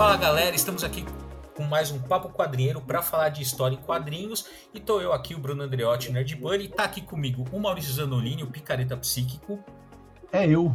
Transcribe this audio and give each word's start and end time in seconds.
Fala 0.00 0.16
galera, 0.16 0.56
estamos 0.56 0.82
aqui 0.82 1.04
com 1.54 1.62
mais 1.62 1.90
um 1.90 1.98
Papo 2.00 2.30
Quadrinheiro 2.30 2.80
para 2.80 3.02
falar 3.02 3.28
de 3.28 3.42
história 3.42 3.76
em 3.76 3.82
quadrinhos. 3.82 4.46
E 4.72 4.80
tô 4.80 4.98
eu 4.98 5.12
aqui, 5.12 5.34
o 5.34 5.38
Bruno 5.38 5.62
Andreotti, 5.62 6.10
Nerd 6.10 6.36
Bunny. 6.36 6.68
Tá 6.68 6.84
aqui 6.84 7.02
comigo 7.02 7.44
o 7.52 7.60
Maurício 7.60 7.92
Zanolini, 7.92 8.42
o 8.42 8.46
Picareta 8.46 8.96
Psíquico. 8.96 9.62
É 10.32 10.48
eu. 10.48 10.74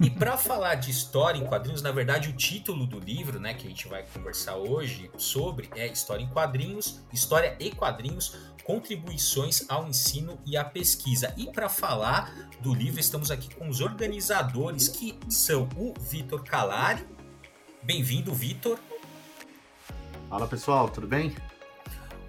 E 0.00 0.10
para 0.10 0.36
falar 0.36 0.74
de 0.74 0.90
história 0.90 1.38
em 1.38 1.46
quadrinhos, 1.46 1.82
na 1.82 1.92
verdade, 1.92 2.30
o 2.30 2.32
título 2.32 2.84
do 2.84 2.98
livro, 2.98 3.38
né, 3.38 3.54
que 3.54 3.64
a 3.64 3.70
gente 3.70 3.86
vai 3.86 4.04
conversar 4.12 4.56
hoje 4.56 5.08
sobre 5.16 5.70
é 5.76 5.86
História 5.86 6.24
em 6.24 6.28
Quadrinhos, 6.28 7.00
História 7.12 7.56
e 7.60 7.70
Quadrinhos, 7.70 8.36
contribuições 8.64 9.66
ao 9.68 9.86
ensino 9.86 10.36
e 10.44 10.56
à 10.56 10.64
pesquisa. 10.64 11.32
E 11.36 11.46
para 11.46 11.68
falar 11.68 12.50
do 12.58 12.74
livro, 12.74 12.98
estamos 12.98 13.30
aqui 13.30 13.54
com 13.54 13.68
os 13.68 13.80
organizadores, 13.80 14.88
que 14.88 15.16
são 15.28 15.68
o 15.76 15.94
Vitor 16.00 16.42
Calari. 16.42 17.17
Bem-vindo, 17.82 18.34
Vitor. 18.34 18.78
Fala 20.28 20.46
pessoal, 20.46 20.88
tudo 20.88 21.06
bem? 21.06 21.34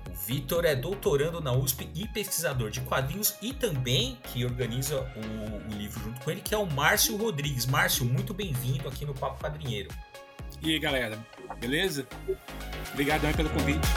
O 0.10 0.14
Vitor 0.14 0.66
é 0.66 0.76
doutorando 0.76 1.42
na 1.42 1.52
USP 1.52 1.90
e 1.94 2.08
pesquisador 2.08 2.70
de 2.70 2.82
quadrinhos 2.82 3.36
e 3.42 3.54
também 3.54 4.18
que 4.24 4.46
organiza 4.46 5.02
o, 5.02 5.74
o 5.74 5.78
livro 5.78 6.02
junto 6.04 6.22
com 6.22 6.32
ele, 6.32 6.42
que 6.42 6.54
é 6.54 6.58
o 6.58 6.66
Márcio 6.66 7.18
Rodrigues. 7.18 7.66
Márcio, 7.66 8.06
muito 8.06 8.34
bem-vindo 8.34 8.88
aqui 8.88 9.06
no 9.06 9.14
Papo 9.14 9.44
Quadrinheiro. 9.44 9.90
E 10.62 10.74
aí, 10.74 10.80
galera, 10.80 11.18
beleza? 11.60 12.08
Obrigado 12.94 13.22
pelo 13.36 13.50
convite. 13.50 13.88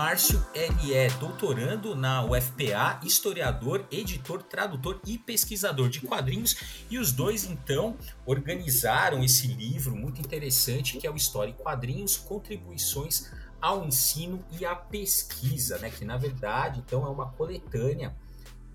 Márcio, 0.00 0.42
ele 0.54 0.94
é 0.94 1.10
doutorando 1.18 1.94
na 1.94 2.24
UFPA, 2.24 2.98
historiador, 3.04 3.84
editor, 3.90 4.42
tradutor 4.42 4.98
e 5.06 5.18
pesquisador 5.18 5.90
de 5.90 6.00
quadrinhos, 6.00 6.56
e 6.90 6.96
os 6.96 7.12
dois 7.12 7.44
então 7.44 7.94
organizaram 8.24 9.22
esse 9.22 9.46
livro 9.46 9.94
muito 9.94 10.18
interessante 10.18 10.96
que 10.96 11.06
é 11.06 11.10
o 11.10 11.16
História 11.16 11.50
em 11.50 11.54
Quadrinhos, 11.54 12.16
contribuições 12.16 13.30
ao 13.60 13.84
ensino 13.84 14.42
e 14.58 14.64
à 14.64 14.74
pesquisa, 14.74 15.76
né? 15.76 15.90
Que 15.90 16.06
na 16.06 16.16
verdade 16.16 16.80
então 16.80 17.04
é 17.04 17.10
uma 17.10 17.26
coletânea 17.32 18.16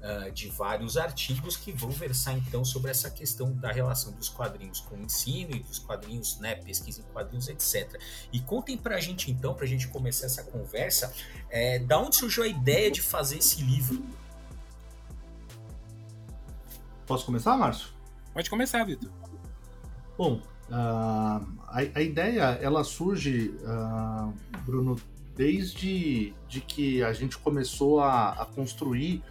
uh, 0.06 0.32
de 0.32 0.48
vários 0.50 0.98
artigos 0.98 1.58
que 1.58 1.72
vão 1.72 1.90
versar 1.90 2.38
então 2.38 2.64
sobre 2.64 2.92
essa 2.92 3.10
questão 3.10 3.52
da 3.54 3.72
relação 3.72 4.14
dos 4.14 4.30
quadrinhos 4.30 4.80
com 4.82 4.96
o 4.96 5.02
ensino 5.02 5.56
e 5.56 5.60
dos 5.60 5.80
quadrinhos, 5.80 6.40
né, 6.40 6.56
pesquisa 6.56 7.02
em 7.02 7.14
quadrinhos, 7.14 7.48
etc. 7.48 8.00
E 8.32 8.40
contem 8.40 8.78
pra 8.78 9.00
gente 9.00 9.32
então, 9.32 9.54
pra 9.54 9.66
gente 9.66 9.88
começar 9.88 10.28
essa 10.28 10.44
conversa, 10.44 11.12
é, 11.50 11.80
da 11.80 11.98
onde 11.98 12.16
surgiu 12.16 12.44
a 12.44 12.48
ideia 12.48 12.92
de 12.92 13.02
fazer 13.02 13.40
esse 13.40 13.62
livro? 13.62 14.06
Posso 17.08 17.26
começar, 17.26 17.56
Márcio? 17.58 17.90
Pode 18.34 18.50
começar, 18.50 18.84
Vitor. 18.84 19.10
Bom, 20.18 20.42
uh, 20.70 21.46
a, 21.68 21.80
a, 21.94 22.02
ideia 22.02 22.58
ela 22.62 22.84
surge, 22.84 23.54
uh, 23.62 24.34
Bruno, 24.66 24.96
desde 25.36 26.34
de 26.48 26.62
que 26.62 27.04
a 27.04 27.14
gente 27.14 27.38
começou 27.38 28.00
a, 28.00 28.30
a 28.30 28.46
construir 28.46 29.22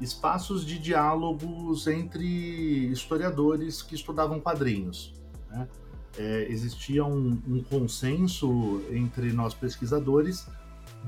espaços 0.00 0.64
de 0.64 0.78
diálogos 0.78 1.86
entre 1.86 2.26
historiadores 2.26 3.82
que 3.82 3.94
estudavam 3.94 4.40
quadrinhos. 4.40 5.14
Né? 5.50 5.68
É, 6.18 6.46
existia 6.50 7.04
um, 7.04 7.40
um, 7.46 7.62
consenso 7.62 8.82
entre 8.90 9.32
nós 9.32 9.54
pesquisadores 9.54 10.46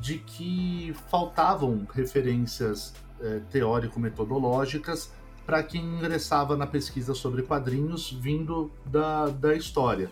de 0.00 0.18
que 0.18 0.94
faltavam 1.10 1.86
referências 1.92 2.94
é, 3.20 3.40
teórico-metodológicas 3.50 5.10
para 5.46 5.62
quem 5.62 5.82
ingressava 5.82 6.56
na 6.56 6.66
pesquisa 6.66 7.14
sobre 7.14 7.42
quadrinhos 7.42 8.12
vindo 8.12 8.70
da, 8.84 9.28
da 9.28 9.54
história. 9.54 10.10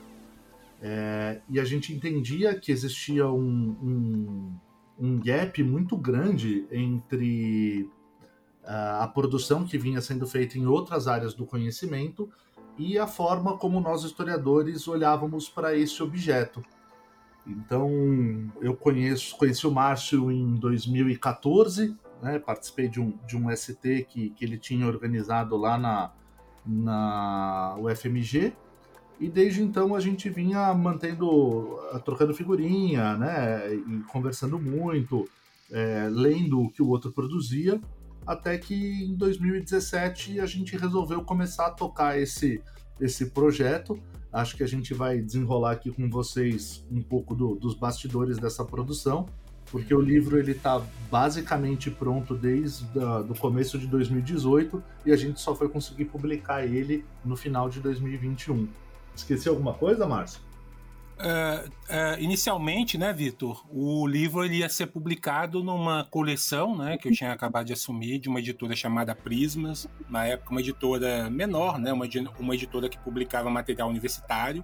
É, 0.81 1.41
e 1.48 1.60
a 1.60 1.65
gente 1.65 1.92
entendia 1.92 2.59
que 2.59 2.72
existia 2.72 3.28
um, 3.28 3.76
um, 3.82 4.59
um 4.98 5.20
gap 5.20 5.62
muito 5.62 5.97
grande 5.97 6.66
entre 6.70 7.91
a 8.66 9.06
produção 9.06 9.65
que 9.65 9.78
vinha 9.78 10.00
sendo 10.00 10.27
feita 10.27 10.59
em 10.59 10.66
outras 10.66 11.06
áreas 11.06 11.34
do 11.34 11.47
conhecimento 11.47 12.28
e 12.77 12.99
a 12.99 13.06
forma 13.06 13.56
como 13.56 13.81
nós 13.81 14.03
historiadores 14.03 14.87
olhávamos 14.88 15.49
para 15.49 15.77
esse 15.77 16.03
objeto. 16.03 16.62
Então, 17.47 17.88
eu 18.60 18.75
conheço, 18.75 19.37
conheci 19.37 19.66
o 19.66 19.71
Márcio 19.71 20.32
em 20.32 20.54
2014, 20.56 21.97
né, 22.21 22.38
participei 22.38 22.88
de 22.88 23.00
um, 23.00 23.16
de 23.27 23.37
um 23.37 23.54
ST 23.54 24.06
que, 24.09 24.31
que 24.31 24.44
ele 24.44 24.59
tinha 24.59 24.87
organizado 24.87 25.56
lá 25.56 25.78
na, 25.78 26.10
na 26.66 27.77
UFMG, 27.78 28.53
e 29.21 29.28
desde 29.28 29.62
então 29.62 29.94
a 29.94 30.00
gente 30.00 30.28
vinha 30.28 30.75
mantendo, 30.75 31.78
trocando 32.04 32.34
figurinha, 32.34 33.16
né, 33.16 33.75
e 33.75 34.03
conversando 34.09 34.59
muito, 34.59 35.28
é, 35.71 36.09
lendo 36.10 36.60
o 36.60 36.71
que 36.71 36.83
o 36.83 36.88
outro 36.88 37.12
produzia, 37.12 37.81
até 38.26 38.59
que 38.59 39.04
em 39.04 39.14
2017 39.14 40.41
a 40.41 40.47
gente 40.47 40.76
resolveu 40.76 41.22
começar 41.22 41.66
a 41.66 41.70
tocar 41.70 42.19
esse, 42.19 42.60
esse 43.00 43.26
projeto. 43.26 43.98
Acho 44.32 44.56
que 44.56 44.62
a 44.62 44.66
gente 44.66 44.92
vai 44.92 45.20
desenrolar 45.20 45.72
aqui 45.72 45.91
com 45.91 46.10
vocês 46.10 46.84
um 46.91 47.03
pouco 47.03 47.34
do, 47.34 47.54
dos 47.54 47.75
bastidores 47.75 48.38
dessa 48.38 48.65
produção, 48.65 49.26
porque 49.70 49.94
o 49.94 50.00
livro 50.00 50.38
ele 50.38 50.53
está 50.53 50.82
basicamente 51.10 51.91
pronto 51.91 52.34
desde 52.34 52.86
o 52.98 53.34
começo 53.38 53.78
de 53.78 53.86
2018 53.86 54.82
e 55.06 55.12
a 55.12 55.16
gente 55.16 55.41
só 55.41 55.54
foi 55.54 55.69
conseguir 55.69 56.06
publicar 56.06 56.66
ele 56.66 57.04
no 57.25 57.36
final 57.36 57.69
de 57.69 57.81
2021. 57.81 58.69
Esqueci 59.15 59.48
alguma 59.48 59.72
coisa, 59.72 60.06
Márcio? 60.06 60.45
Uh, 61.16 61.66
uh, 61.69 62.21
inicialmente, 62.21 62.99
né, 62.99 63.10
Vitor, 63.10 63.65
o 63.71 64.06
livro 64.06 64.44
ele 64.44 64.59
ia 64.59 64.69
ser 64.69 64.87
publicado 64.88 65.65
numa 65.65 66.04
coleção, 66.04 66.77
né, 66.77 66.99
que 66.99 67.09
eu 67.09 67.12
tinha 67.12 67.32
acabado 67.32 67.66
de 67.66 67.72
assumir, 67.72 68.19
de 68.19 68.28
uma 68.28 68.38
editora 68.38 68.77
chamada 68.77 69.15
Prismas, 69.15 69.88
na 70.10 70.27
época 70.27 70.50
uma 70.50 70.60
editora 70.60 71.31
menor, 71.31 71.78
né, 71.78 71.91
uma, 71.91 72.06
uma 72.38 72.54
editora 72.54 72.87
que 72.91 72.99
publicava 72.99 73.49
material 73.49 73.88
universitário, 73.88 74.62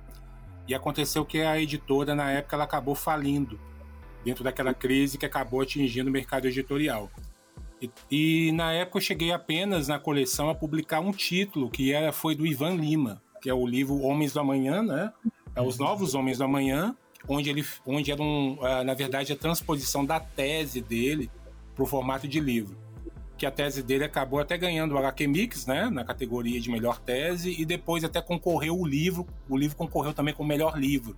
e 0.68 0.74
aconteceu 0.74 1.24
que 1.24 1.40
a 1.40 1.58
editora, 1.58 2.14
na 2.14 2.30
época, 2.30 2.54
ela 2.54 2.64
acabou 2.64 2.94
falindo, 2.94 3.58
dentro 4.22 4.44
daquela 4.44 4.74
crise 4.74 5.16
que 5.16 5.24
acabou 5.24 5.62
atingindo 5.62 6.10
o 6.10 6.12
mercado 6.12 6.46
editorial. 6.46 7.10
E, 7.80 7.90
e 8.10 8.52
na 8.52 8.72
época 8.72 8.98
eu 8.98 9.02
cheguei 9.02 9.32
apenas 9.32 9.88
na 9.88 9.98
coleção 9.98 10.50
a 10.50 10.54
publicar 10.54 11.00
um 11.00 11.12
título, 11.12 11.70
que 11.70 11.92
era, 11.92 12.12
foi 12.12 12.34
do 12.34 12.46
Ivan 12.46 12.74
Lima, 12.74 13.22
que 13.40 13.48
é 13.48 13.54
o 13.54 13.66
livro 13.66 14.02
Homens 14.02 14.34
do 14.34 14.40
Amanhã, 14.40 14.82
né, 14.82 15.12
Os 15.60 15.78
Novos 15.78 16.14
Homens 16.14 16.38
do 16.38 16.44
Amanhã, 16.44 16.96
onde 17.28 17.50
ele, 17.50 17.64
onde 17.86 18.10
era 18.10 18.22
um, 18.22 18.54
uh, 18.54 18.84
na 18.84 18.94
verdade 18.94 19.32
a 19.32 19.36
transposição 19.36 20.04
da 20.04 20.18
tese 20.18 20.80
dele 20.80 21.30
para 21.74 21.84
o 21.84 21.86
formato 21.86 22.26
de 22.26 22.40
livro. 22.40 22.76
Que 23.36 23.44
a 23.44 23.50
tese 23.50 23.82
dele 23.82 24.04
acabou 24.04 24.38
até 24.38 24.56
ganhando 24.56 24.94
o 24.94 24.98
HQ 24.98 25.26
Mix, 25.26 25.66
né, 25.66 25.90
na 25.90 26.04
categoria 26.04 26.60
de 26.60 26.70
melhor 26.70 26.98
tese, 26.98 27.54
e 27.60 27.64
depois 27.64 28.04
até 28.04 28.22
concorreu 28.22 28.78
o 28.78 28.86
livro, 28.86 29.26
o 29.48 29.56
livro 29.56 29.76
concorreu 29.76 30.14
também 30.14 30.32
com 30.32 30.42
o 30.42 30.46
melhor 30.46 30.78
livro 30.78 31.16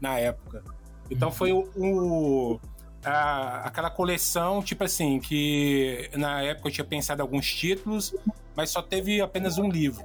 na 0.00 0.18
época. 0.18 0.62
Então 1.10 1.30
foi 1.30 1.52
o, 1.52 1.68
o 1.76 2.60
a, 3.04 3.66
aquela 3.66 3.90
coleção, 3.90 4.62
tipo 4.62 4.84
assim, 4.84 5.18
que 5.18 6.10
na 6.14 6.42
época 6.42 6.68
eu 6.68 6.72
tinha 6.72 6.84
pensado 6.84 7.22
alguns 7.22 7.52
títulos, 7.52 8.14
mas 8.54 8.70
só 8.70 8.82
teve 8.82 9.20
apenas 9.20 9.58
um 9.58 9.68
livro. 9.68 10.04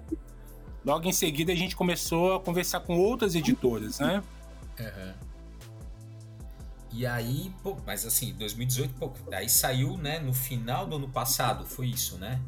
Logo 0.85 1.07
em 1.07 1.11
seguida 1.11 1.51
a 1.51 1.55
gente 1.55 1.75
começou 1.75 2.35
a 2.35 2.39
conversar 2.39 2.79
com 2.81 2.97
outras 2.97 3.35
editoras, 3.35 3.99
né? 3.99 4.23
Uhum. 4.79 5.13
E 6.91 7.05
aí, 7.05 7.53
pô, 7.61 7.77
mas 7.85 8.05
assim, 8.05 8.33
2018, 8.33 8.93
pô, 8.95 9.13
aí 9.31 9.49
saiu, 9.49 9.97
né, 9.97 10.19
no 10.19 10.33
final 10.33 10.87
do 10.87 10.95
ano 10.95 11.09
passado, 11.09 11.65
foi 11.65 11.87
isso, 11.87 12.17
né? 12.17 12.41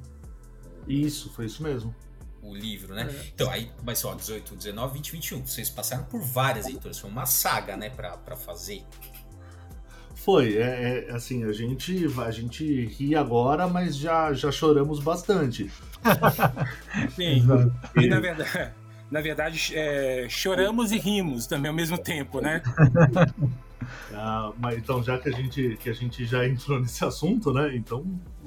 Isso, 0.87 1.31
foi 1.31 1.45
isso 1.45 1.61
mesmo. 1.61 1.93
O 2.41 2.55
livro, 2.55 2.95
né? 2.95 3.03
É. 3.03 3.27
Então, 3.27 3.51
aí, 3.51 3.71
mas 3.83 4.03
ó, 4.03 4.15
18, 4.15 4.55
19, 4.55 4.93
20, 4.95 5.11
21. 5.11 5.45
Vocês 5.45 5.69
passaram 5.69 6.05
por 6.05 6.19
várias 6.21 6.65
editoras, 6.65 6.97
foi 6.97 7.09
uma 7.09 7.25
saga, 7.27 7.77
né, 7.77 7.89
pra, 7.91 8.17
pra 8.17 8.35
fazer. 8.35 8.83
Foi, 10.15 10.57
é, 10.57 11.07
é, 11.07 11.11
assim, 11.11 11.43
a 11.43 11.51
gente, 11.51 12.07
a 12.19 12.31
gente 12.31 12.85
ri 12.85 13.15
agora, 13.15 13.67
mas 13.67 13.95
já, 13.95 14.33
já 14.33 14.51
choramos 14.51 14.99
bastante. 14.99 15.71
Sim, 17.15 17.43
e 17.95 18.07
na 18.07 18.19
verdade, 18.19 18.73
na 19.11 19.21
verdade, 19.21 19.73
é, 19.75 20.27
choramos 20.29 20.91
e 20.91 20.97
rimos 20.97 21.45
também 21.45 21.69
ao 21.69 21.75
mesmo 21.75 21.97
tempo, 21.97 22.39
né? 22.39 22.61
ah, 24.13 24.53
mas 24.57 24.77
então, 24.77 25.03
já 25.03 25.17
que 25.17 25.27
a, 25.27 25.31
gente, 25.31 25.77
que 25.81 25.89
a 25.89 25.93
gente 25.93 26.25
já 26.25 26.47
entrou 26.47 26.79
nesse 26.79 27.03
assunto, 27.03 27.51
né? 27.51 27.75
Então 27.75 28.05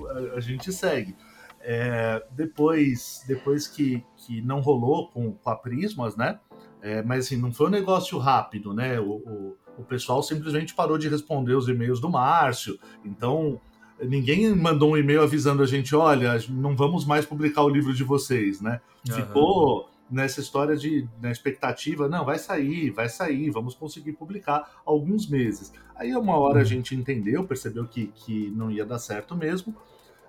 a, 0.08 0.36
a 0.36 0.40
gente 0.40 0.72
segue. 0.72 1.14
É, 1.60 2.22
depois 2.30 3.24
depois 3.26 3.66
que, 3.66 4.04
que 4.16 4.42
não 4.42 4.60
rolou 4.60 5.08
com, 5.08 5.32
com 5.32 5.50
a 5.50 5.56
Prismas, 5.56 6.16
né? 6.16 6.38
É, 6.80 7.02
mas 7.02 7.26
assim, 7.26 7.36
não 7.36 7.52
foi 7.52 7.66
um 7.68 7.70
negócio 7.70 8.18
rápido, 8.18 8.74
né? 8.74 8.98
O, 9.00 9.16
o, 9.16 9.56
o 9.78 9.84
pessoal 9.84 10.22
simplesmente 10.22 10.74
parou 10.74 10.98
de 10.98 11.08
responder 11.08 11.54
os 11.54 11.68
e-mails 11.68 12.00
do 12.00 12.10
Márcio. 12.10 12.78
Então, 13.04 13.60
ninguém 14.02 14.54
mandou 14.54 14.92
um 14.92 14.96
e-mail 14.96 15.22
avisando 15.22 15.62
a 15.62 15.66
gente: 15.66 15.94
olha, 15.94 16.38
não 16.48 16.76
vamos 16.76 17.04
mais 17.04 17.24
publicar 17.24 17.62
o 17.62 17.68
livro 17.68 17.94
de 17.94 18.04
vocês, 18.04 18.60
né? 18.60 18.80
Uhum. 19.08 19.14
Ficou 19.14 19.90
nessa 20.10 20.40
história 20.40 20.76
de 20.76 21.08
na 21.20 21.30
expectativa, 21.30 22.08
não, 22.08 22.24
vai 22.24 22.38
sair, 22.38 22.90
vai 22.90 23.08
sair, 23.08 23.50
vamos 23.50 23.74
conseguir 23.74 24.12
publicar 24.12 24.82
alguns 24.84 25.28
meses. 25.28 25.72
Aí 25.96 26.14
uma 26.14 26.36
hora 26.36 26.58
a 26.58 26.62
uhum. 26.62 26.64
gente 26.64 26.94
entendeu, 26.94 27.44
percebeu 27.44 27.86
que, 27.86 28.08
que 28.08 28.50
não 28.50 28.70
ia 28.70 28.84
dar 28.84 28.98
certo 28.98 29.36
mesmo, 29.36 29.74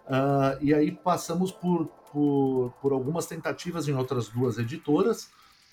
uh, 0.08 0.58
e 0.62 0.74
aí 0.74 0.92
passamos 0.92 1.52
por, 1.52 1.88
por, 2.12 2.74
por 2.82 2.94
algumas 2.94 3.26
tentativas 3.26 3.88
em 3.88 3.94
outras 3.94 4.30
duas 4.30 4.58
editoras, 4.58 5.30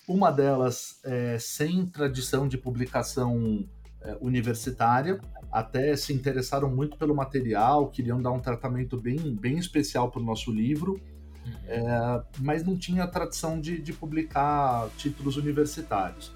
uma 0.07 0.31
delas 0.31 0.99
é, 1.03 1.37
sem 1.39 1.85
tradição 1.85 2.47
de 2.47 2.57
publicação 2.57 3.65
é, 4.03 4.17
universitária, 4.21 5.19
até 5.51 5.95
se 5.95 6.11
interessaram 6.13 6.69
muito 6.69 6.97
pelo 6.97 7.15
material, 7.15 7.87
queriam 7.87 8.21
dar 8.21 8.31
um 8.31 8.39
tratamento 8.39 8.99
bem, 8.99 9.17
bem 9.35 9.57
especial 9.57 10.09
para 10.09 10.19
o 10.19 10.23
nosso 10.23 10.51
livro, 10.51 10.99
uhum. 11.45 11.53
é, 11.67 12.23
mas 12.39 12.63
não 12.63 12.77
tinha 12.77 13.07
tradição 13.07 13.59
de, 13.59 13.79
de 13.81 13.93
publicar 13.93 14.89
títulos 14.97 15.37
universitários. 15.37 16.31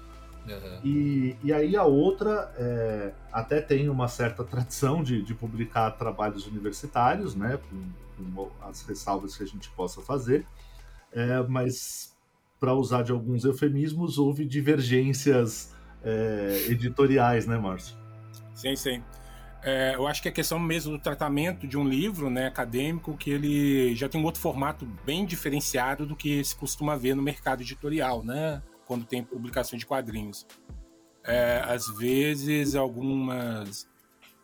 Uhum. 0.46 0.80
E, 0.82 1.36
e 1.42 1.52
aí 1.52 1.76
a 1.76 1.84
outra 1.84 2.52
é, 2.56 3.12
até 3.30 3.60
tem 3.60 3.88
uma 3.88 4.08
certa 4.08 4.42
tradição 4.44 5.02
de, 5.02 5.22
de 5.22 5.34
publicar 5.34 5.90
trabalhos 5.90 6.46
universitários, 6.46 7.34
né, 7.34 7.58
com, 7.68 8.34
com, 8.34 8.50
as 8.62 8.82
ressalvas 8.82 9.36
que 9.36 9.42
a 9.42 9.46
gente 9.46 9.68
possa 9.70 10.00
fazer, 10.00 10.46
é, 11.12 11.42
mas 11.42 12.16
para 12.58 12.72
usar 12.74 13.02
de 13.02 13.12
alguns 13.12 13.44
eufemismos, 13.44 14.18
houve 14.18 14.44
divergências 14.44 15.72
é, 16.04 16.66
editoriais, 16.68 17.46
né, 17.46 17.56
Márcio? 17.56 17.96
Sim, 18.54 18.76
sim. 18.76 19.02
É, 19.62 19.94
eu 19.96 20.06
acho 20.06 20.22
que 20.22 20.28
a 20.28 20.32
questão 20.32 20.58
mesmo 20.58 20.92
do 20.92 20.98
tratamento 20.98 21.66
de 21.66 21.76
um 21.76 21.86
livro 21.86 22.30
né, 22.30 22.46
acadêmico, 22.46 23.16
que 23.16 23.30
ele 23.30 23.94
já 23.94 24.08
tem 24.08 24.20
um 24.20 24.24
outro 24.24 24.40
formato 24.40 24.86
bem 25.04 25.26
diferenciado 25.26 26.06
do 26.06 26.14
que 26.14 26.42
se 26.44 26.54
costuma 26.54 26.96
ver 26.96 27.14
no 27.14 27.22
mercado 27.22 27.62
editorial, 27.62 28.24
né? 28.24 28.62
Quando 28.86 29.04
tem 29.04 29.22
publicação 29.22 29.78
de 29.78 29.84
quadrinhos. 29.84 30.46
É, 31.24 31.62
às 31.66 31.88
vezes, 31.98 32.74
algumas 32.74 33.88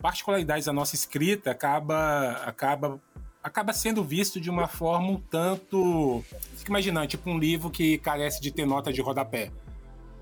particularidades 0.01 0.67
da 0.67 0.73
nossa 0.73 0.95
escrita 0.95 1.51
acaba, 1.51 2.33
acaba 2.45 3.01
acaba 3.43 3.75
sendo 3.75 4.03
visto 4.03 4.41
de 4.41 4.49
uma 4.49 4.67
forma 4.67 5.09
um 5.09 5.21
tanto. 5.21 6.25
Fica 6.57 6.71
imaginando, 6.71 7.07
tipo 7.07 7.29
um 7.29 7.39
livro 7.39 7.71
que 7.71 7.99
carece 7.99 8.41
de 8.41 8.51
ter 8.51 8.67
nota 8.67 8.91
de 8.91 9.03
rodapé. 9.03 9.51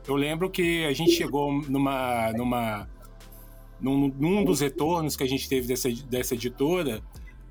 Eu 0.06 0.16
lembro 0.16 0.50
que 0.50 0.84
a 0.84 0.92
gente 0.92 1.12
chegou 1.12 1.52
numa. 1.68 2.32
numa 2.32 2.88
num, 3.80 4.14
num 4.16 4.44
dos 4.44 4.60
retornos 4.60 5.16
que 5.16 5.24
a 5.24 5.28
gente 5.28 5.48
teve 5.48 5.66
dessa, 5.66 5.90
dessa 6.08 6.34
editora, 6.34 7.02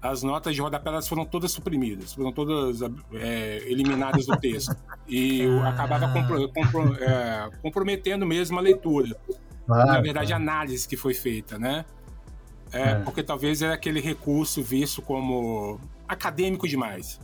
as 0.01 0.23
notas 0.23 0.55
de 0.55 0.61
rodapé 0.61 0.89
elas 0.89 1.07
foram 1.07 1.25
todas 1.25 1.51
suprimidas, 1.51 2.13
foram 2.13 2.31
todas 2.31 2.81
é, 3.13 3.63
eliminadas 3.67 4.25
do 4.25 4.37
texto. 4.37 4.75
E 5.07 5.45
ah. 5.45 5.69
acabava 5.69 6.11
compro, 6.11 6.49
compro, 6.53 7.03
é, 7.03 7.49
comprometendo 7.61 8.25
mesmo 8.25 8.57
a 8.57 8.61
leitura. 8.61 9.15
Ah, 9.69 9.85
Na 9.85 10.01
verdade, 10.01 10.33
a 10.33 10.37
análise 10.37 10.87
que 10.87 10.97
foi 10.97 11.13
feita, 11.13 11.59
né? 11.59 11.85
É, 12.71 12.91
é, 12.91 12.95
porque 12.95 13.21
talvez 13.21 13.61
é 13.61 13.73
aquele 13.73 13.99
recurso 13.99 14.63
visto 14.63 15.01
como 15.01 15.79
acadêmico 16.07 16.67
demais. 16.67 17.19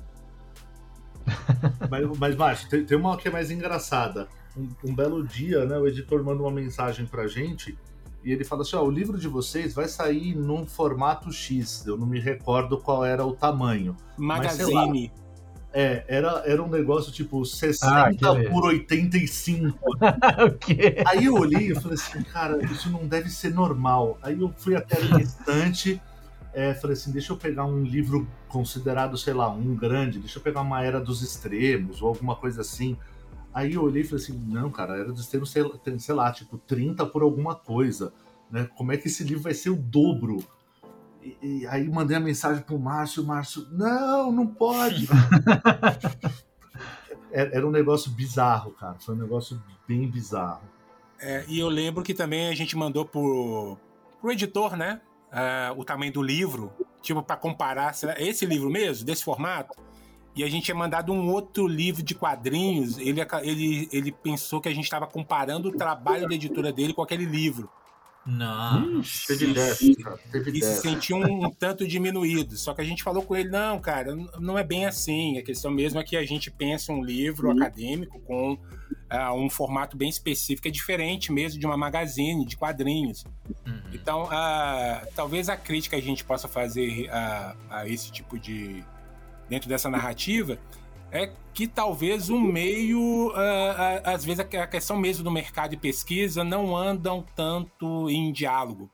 mas, 1.90 2.18
mas 2.18 2.36
Márcio, 2.36 2.70
tem, 2.70 2.86
tem, 2.86 2.98
uma 2.98 3.18
que 3.18 3.28
é 3.28 3.32
mais 3.32 3.50
engraçada. 3.50 4.28
Um, 4.58 4.90
um, 4.90 4.96
belo 4.96 5.26
dia, 5.26 5.66
né, 5.66 5.78
o 5.78 5.88
editor 5.88 6.24
manda 6.24 6.42
uma 6.42 6.52
mensagem 6.52 7.06
pra 7.06 7.28
gente 7.28 7.78
e 8.24 8.32
ele 8.32 8.44
fala 8.44 8.64
assim: 8.64 8.76
ó, 8.76 8.84
o 8.84 8.90
livro 8.90 9.18
de 9.18 9.28
vocês 9.28 9.74
vai 9.74 9.88
sair 9.88 10.36
num 10.36 10.66
formato 10.66 11.32
X. 11.32 11.86
Eu 11.86 11.98
não 11.98 12.08
me 12.08 12.20
recordo 12.20 12.78
qual 12.78 13.06
era 13.06 13.26
o 13.26 13.34
tamanho. 13.34 13.96
Magazine. 14.18 15.12
Mas, 15.14 15.28
é, 15.74 16.04
era, 16.08 16.42
era 16.46 16.64
um 16.64 16.68
negócio 16.68 17.12
tipo 17.12 17.46
60 17.46 17.88
ah, 17.88 18.50
por 18.50 18.66
85. 18.66 19.78
o 20.44 20.52
quê? 20.58 21.04
Aí 21.06 21.26
eu 21.26 21.36
olhei 21.36 21.72
e 21.72 21.76
falei 21.76 21.94
assim, 21.94 22.24
cara, 22.24 22.64
isso 22.66 22.90
não 22.90 23.06
deve 23.06 23.30
ser 23.30 23.54
normal. 23.54 24.18
Aí 24.24 24.42
eu 24.42 24.52
fui 24.58 24.76
até 24.76 24.98
a 24.98 25.20
estante, 25.20 26.02
é, 26.52 26.74
falei 26.74 26.96
assim, 26.96 27.12
deixa 27.12 27.32
eu 27.32 27.38
pegar 27.38 27.66
um 27.66 27.84
livro 27.84 28.28
considerado, 28.48 29.18
sei 29.18 29.34
lá, 29.34 29.50
um 29.50 29.76
grande, 29.76 30.18
deixa 30.20 30.40
eu 30.40 30.44
pegar 30.44 30.62
uma 30.62 30.84
Era 30.84 31.00
dos 31.00 31.22
Extremos 31.22 32.02
ou 32.02 32.08
alguma 32.08 32.36
coisa 32.36 32.62
assim. 32.62 32.98
Aí 33.58 33.74
eu 33.74 33.82
olhei 33.82 34.04
e 34.04 34.06
falei 34.06 34.24
assim, 34.24 34.40
não, 34.48 34.70
cara, 34.70 35.00
Era 35.00 35.12
Extremos 35.12 35.52
tem, 35.84 35.98
sei 35.98 36.14
lá, 36.14 36.32
tipo, 36.32 36.60
30 36.60 37.08
por 37.08 37.24
alguma 37.24 37.56
coisa. 37.56 38.14
Né? 38.52 38.70
Como 38.78 38.92
é 38.92 38.98
que 38.98 39.08
esse 39.08 39.24
livro 39.24 39.42
vai 39.42 39.56
ser 39.56 39.72
o 39.72 39.76
dobro? 39.76 40.38
E, 41.24 41.36
e 41.42 41.66
aí 41.66 41.90
mandei 41.90 42.16
a 42.16 42.20
mensagem 42.20 42.62
pro 42.62 42.78
Márcio, 42.78 43.24
o 43.24 43.26
Márcio, 43.26 43.68
não, 43.72 44.32
não 44.32 44.46
pode. 44.46 45.08
Era 47.34 47.66
um 47.66 47.72
negócio 47.72 48.12
bizarro, 48.12 48.74
cara. 48.74 48.94
Foi 49.00 49.16
um 49.16 49.18
negócio 49.18 49.60
bem 49.88 50.08
bizarro. 50.08 50.62
É, 51.20 51.44
e 51.48 51.58
eu 51.58 51.68
lembro 51.68 52.04
que 52.04 52.14
também 52.14 52.50
a 52.50 52.54
gente 52.54 52.78
mandou 52.78 53.06
pro, 53.06 53.76
pro 54.22 54.32
editor, 54.32 54.78
né? 54.78 55.02
Uh, 55.32 55.80
o 55.80 55.84
tamanho 55.84 56.14
do 56.14 56.22
livro, 56.22 56.72
tipo, 57.02 57.24
para 57.24 57.36
comparar, 57.36 57.96
será 57.96 58.22
esse 58.22 58.46
livro 58.46 58.70
mesmo, 58.70 59.04
desse 59.04 59.24
formato? 59.24 59.87
E 60.38 60.44
a 60.44 60.50
gente 60.50 60.66
tinha 60.66 60.76
mandado 60.76 61.12
um 61.12 61.32
outro 61.32 61.68
livro 61.68 62.04
de 62.04 62.14
quadrinhos. 62.14 62.98
Ele, 63.00 63.20
ele, 63.42 63.90
ele 63.92 64.12
pensou 64.12 64.62
que 64.62 64.70
a 64.70 64.74
gente 64.74 64.84
estava 64.84 65.08
comparando 65.08 65.70
o 65.70 65.76
trabalho 65.76 66.30
da 66.30 66.36
editora 66.36 66.72
dele 66.72 66.94
com 66.94 67.02
aquele 67.02 67.26
livro. 67.26 67.68
Não. 68.28 69.02
teve 69.26 69.54
déficit, 69.54 70.04
cara. 70.04 70.20
Teve 70.32 70.52
e 70.52 70.62
se 70.62 70.82
sentiu 70.82 71.16
um, 71.16 71.46
um, 71.46 71.50
tanto 71.50 71.88
diminuído. 71.88 72.58
Só 72.58 72.74
que 72.74 72.82
a 72.82 72.84
gente 72.84 73.02
falou 73.02 73.24
com 73.24 73.36
ele, 73.36 73.50
não, 73.50 73.80
cara, 73.80 74.16
não 74.38 74.58
é 74.58 74.64
bem 74.64 74.86
assim. 74.86 75.38
A 75.38 75.44
questão 75.44 75.72
mesmo 75.72 76.00
é 76.00 76.04
que 76.04 76.18
a 76.18 76.26
gente 76.26 76.52
pensa 76.52 76.92
um 76.92 77.04
livro 77.04 77.48
uhum. 77.48 77.56
acadêmico 77.56 78.20
com 78.20 78.54
uh, 78.54 79.34
um 79.34 79.50
formato 79.50 79.96
bem 79.96 80.10
específico, 80.10 80.68
é 80.68 80.72
diferente 80.72 81.32
mesmo 81.32 81.60
de 81.60 81.66
uma 81.66 81.78
magazine, 81.78 82.46
de 82.46 82.58
quadrinhos. 82.58 83.24
Uhum. 83.66 83.82
Então, 83.94 84.26
uh, 84.26 85.08
talvez 85.16 85.48
a 85.48 85.56
crítica 85.56 85.96
que 85.96 86.04
a 86.04 86.06
gente 86.06 86.26
possa 86.26 86.50
fazer 86.50 87.10
a, 87.10 87.56
a 87.70 87.88
esse 87.88 88.12
tipo 88.12 88.38
de... 88.38 88.84
dentro 89.50 89.70
dessa 89.70 89.90
narrativa 89.90 90.60
é 91.12 91.32
que 91.54 91.68
talvez 91.68 92.30
o 92.30 92.40
meio, 92.40 93.30
uh, 93.30 93.32
uh, 93.32 94.02
às 94.04 94.24
vezes 94.26 94.40
a 94.40 94.68
questão 94.68 94.98
mesmo 94.98 95.24
do 95.24 95.32
mercado 95.32 95.72
de 95.72 95.78
pesquisa 95.78 96.44
não 96.44 96.76
andam 96.76 97.26
tanto 97.36 98.10
em 98.10 98.32
diálogo. 98.32 98.90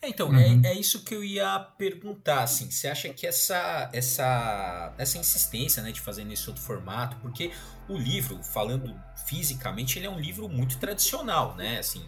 É, 0.00 0.08
então, 0.08 0.28
uhum. 0.28 0.62
é, 0.64 0.68
é, 0.68 0.78
isso 0.78 1.02
que 1.02 1.14
eu 1.14 1.24
ia 1.24 1.58
perguntar, 1.78 2.42
assim, 2.42 2.70
você 2.70 2.88
acha 2.88 3.08
que 3.08 3.26
essa, 3.26 3.90
essa, 3.92 4.94
essa 4.98 5.16
insistência, 5.16 5.82
né, 5.82 5.92
de 5.92 6.00
fazer 6.00 6.24
nesse 6.24 6.46
outro 6.48 6.62
formato, 6.62 7.16
porque 7.22 7.50
o 7.88 7.96
livro, 7.96 8.42
falando 8.42 8.94
fisicamente, 9.26 9.98
ele 9.98 10.06
é 10.06 10.10
um 10.10 10.20
livro 10.20 10.46
muito 10.46 10.78
tradicional, 10.78 11.56
né, 11.56 11.78
assim, 11.78 12.04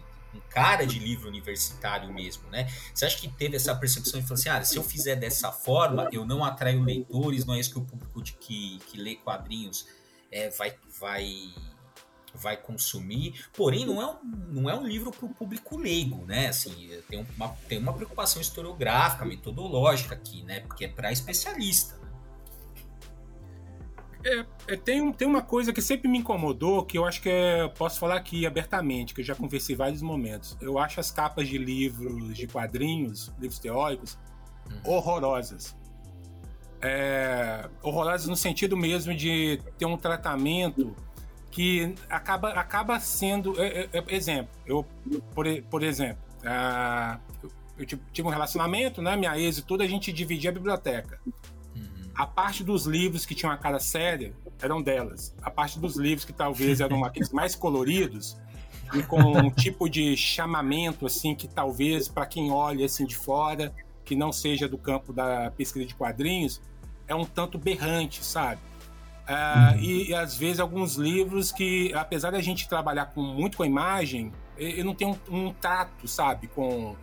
cara 0.49 0.85
de 0.85 0.99
livro 0.99 1.27
universitário 1.27 2.13
mesmo, 2.13 2.49
né? 2.49 2.67
Você 2.93 3.05
acha 3.05 3.17
que 3.17 3.27
teve 3.27 3.55
essa 3.55 3.75
percepção 3.75 4.19
e 4.19 4.23
falou 4.23 4.35
assim, 4.35 4.49
ah, 4.49 4.63
se 4.63 4.77
eu 4.77 4.83
fizer 4.83 5.15
dessa 5.15 5.51
forma, 5.51 6.09
eu 6.11 6.25
não 6.25 6.43
atraio 6.43 6.81
leitores, 6.81 7.45
não 7.45 7.53
é 7.53 7.59
isso 7.59 7.71
que 7.71 7.79
o 7.79 7.85
público 7.85 8.21
de, 8.21 8.33
que, 8.33 8.79
que 8.87 8.97
lê 8.97 9.15
quadrinhos 9.15 9.87
é, 10.31 10.49
vai, 10.49 10.75
vai, 10.99 11.53
vai 12.33 12.57
consumir. 12.57 13.45
Porém, 13.53 13.85
não 13.85 14.01
é 14.01 14.05
um, 14.05 14.17
não 14.23 14.69
é 14.69 14.75
um 14.75 14.85
livro 14.85 15.11
para 15.11 15.25
o 15.25 15.29
público 15.29 15.77
leigo, 15.77 16.25
né? 16.25 16.47
Assim, 16.47 16.89
tem 17.09 17.25
uma, 17.35 17.49
tem 17.67 17.77
uma 17.77 17.93
preocupação 17.93 18.41
historiográfica, 18.41 19.25
metodológica 19.25 20.15
aqui, 20.15 20.43
né? 20.43 20.61
Porque 20.61 20.85
é 20.85 20.87
para 20.87 21.11
especialista. 21.11 22.06
É, 24.27 24.45
é, 24.67 24.75
tem, 24.75 25.11
tem 25.13 25.25
uma 25.25 25.41
coisa 25.41 25.71
que 25.71 25.81
sempre 25.81 26.09
me 26.09 26.17
incomodou, 26.17 26.83
que 26.83 26.97
eu 26.97 27.05
acho 27.05 27.21
que 27.21 27.29
é, 27.29 27.65
posso 27.69 27.97
falar 27.97 28.17
aqui 28.17 28.45
abertamente, 28.45 29.13
que 29.13 29.21
eu 29.21 29.25
já 29.25 29.33
conversei 29.33 29.73
em 29.73 29.77
vários 29.77 30.01
momentos. 30.01 30.57
Eu 30.59 30.77
acho 30.77 30.99
as 30.99 31.09
capas 31.09 31.47
de 31.47 31.57
livros 31.57 32.35
de 32.35 32.45
quadrinhos, 32.45 33.33
livros 33.39 33.57
teóricos, 33.57 34.19
uhum. 34.69 34.95
horrorosas. 34.95 35.77
É, 36.81 37.69
horrorosas 37.81 38.27
no 38.27 38.35
sentido 38.35 38.75
mesmo 38.75 39.15
de 39.15 39.61
ter 39.77 39.85
um 39.85 39.97
tratamento 39.97 40.93
que 41.49 41.95
acaba, 42.09 42.49
acaba 42.49 42.99
sendo. 42.99 43.59
É, 43.61 43.83
é, 43.83 43.89
é 43.93 44.03
exemplo, 44.13 44.51
eu, 44.65 44.85
por, 45.33 45.45
por 45.69 45.83
exemplo, 45.83 46.21
eu 47.77 47.85
tive 47.85 48.27
um 48.27 48.31
relacionamento, 48.31 49.01
né? 49.01 49.15
Minha 49.15 49.39
ex 49.39 49.59
e 49.59 49.61
tudo, 49.61 49.83
a 49.83 49.87
gente 49.87 50.11
dividia 50.11 50.49
a 50.49 50.53
biblioteca. 50.53 51.17
A 52.17 52.25
parte 52.25 52.63
dos 52.63 52.85
livros 52.85 53.25
que 53.25 53.35
tinham 53.35 53.51
a 53.51 53.57
cara 53.57 53.79
séria 53.79 54.33
eram 54.59 54.81
delas. 54.81 55.35
A 55.41 55.51
parte 55.51 55.77
dos 55.79 55.95
livros 55.97 56.25
que 56.25 56.33
talvez 56.33 56.79
eram 56.79 57.05
aqueles 57.05 57.31
mais 57.31 57.55
coloridos 57.55 58.35
e 58.93 59.03
com 59.03 59.21
um 59.21 59.51
tipo 59.51 59.87
de 59.87 60.17
chamamento 60.17 61.05
assim 61.05 61.35
que 61.35 61.47
talvez 61.47 62.07
para 62.07 62.25
quem 62.25 62.51
olha 62.51 62.85
assim 62.85 63.05
de 63.05 63.15
fora, 63.15 63.71
que 64.03 64.15
não 64.15 64.31
seja 64.31 64.67
do 64.67 64.79
campo 64.79 65.13
da 65.13 65.51
pesquisa 65.51 65.85
de 65.85 65.93
quadrinhos, 65.93 66.59
é 67.07 67.13
um 67.13 67.23
tanto 67.23 67.57
berrante, 67.59 68.25
sabe? 68.25 68.61
Uh, 69.27 69.75
uhum. 69.75 69.79
e, 69.79 70.09
e, 70.09 70.15
às 70.15 70.37
vezes 70.37 70.59
alguns 70.59 70.95
livros 70.95 71.51
que, 71.51 71.93
apesar 71.93 72.31
da 72.31 72.41
gente 72.41 72.67
trabalhar 72.67 73.07
com, 73.07 73.21
muito 73.21 73.57
com 73.57 73.63
a 73.63 73.67
imagem, 73.67 74.31
eu 74.57 74.85
não 74.85 74.95
tenho 74.95 75.19
um, 75.29 75.47
um 75.47 75.53
trato, 75.53 76.07
sabe, 76.07 76.47
com 76.47 76.95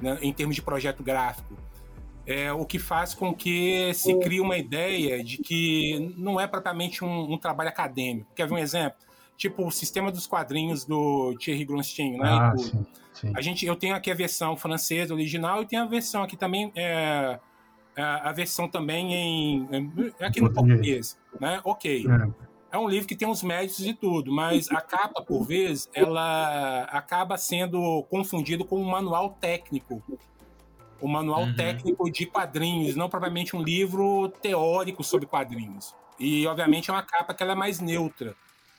né, 0.00 0.18
em 0.20 0.32
termos 0.32 0.56
de 0.56 0.62
projeto 0.62 1.02
gráfico. 1.02 1.56
É, 2.28 2.52
o 2.52 2.66
que 2.66 2.78
faz 2.78 3.14
com 3.14 3.34
que 3.34 3.92
se 3.94 4.14
crie 4.18 4.38
uma 4.38 4.58
ideia 4.58 5.24
de 5.24 5.38
que 5.38 6.12
não 6.18 6.38
é 6.38 6.46
propriamente 6.46 7.02
um, 7.02 7.32
um 7.32 7.38
trabalho 7.38 7.70
acadêmico. 7.70 8.30
Quer 8.34 8.46
ver 8.46 8.54
um 8.54 8.58
exemplo? 8.58 8.98
Tipo 9.34 9.66
o 9.66 9.70
sistema 9.70 10.12
dos 10.12 10.26
quadrinhos 10.26 10.84
do 10.84 11.34
Thierry 11.38 11.64
Grunstein, 11.64 12.18
né? 12.18 12.28
Ah, 12.28 12.54
sim, 12.58 12.86
sim. 13.14 13.32
A 13.34 13.40
gente, 13.40 13.64
eu 13.64 13.74
tenho 13.74 13.94
aqui 13.94 14.10
a 14.10 14.14
versão 14.14 14.56
francesa 14.58 15.14
original 15.14 15.62
e 15.62 15.66
tenho 15.66 15.82
a 15.82 15.86
versão 15.86 16.22
aqui 16.22 16.36
também 16.36 16.70
é, 16.76 17.38
a 17.98 18.30
versão 18.32 18.68
também 18.68 19.14
em, 19.14 19.68
em 19.72 20.12
aqui 20.20 20.40
no 20.40 20.52
português, 20.52 21.18
né? 21.40 21.60
Ok. 21.64 22.06
É. 22.06 22.76
é 22.76 22.78
um 22.78 22.88
livro 22.88 23.08
que 23.08 23.16
tem 23.16 23.26
uns 23.26 23.42
méritos 23.42 23.80
e 23.86 23.92
tudo, 23.94 24.30
mas 24.30 24.70
a 24.70 24.80
capa, 24.80 25.22
por 25.22 25.44
vezes, 25.44 25.88
ela 25.94 26.82
acaba 26.84 27.36
sendo 27.36 28.02
confundido 28.04 28.64
com 28.64 28.80
um 28.80 28.84
manual 28.84 29.30
técnico. 29.40 30.02
O 31.00 31.08
manual 31.08 31.42
uhum. 31.42 31.54
técnico 31.54 32.10
de 32.10 32.26
quadrinhos, 32.26 32.96
não 32.96 33.08
propriamente 33.08 33.54
um 33.54 33.62
livro 33.62 34.28
teórico 34.42 35.04
sobre 35.04 35.26
quadrinhos. 35.26 35.94
E, 36.18 36.46
obviamente, 36.46 36.90
é 36.90 36.92
uma 36.92 37.02
capa 37.02 37.32
que 37.32 37.42
ela 37.42 37.52
é 37.52 37.56
mais 37.56 37.80
neutra. 37.80 38.34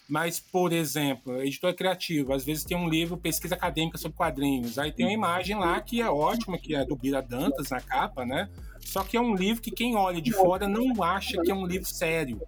Mas, 0.10 0.40
por 0.40 0.74
exemplo, 0.74 1.40
editor 1.42 1.74
criativo, 1.76 2.34
às 2.34 2.44
vezes 2.44 2.64
tem 2.64 2.76
um 2.76 2.90
livro 2.90 3.16
pesquisa 3.16 3.54
acadêmica 3.54 3.98
sobre 3.98 4.18
quadrinhos. 4.18 4.80
Aí 4.80 4.92
tem 4.92 5.06
uma 5.06 5.14
imagem 5.14 5.56
lá 5.56 5.80
que 5.80 6.02
é 6.02 6.10
ótima, 6.10 6.58
que 6.58 6.74
é 6.76 6.84
do 6.84 6.96
Bira 6.96 7.22
Dantas 7.22 7.70
na 7.70 7.80
capa, 7.80 8.26
né? 8.26 8.50
Só 8.80 9.04
que 9.04 9.16
é 9.16 9.22
um 9.22 9.36
livro 9.36 9.62
que 9.62 9.70
quem 9.70 9.96
olha 9.96 10.20
de 10.20 10.32
fora 10.32 10.68
não 10.68 11.04
acha 11.04 11.40
que 11.44 11.52
é 11.52 11.54
um 11.54 11.66
livro 11.66 11.88
sério. 11.88 12.42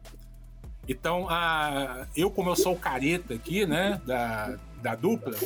Então, 0.89 1.27
a, 1.29 2.07
eu, 2.15 2.31
como 2.31 2.49
eu 2.49 2.55
sou 2.55 2.73
o 2.73 2.79
careta 2.79 3.35
aqui, 3.35 3.65
né, 3.65 4.01
da, 4.07 4.57
da 4.81 4.95
dupla, 4.95 5.37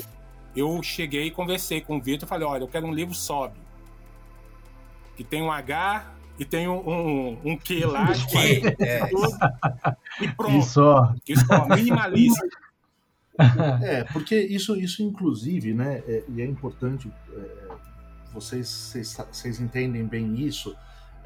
eu 0.55 0.81
cheguei 0.81 1.25
e 1.25 1.31
conversei 1.31 1.81
com 1.81 1.97
o 1.97 2.01
Vitor 2.01 2.25
e 2.25 2.29
falei: 2.29 2.47
olha, 2.47 2.63
eu 2.63 2.67
quero 2.67 2.87
um 2.87 2.93
livro 2.93 3.13
sóbrio. 3.13 3.61
Que 5.15 5.23
tem 5.23 5.41
um 5.41 5.51
H 5.51 6.13
e 6.37 6.45
tem 6.45 6.67
um, 6.67 6.87
um, 6.87 7.39
um 7.45 7.57
Q 7.57 7.85
lá. 7.85 8.11
Que, 8.11 8.67
é. 8.83 9.09
E 10.21 10.27
pronto. 10.29 10.65
Só. 10.65 11.13
Isso, 11.27 11.45
minimalista. 11.69 12.45
É, 13.83 14.03
porque 14.05 14.39
isso, 14.39 14.75
isso 14.75 15.03
inclusive, 15.03 15.73
né, 15.73 16.01
é, 16.07 16.23
e 16.29 16.41
é 16.41 16.45
importante, 16.45 17.11
é, 17.33 17.67
vocês, 18.33 18.67
vocês, 18.67 19.17
vocês 19.31 19.59
entendem 19.59 20.05
bem 20.05 20.39
isso, 20.39 20.75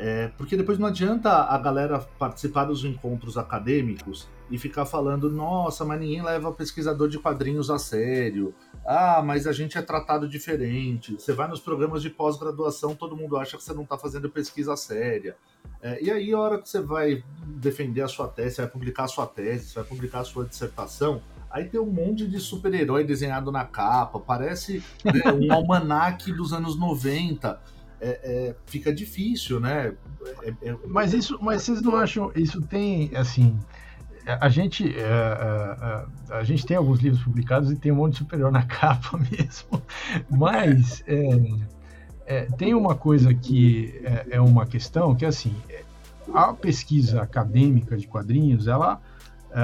é, 0.01 0.29
porque 0.37 0.55
depois 0.55 0.79
não 0.79 0.87
adianta 0.87 1.29
a 1.29 1.57
galera 1.57 1.99
participar 1.99 2.63
dos 2.63 2.85
encontros 2.85 3.37
acadêmicos 3.37 4.29
e 4.49 4.57
ficar 4.57 4.85
falando, 4.85 5.29
nossa, 5.29 5.83
mas 5.83 5.99
ninguém 5.99 6.23
leva 6.23 6.53
pesquisador 6.53 7.09
de 7.09 7.19
quadrinhos 7.19 7.69
a 7.69 7.77
sério. 7.77 8.55
Ah, 8.85 9.21
mas 9.21 9.45
a 9.45 9.51
gente 9.51 9.77
é 9.77 9.81
tratado 9.81 10.27
diferente. 10.27 11.15
Você 11.15 11.33
vai 11.33 11.49
nos 11.49 11.59
programas 11.59 12.01
de 12.01 12.09
pós-graduação, 12.09 12.95
todo 12.95 13.15
mundo 13.15 13.35
acha 13.35 13.57
que 13.57 13.63
você 13.63 13.73
não 13.73 13.83
está 13.83 13.97
fazendo 13.97 14.29
pesquisa 14.29 14.73
séria. 14.77 15.35
É, 15.81 16.01
e 16.01 16.09
aí, 16.09 16.31
a 16.31 16.39
hora 16.39 16.61
que 16.61 16.69
você 16.69 16.79
vai 16.79 17.21
defender 17.45 18.01
a 18.01 18.07
sua 18.07 18.29
tese, 18.29 18.55
você 18.55 18.61
vai 18.61 18.71
publicar 18.71 19.03
a 19.03 19.07
sua 19.09 19.27
tese, 19.27 19.67
você 19.67 19.75
vai 19.75 19.83
publicar 19.83 20.21
a 20.21 20.23
sua 20.23 20.45
dissertação, 20.45 21.21
aí 21.51 21.65
tem 21.65 21.79
um 21.79 21.91
monte 21.91 22.25
de 22.25 22.39
super-herói 22.39 23.03
desenhado 23.03 23.51
na 23.51 23.65
capa, 23.65 24.17
parece 24.17 24.81
né, 25.03 25.29
um 25.33 25.51
almanaque 25.51 26.31
dos 26.31 26.53
anos 26.53 26.79
90 26.79 27.59
é, 28.01 28.19
é, 28.23 28.55
fica 28.65 28.93
difícil, 28.93 29.59
né? 29.59 29.93
É, 30.43 30.53
é, 30.69 30.75
mas 30.87 31.13
isso, 31.13 31.37
mas 31.41 31.63
vocês 31.63 31.81
não 31.81 31.95
acham 31.95 32.31
isso 32.35 32.61
tem 32.61 33.11
assim? 33.15 33.57
A 34.25 34.47
gente, 34.47 34.95
é, 34.95 36.05
a, 36.29 36.43
gente 36.43 36.65
tem 36.65 36.77
alguns 36.77 36.99
livros 36.99 37.23
publicados 37.23 37.71
e 37.71 37.75
tem 37.75 37.91
um 37.91 37.95
monte 37.95 38.17
superior 38.17 38.51
na 38.51 38.61
capa 38.67 39.17
mesmo, 39.17 39.81
mas 40.29 41.03
tem 42.57 42.75
uma 42.75 42.93
coisa 42.93 43.33
que 43.33 43.99
é, 44.29 44.39
uma 44.39 44.67
questão 44.67 45.15
que 45.15 45.25
assim 45.25 45.55
a 46.31 46.53
pesquisa 46.53 47.23
acadêmica 47.23 47.97
de 47.97 48.07
quadrinhos, 48.07 48.67
ela 48.67 49.01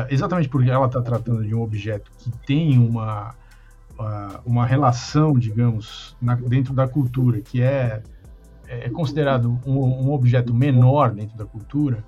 exatamente 0.09 0.49
porque 0.49 0.69
ela 0.71 0.87
está 0.87 0.99
tratando 0.99 1.45
de 1.45 1.53
um 1.53 1.61
objeto 1.61 2.11
que 2.17 2.31
tem 2.47 2.79
uma 2.79 3.35
uma 4.45 4.65
relação, 4.65 5.37
digamos, 5.37 6.17
na, 6.21 6.35
dentro 6.35 6.73
da 6.73 6.87
cultura, 6.87 7.39
que 7.39 7.61
é 7.61 8.01
é 8.67 8.89
considerado 8.89 9.59
um, 9.65 9.77
um, 9.77 10.11
objeto 10.11 10.53
menor 10.53 11.11
dentro 11.11 11.37
da 11.37 11.45
cultura, 11.45 12.03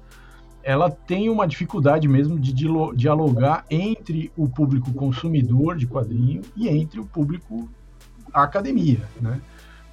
ela 0.63 0.89
tem 0.91 1.29
uma 1.29 1.47
dificuldade 1.47 2.07
mesmo 2.07 2.39
de 2.39 2.53
dialogar 2.95 3.65
entre 3.69 4.31
o 4.35 4.49
público 4.49 4.91
consumidor 4.93 5.77
de 5.77 5.87
quadrinho 5.87 6.41
e 6.55 6.67
entre 6.67 6.99
o 6.99 7.05
público 7.05 7.69
academia, 8.33 9.01
né? 9.21 9.39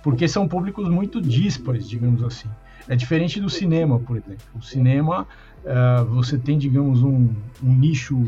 Porque 0.02 0.26
são 0.26 0.46
públicos 0.46 0.88
muito 0.88 1.20
díspares, 1.20 1.88
digamos 1.88 2.22
assim. 2.22 2.48
É 2.88 2.94
diferente 2.94 3.40
do 3.40 3.48
cinema, 3.48 3.98
por 3.98 4.16
exemplo. 4.16 4.44
O 4.54 4.62
cinema, 4.62 5.26
uh, 5.64 6.04
você 6.06 6.36
tem, 6.36 6.58
digamos, 6.58 7.02
um, 7.02 7.30
um, 7.62 7.74
nicho 7.74 8.22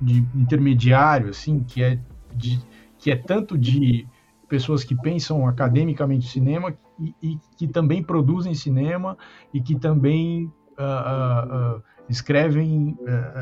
de 0.00 0.24
intermediário, 0.34 1.28
assim, 1.28 1.60
que 1.60 1.82
é, 1.82 1.98
de, 2.34 2.58
que 2.98 3.10
é 3.10 3.16
tanto 3.16 3.58
de 3.58 4.06
pessoas 4.48 4.82
que 4.84 4.94
pensam 4.94 5.46
academicamente 5.46 6.28
cinema 6.28 6.74
e, 6.98 7.14
e 7.22 7.38
que 7.56 7.66
também 7.66 8.02
produzem 8.02 8.54
cinema 8.54 9.16
e 9.52 9.60
que 9.60 9.78
também 9.78 10.52
uh, 10.78 11.76
uh, 11.76 11.82
escrevem 12.08 12.96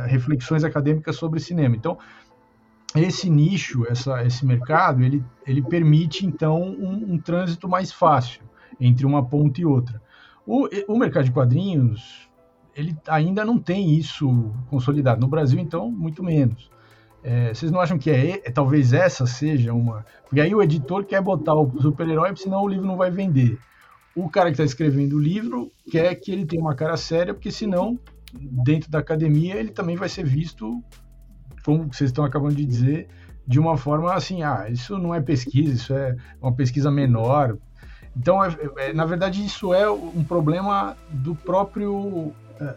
reflexões 0.06 0.64
acadêmicas 0.64 1.16
sobre 1.16 1.40
cinema. 1.40 1.75
Então, 1.75 1.99
esse 2.94 3.30
nicho, 3.30 3.87
essa, 3.88 4.25
esse 4.25 4.44
mercado, 4.44 5.02
ele, 5.02 5.25
ele 5.47 5.62
permite, 5.62 6.26
então, 6.26 6.62
um, 6.62 7.14
um 7.14 7.18
trânsito 7.18 7.68
mais 7.68 7.90
fácil 7.90 8.42
entre 8.80 9.06
uma 9.06 9.25
ponta 9.25 9.61
e 9.61 9.64
outra. 9.64 10.00
O, 10.47 10.68
o 10.88 10.99
mercado 10.99 11.25
de 11.25 11.32
quadrinhos, 11.32 12.28
ele 12.76 12.97
ainda 13.09 13.44
não 13.44 13.59
tem 13.59 13.94
isso 13.94 14.52
consolidado. 14.68 15.21
No 15.21 15.28
Brasil, 15.28 15.59
então, 15.59 15.90
muito 15.90 16.23
menos. 16.23 16.71
É, 17.24 17.54
vocês 17.54 17.70
não 17.70 17.80
acham 17.80 17.98
que 17.98 18.10
é, 18.10 18.42
é, 18.44 18.50
talvez 18.50 18.92
essa 18.92 19.26
seja 19.26 19.72
uma. 19.72 20.04
Porque 20.24 20.40
aí 20.40 20.54
o 20.54 20.62
editor 20.62 21.04
quer 21.04 21.22
botar 21.22 21.54
o 21.54 21.80
super-herói, 21.80 22.34
senão 22.36 22.62
o 22.62 22.68
livro 22.68 22.86
não 22.86 22.96
vai 22.96 23.10
vender. 23.10 23.58
O 24.14 24.28
cara 24.28 24.46
que 24.46 24.54
está 24.54 24.64
escrevendo 24.64 25.16
o 25.16 25.20
livro 25.20 25.70
quer 25.90 26.14
que 26.16 26.32
ele 26.32 26.44
tenha 26.44 26.60
uma 26.60 26.74
cara 26.74 26.96
séria, 26.96 27.32
porque 27.32 27.50
senão, 27.50 27.98
dentro 28.32 28.90
da 28.90 28.98
academia, 28.98 29.54
ele 29.54 29.70
também 29.70 29.96
vai 29.96 30.08
ser 30.08 30.24
visto, 30.24 30.82
como 31.64 31.84
vocês 31.92 32.10
estão 32.10 32.24
acabando 32.24 32.56
de 32.56 32.64
dizer, 32.64 33.08
de 33.46 33.60
uma 33.60 33.76
forma 33.76 34.12
assim: 34.12 34.42
ah, 34.42 34.66
isso 34.68 34.98
não 34.98 35.14
é 35.14 35.20
pesquisa, 35.20 35.72
isso 35.72 35.94
é 35.94 36.16
uma 36.40 36.52
pesquisa 36.52 36.90
menor. 36.90 37.56
Então, 38.16 38.44
é, 38.44 38.50
é, 38.78 38.92
na 38.92 39.06
verdade, 39.06 39.44
isso 39.44 39.72
é 39.72 39.88
um 39.88 40.24
problema 40.24 40.96
do 41.08 41.36
próprio. 41.36 42.32
É, 42.60 42.74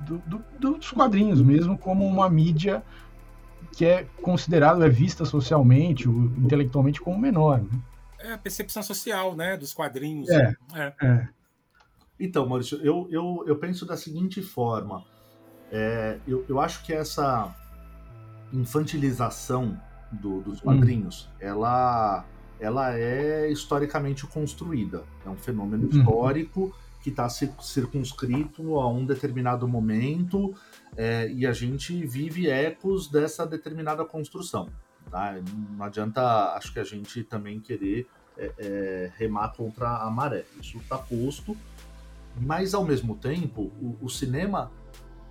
do, 0.00 0.18
do, 0.26 0.42
dos 0.58 0.90
quadrinhos 0.90 1.42
mesmo, 1.42 1.76
como 1.76 2.06
uma 2.06 2.28
mídia 2.28 2.82
que 3.76 3.84
é 3.84 4.06
considerado, 4.22 4.84
é 4.84 4.88
vista 4.88 5.24
socialmente, 5.24 6.08
intelectualmente 6.08 7.00
como 7.00 7.18
menor. 7.18 7.62
Né? 7.62 7.80
É 8.18 8.32
a 8.32 8.38
percepção 8.38 8.82
social, 8.82 9.34
né, 9.34 9.56
dos 9.56 9.72
quadrinhos. 9.72 10.28
É, 10.28 10.54
é. 10.74 10.94
é. 11.02 11.28
Então, 12.18 12.46
Maurício, 12.46 12.78
eu, 12.82 13.08
eu, 13.10 13.44
eu 13.46 13.56
penso 13.56 13.86
da 13.86 13.96
seguinte 13.96 14.42
forma. 14.42 15.04
É, 15.72 16.18
eu, 16.26 16.44
eu 16.48 16.60
acho 16.60 16.84
que 16.84 16.92
essa 16.92 17.54
infantilização 18.52 19.80
do, 20.12 20.40
dos 20.40 20.58
hum. 20.58 20.64
quadrinhos, 20.64 21.30
hum. 21.32 21.36
ela, 21.40 22.24
ela 22.58 22.98
é 22.98 23.50
historicamente 23.50 24.26
construída. 24.26 25.04
É 25.24 25.30
um 25.30 25.36
fenômeno 25.36 25.88
hum. 25.92 26.04
Que 27.02 27.10
está 27.10 27.28
circunscrito 27.28 28.78
a 28.78 28.88
um 28.88 29.06
determinado 29.06 29.66
momento 29.66 30.54
é, 30.96 31.30
e 31.30 31.46
a 31.46 31.52
gente 31.52 32.04
vive 32.06 32.48
ecos 32.48 33.08
dessa 33.08 33.46
determinada 33.46 34.04
construção. 34.04 34.68
Tá? 35.10 35.40
Não 35.76 35.84
adianta, 35.84 36.54
acho 36.54 36.72
que 36.72 36.78
a 36.78 36.84
gente 36.84 37.24
também 37.24 37.58
querer 37.58 38.06
é, 38.36 38.52
é, 38.58 39.12
remar 39.16 39.50
contra 39.50 39.98
a 39.98 40.10
maré. 40.10 40.44
Isso 40.60 40.78
está 40.78 40.96
posto, 40.96 41.56
mas 42.40 42.74
ao 42.74 42.84
mesmo 42.84 43.16
tempo 43.16 43.72
o, 43.80 43.96
o, 44.02 44.08
cinema 44.08 44.70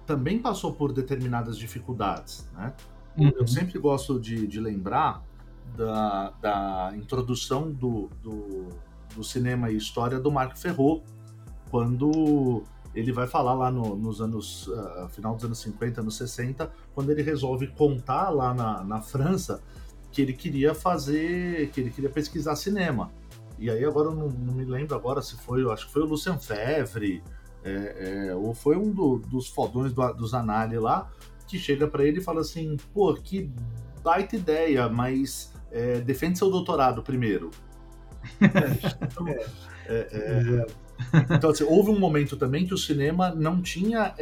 também 0.06 0.40
passou 0.40 0.74
por 0.74 0.92
determinadas 0.92 1.58
dificuldades. 1.58 2.48
Né? 2.54 2.74
Uhum. 3.18 3.32
Eu 3.36 3.48
sempre 3.48 3.80
gosto 3.80 4.20
de, 4.20 4.46
de 4.46 4.60
lembrar 4.60 5.24
da, 5.76 6.32
da 6.42 6.92
introdução 6.96 7.72
do, 7.72 8.10
do, 8.22 8.70
do, 9.16 9.24
cinema 9.24 9.72
e 9.72 9.78
história 9.78 10.20
do 10.20 10.32
Marc 10.32 10.58
Ferrot, 10.58 11.04
quando 11.70 12.64
ele 12.94 13.12
vai 13.12 13.28
falar 13.28 13.54
lá 13.54 13.72
no, 13.72 13.96
nos 13.96 14.22
anos, 14.22 14.68
uh, 14.68 15.08
final 15.10 15.36
dos 15.36 15.46
anos 15.46 15.60
50, 15.60 16.02
anos 16.02 16.18
60, 16.18 16.72
quando 16.94 17.12
ele 17.12 17.22
resolve 17.22 17.68
contar 17.68 18.30
lá 18.30 18.54
na, 18.54 18.84
na 18.84 19.02
França 19.02 19.62
que 20.12 20.22
ele 20.22 20.34
queria 20.34 20.74
fazer, 20.74 21.70
que 21.70 21.82
ele 21.82 21.92
queria 21.92 22.10
pesquisar 22.10 22.56
cinema. 22.56 23.12
E 23.60 23.70
aí 23.70 23.86
agora 23.86 24.08
eu 24.08 24.16
não, 24.16 24.30
não 24.30 24.54
me 24.54 24.66
lembro 24.66 24.96
agora 24.96 25.22
se 25.22 25.36
foi, 25.36 25.70
acho 25.72 25.88
que 25.88 25.94
foi 25.94 26.02
o 26.02 26.06
Lucien 26.06 26.40
Febvre, 26.40 27.22
é, 27.64 28.28
é, 28.30 28.36
ou 28.36 28.54
foi 28.54 28.78
um 28.78 28.90
do, 28.92 29.20
dos 29.20 29.48
fodões 29.48 29.94
do, 29.94 30.14
dos 30.14 30.34
Anali 30.34 30.80
lá, 30.80 31.10
que 31.48 31.60
chega 31.60 31.88
para 31.88 32.04
ele 32.04 32.20
e 32.20 32.24
fala 32.24 32.42
assim, 32.42 32.78
pô, 32.94 33.14
que 33.14 33.52
baita 34.02 34.36
ideia, 34.36 34.88
mas 34.88 35.54
é, 35.72 36.00
defende 36.00 36.38
seu 36.38 36.50
doutorado 36.50 37.04
primeiro. 37.04 37.52
então, 38.42 39.28
é, 39.28 39.46
é, 39.88 40.66
então 41.30 41.50
assim, 41.50 41.64
houve 41.64 41.90
um 41.92 42.00
momento 42.00 42.36
também 42.36 42.66
que 42.66 42.74
o 42.74 42.78
cinema 42.78 43.34
não 43.34 43.62
tinha 43.62 44.14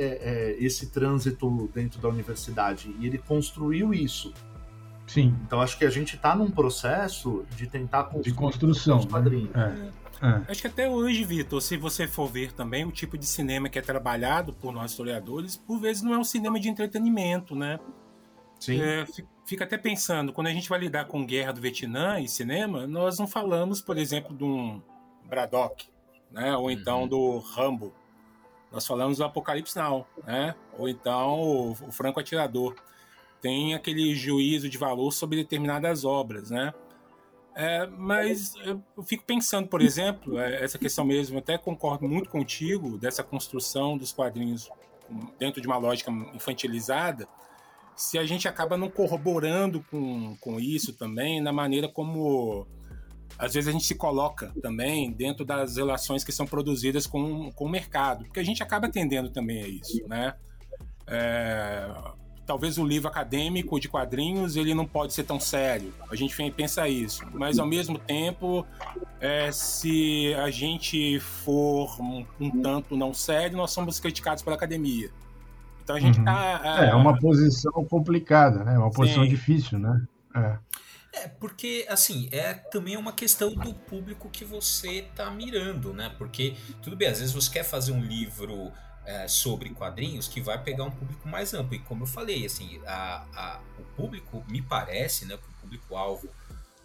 esse 0.58 0.88
trânsito 0.88 1.70
dentro 1.74 2.00
da 2.00 2.08
universidade, 2.10 2.96
e 3.00 3.08
ele 3.08 3.18
construiu 3.18 3.94
isso. 3.94 4.34
Sim. 5.06 5.36
Então 5.46 5.62
acho 5.62 5.78
que 5.78 5.86
a 5.86 5.90
gente 5.90 6.16
está 6.16 6.36
num 6.36 6.52
processo 6.52 7.46
de 7.56 7.66
tentar 7.66 8.04
construir 8.04 8.32
de 8.32 8.34
construção, 8.34 9.00
os 9.00 9.06
né? 9.06 9.12
quadrinhos. 9.12 9.50
Né? 9.52 9.92
É. 9.94 10.08
É. 10.20 10.52
Acho 10.52 10.62
que 10.62 10.68
até 10.68 10.90
hoje, 10.90 11.24
Vitor, 11.24 11.62
se 11.62 11.78
você 11.78 12.08
for 12.08 12.28
ver 12.28 12.52
também 12.52 12.84
o 12.84 12.92
tipo 12.92 13.18
de 13.18 13.26
cinema 13.26 13.70
que 13.70 13.78
é 13.78 13.82
trabalhado 13.84 14.52
por 14.52 14.74
nós 14.74 14.90
historiadores, 14.90 15.56
por 15.56 15.80
vezes 15.80 16.02
não 16.02 16.14
é 16.14 16.18
um 16.18 16.24
cinema 16.24 16.60
de 16.60 16.68
entretenimento, 16.70 17.56
né? 17.56 17.80
Sim. 18.60 18.82
É, 18.82 19.06
fica 19.46 19.64
até 19.64 19.78
pensando, 19.78 20.34
quando 20.34 20.48
a 20.48 20.52
gente 20.52 20.68
vai 20.68 20.80
lidar 20.80 21.06
com 21.06 21.24
guerra 21.24 21.54
do 21.54 21.62
Vietnã 21.62 22.20
e 22.20 22.28
cinema, 22.28 22.88
nós 22.88 23.20
não 23.20 23.28
falamos, 23.28 23.80
por 23.80 23.96
exemplo, 23.96 24.36
de 24.36 24.44
um 24.44 24.82
Braddock, 25.30 25.88
né? 26.32 26.56
Ou 26.56 26.70
então 26.72 27.02
uhum. 27.02 27.08
do 27.08 27.38
Rambo. 27.40 27.94
Nós 28.72 28.86
falamos 28.86 29.18
do 29.18 29.24
Apocalipse 29.24 29.78
Now, 29.78 30.06
né? 30.26 30.56
Ou 30.78 30.90
então 30.90 31.40
o, 31.40 31.72
o 31.72 31.92
Franco 31.92 32.20
Atirador 32.20 32.76
tem 33.42 33.74
aquele 33.74 34.16
juízo 34.16 34.70
de 34.70 34.78
valor 34.78 35.12
sobre 35.12 35.38
determinadas 35.38 36.04
obras, 36.04 36.50
né? 36.50 36.74
É, 37.56 37.88
mas 37.88 38.54
eu 38.64 38.84
fico 39.04 39.24
pensando, 39.26 39.68
por 39.68 39.82
exemplo, 39.82 40.38
é, 40.38 40.64
essa 40.64 40.78
questão 40.78 41.04
mesmo, 41.04 41.40
até 41.40 41.58
concordo 41.58 42.08
muito 42.08 42.30
contigo, 42.30 43.00
dessa 43.00 43.24
construção 43.24 43.98
dos 43.98 44.12
quadrinhos 44.12 44.70
dentro 45.40 45.60
de 45.60 45.68
uma 45.68 45.78
lógica 45.78 46.12
infantilizada, 46.36 47.28
se 47.96 48.20
a 48.20 48.26
gente 48.26 48.48
acaba 48.48 48.78
não 48.78 48.92
corroborando 48.92 49.84
com, 49.90 50.36
com 50.40 50.60
isso 50.60 50.94
também, 50.94 51.42
na 51.42 51.52
maneira 51.52 51.88
como 51.88 52.68
às 53.38 53.54
vezes 53.54 53.68
a 53.68 53.72
gente 53.72 53.86
se 53.86 53.96
coloca 53.96 54.52
também 54.62 55.12
dentro 55.12 55.46
das 55.46 55.78
relações 55.78 56.24
que 56.24 56.32
são 56.32 56.46
produzidas 56.46 57.08
com, 57.08 57.52
com 57.52 57.66
o 57.66 57.70
mercado, 57.70 58.26
porque 58.26 58.40
a 58.40 58.44
gente 58.44 58.62
acaba 58.64 58.88
atendendo 58.88 59.30
também 59.30 59.64
a 59.64 59.68
isso, 59.68 60.08
né? 60.08 60.34
É, 61.06 61.88
talvez 62.48 62.78
o 62.78 62.86
livro 62.86 63.08
acadêmico 63.08 63.80
de 63.80 63.90
quadrinhos 63.90 64.56
ele 64.56 64.74
não 64.74 64.86
pode 64.86 65.14
ser 65.14 65.24
tão 65.24 65.40
sério. 65.40 65.94
A 66.10 66.16
gente 66.16 66.36
pensa 66.52 66.88
isso, 66.88 67.24
mas 67.34 67.60
ao 67.60 67.68
mesmo 67.68 68.00
tempo, 68.00 68.66
é, 69.20 69.52
se 69.52 70.34
a 70.36 70.50
gente 70.50 71.20
for 71.20 72.02
um, 72.02 72.26
um, 72.40 72.62
tanto 72.62 72.96
não 72.96 73.14
sério, 73.14 73.58
nós 73.58 73.72
somos 73.72 74.00
criticados 74.00 74.42
pela 74.42 74.56
academia. 74.56 75.10
Então 75.84 75.96
a 75.96 76.00
gente 76.00 76.20
está 76.20 76.62
uhum. 76.64 76.86
é, 76.86 76.90
é, 76.90 76.96
uma 76.96 77.18
posição 77.18 77.72
complicada, 77.86 78.64
né? 78.64 78.78
Uma 78.78 78.92
posição 78.92 79.24
Sim. 79.24 79.30
difícil, 79.30 79.78
né? 79.80 80.02
É. 80.36 80.58
É, 81.24 81.28
porque, 81.28 81.86
assim, 81.90 82.30
é 82.32 82.54
também 82.54 82.96
uma 82.96 83.12
questão 83.12 83.54
do 83.54 83.74
público 83.74 84.30
que 84.30 84.46
você 84.46 85.00
está 85.00 85.30
mirando, 85.32 85.94
né? 85.94 86.14
Porque, 86.18 86.56
tudo 86.82 86.96
bem, 86.96 87.08
às 87.08 87.20
vezes 87.20 87.34
você 87.34 87.52
quer 87.52 87.64
fazer 87.64 87.92
um 87.92 88.02
livro 88.02 88.72
é, 89.06 89.28
sobre 89.28 89.70
quadrinhos 89.72 90.28
que 90.28 90.42
vai 90.42 90.62
pegar 90.62 90.84
um 90.84 90.92
público 90.92 91.28
mais 91.28 91.54
amplo. 91.54 91.76
E 91.76 91.80
como 91.80 92.04
eu 92.04 92.08
falei, 92.08 92.46
assim, 92.46 92.80
a, 92.86 93.26
a, 93.34 93.62
o 93.80 93.84
público, 93.96 94.44
me 94.48 94.62
parece, 94.62 95.26
né, 95.26 95.36
o 95.36 95.62
público-alvo 95.62 96.30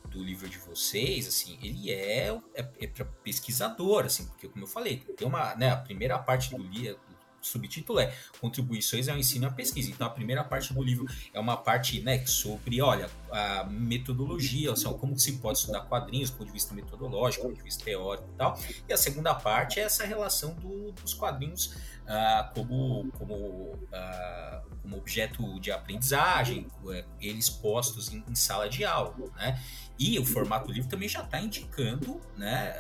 do 0.07 0.23
livro 0.23 0.49
de 0.49 0.59
vocês, 0.59 1.27
assim, 1.27 1.59
ele 1.63 1.91
é, 1.91 2.29
é, 2.55 2.69
é 2.81 3.05
pesquisador, 3.25 4.05
assim, 4.05 4.27
porque 4.27 4.49
como 4.49 4.65
eu 4.65 4.69
falei, 4.69 4.99
tem 5.17 5.27
uma, 5.27 5.55
né, 5.57 5.71
a 5.71 5.77
primeira 5.77 6.19
parte 6.19 6.55
do 6.55 6.63
livro, 6.63 7.01
subtítulo 7.43 8.01
é 8.01 8.15
Contribuições 8.41 9.09
ao 9.09 9.17
Ensino 9.17 9.47
e 9.47 9.49
à 9.49 9.51
Pesquisa. 9.51 9.91
Então, 9.91 10.07
a 10.07 10.11
primeira 10.11 10.43
parte 10.45 10.73
do 10.73 10.83
livro 10.83 11.07
é 11.33 11.41
uma 11.41 11.57
parte 11.57 12.01
né, 12.01 12.25
sobre, 12.27 12.81
olha, 12.81 13.11
a 13.31 13.65
metodologia, 13.65 14.73
assim, 14.73 14.93
como 14.95 15.19
se 15.19 15.33
pode 15.39 15.59
estudar 15.59 15.81
quadrinhos 15.83 16.31
do 16.31 16.39
ponto 16.39 16.47
de 16.47 16.53
vista 16.53 16.75
metodológico, 16.75 17.45
do 17.45 17.49
ponto 17.49 17.59
de 17.59 17.65
vista 17.65 17.85
teórico 17.85 18.29
e 18.33 18.37
tal. 18.37 18.59
E 18.89 18.93
a 18.93 18.97
segunda 18.97 19.35
parte 19.35 19.81
é 19.81 19.83
essa 19.83 20.05
relação 20.05 20.55
do, 20.55 20.93
dos 20.93 21.15
quadrinhos 21.15 21.75
uh, 22.03 22.55
como, 22.55 23.11
como, 23.13 23.35
uh, 23.35 24.79
como 24.83 24.97
objeto 24.97 25.61
de 25.61 25.71
aprendizagem, 25.71 26.67
uh, 26.83 27.05
eles 27.21 27.49
postos 27.49 28.13
em, 28.13 28.25
em, 28.29 28.35
sala 28.35 28.69
de 28.69 28.85
aula, 28.85 29.15
né? 29.37 29.61
E 29.99 30.19
o 30.19 30.25
formato 30.25 30.73
livro 30.73 30.89
também 30.89 31.09
já 31.09 31.23
está 31.23 31.41
indicando 31.41 32.21
né, 32.37 32.75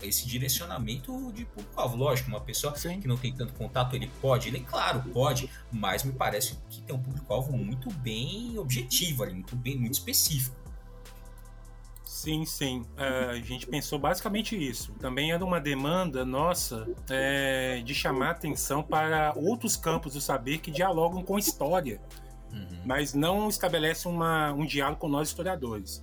esse 0.00 0.26
direcionamento 0.26 1.30
de 1.32 1.44
público-alvo. 1.44 1.96
Lógico, 1.96 2.30
uma 2.30 2.40
pessoa 2.40 2.74
Sim. 2.74 3.00
que 3.00 3.06
não 3.06 3.16
tem 3.16 3.32
tanto 3.32 3.52
contato, 3.52 3.71
ele 3.92 4.10
pode, 4.20 4.48
ele, 4.48 4.60
claro, 4.60 5.02
pode, 5.12 5.50
mas 5.70 6.04
me 6.04 6.12
parece 6.12 6.58
que 6.68 6.82
tem 6.82 6.94
um 6.94 6.98
público-alvo 6.98 7.56
muito 7.56 7.90
bem 7.90 8.58
objetivo 8.58 9.22
ali, 9.22 9.32
muito 9.32 9.56
bem, 9.56 9.76
muito 9.76 9.94
específico. 9.94 10.62
Sim, 12.22 12.44
sim. 12.44 12.84
É, 12.96 13.30
a 13.30 13.34
gente 13.40 13.66
pensou 13.66 13.98
basicamente 13.98 14.54
isso. 14.54 14.92
Também 15.00 15.32
era 15.32 15.44
uma 15.44 15.60
demanda 15.60 16.24
nossa 16.24 16.86
é, 17.10 17.82
de 17.84 17.94
chamar 17.94 18.30
atenção 18.30 18.80
para 18.80 19.32
outros 19.34 19.76
campos 19.76 20.12
do 20.12 20.20
saber 20.20 20.58
que 20.58 20.70
dialogam 20.70 21.24
com 21.24 21.36
história, 21.36 22.00
uhum. 22.52 22.82
mas 22.84 23.12
não 23.12 23.48
estabelecem 23.48 24.12
uma, 24.12 24.52
um 24.52 24.64
diálogo 24.64 25.00
com 25.00 25.08
nós 25.08 25.28
historiadores. 25.28 26.00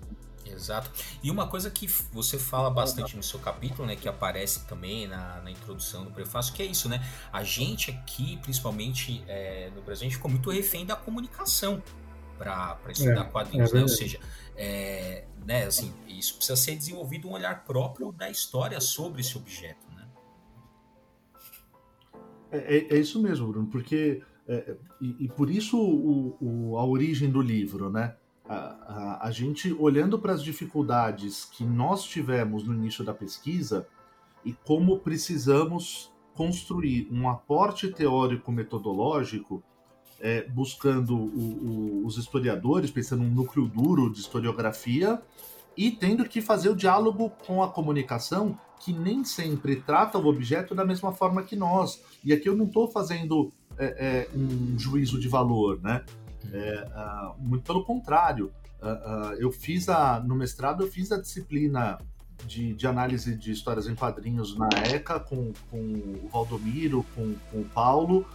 Exato. 0.52 0.92
E 1.24 1.30
uma 1.30 1.48
coisa 1.48 1.70
que 1.70 1.88
você 2.12 2.38
fala 2.38 2.70
bastante 2.70 3.16
no 3.16 3.24
seu 3.24 3.40
capítulo, 3.40 3.88
né, 3.88 3.96
que 3.96 4.08
aparece 4.08 4.66
também 4.66 5.08
na, 5.08 5.42
na 5.42 5.52
introdução 5.52 6.04
do 6.04 6.12
prefácio, 6.12 6.54
que 6.54 6.62
é 6.62 6.66
isso, 6.66 6.90
né? 6.90 7.02
A 7.32 7.44
gente 7.44 7.92
aqui, 7.92 8.38
principalmente 8.38 9.24
é, 9.28 9.72
no 9.76 9.82
Brasil, 9.82 10.08
a 10.08 10.10
gente 10.10 10.16
ficou 10.16 10.32
muito 10.32 10.50
refém 10.50 10.86
da 10.86 10.96
comunicação 10.96 11.82
para 12.38 12.80
estudar 12.90 13.26
é, 13.26 13.30
quadrinhos, 13.30 13.72
é 13.72 13.76
né? 13.76 13.82
Ou 13.82 13.90
seja, 13.90 14.20
é, 14.56 15.26
né, 15.46 15.66
assim, 15.66 15.94
isso 16.08 16.36
precisa 16.36 16.56
ser 16.56 16.76
desenvolvido 16.76 17.28
um 17.28 17.32
olhar 17.32 17.64
próprio 17.66 18.12
da 18.12 18.30
história 18.30 18.80
sobre 18.80 19.22
esse 19.22 19.38
objeto, 19.38 19.86
né? 19.96 20.08
É, 22.52 22.78
é, 22.78 22.94
é 22.96 22.98
isso 22.98 23.22
mesmo, 23.22 23.48
Bruno, 23.48 23.68
porque 23.68 24.24
é, 24.48 24.76
e, 25.00 25.26
e, 25.26 25.28
por 25.28 25.50
isso 25.50 25.78
o, 25.78 26.38
o, 26.42 26.78
a 26.78 26.84
origem 26.84 27.30
do 27.30 27.40
livro, 27.40 27.90
né? 27.92 28.16
A, 28.52 29.28
a, 29.28 29.32
gente 29.32 29.72
olhando 29.74 30.18
para 30.18 30.34
as 30.34 30.44
dificuldades 30.44 31.46
que 31.46 31.64
nós 31.64 32.04
tivemos 32.04 32.64
no 32.64 32.74
início 32.74 33.04
da 33.04 33.14
pesquisa 33.14 33.88
e 34.44 34.54
como 34.54 34.98
precisamos 34.98 36.12
construir 36.34 37.08
um 37.12 37.30
aporte 37.30 37.90
teórico 37.90 38.52
metodológico 38.52 39.62
é, 40.20 40.48
buscando 40.48 41.16
o, 41.16 42.02
o, 42.02 42.06
os 42.06 42.18
historiadores, 42.18 42.92
pensando 42.92 43.24
num 43.24 43.30
núcleo 43.30 43.68
duro 43.68 44.12
de 44.12 44.20
historiografia, 44.20 45.22
e 45.78 45.92
tendo 45.92 46.26
que 46.26 46.42
fazer 46.42 46.70
o 46.70 46.76
diálogo 46.76 47.30
com 47.46 47.64
a 47.64 47.70
comunicação, 47.70 48.60
que 48.80 48.92
nem 48.92 49.24
sempre 49.24 49.78
trata 49.78 50.18
o 50.18 50.28
objeto 50.28 50.76
da 50.76 50.84
mesma 50.84 51.14
forma 51.14 51.44
que 51.44 51.56
nós. 51.56 52.04
E 52.24 52.34
aqui 52.34 52.50
eu 52.50 52.56
não 52.56 52.66
estou 52.66 52.90
fazendo 52.90 53.52
é, 53.78 53.86
é, 53.86 54.38
um 54.38 54.78
juízo 54.78 55.20
de 55.20 55.30
valor, 55.30 55.80
né? 55.82 56.04
Uh, 56.46 57.36
muito 57.40 57.64
pelo 57.64 57.84
contrário. 57.84 58.52
Uh, 58.82 58.88
uh, 58.88 59.34
eu 59.40 59.52
fiz 59.52 59.90
a, 59.90 60.20
no 60.20 60.36
mestrado, 60.36 60.84
eu 60.84 60.88
fiz 60.88 61.12
a 61.12 61.20
disciplina 61.20 62.00
de, 62.46 62.74
de, 62.74 62.88
análise 62.88 63.36
de 63.36 63.52
histórias 63.52 63.88
em 63.88 63.96
quadrinhos 63.96 64.58
na 64.58 64.70
ECA 64.94 65.20
com, 65.20 65.52
com 65.70 65.78
o 65.78 66.30
Valdomiro, 66.32 67.06
com, 67.16 67.36
com 67.52 67.62
o 67.62 67.66
Paulo. 67.66 68.26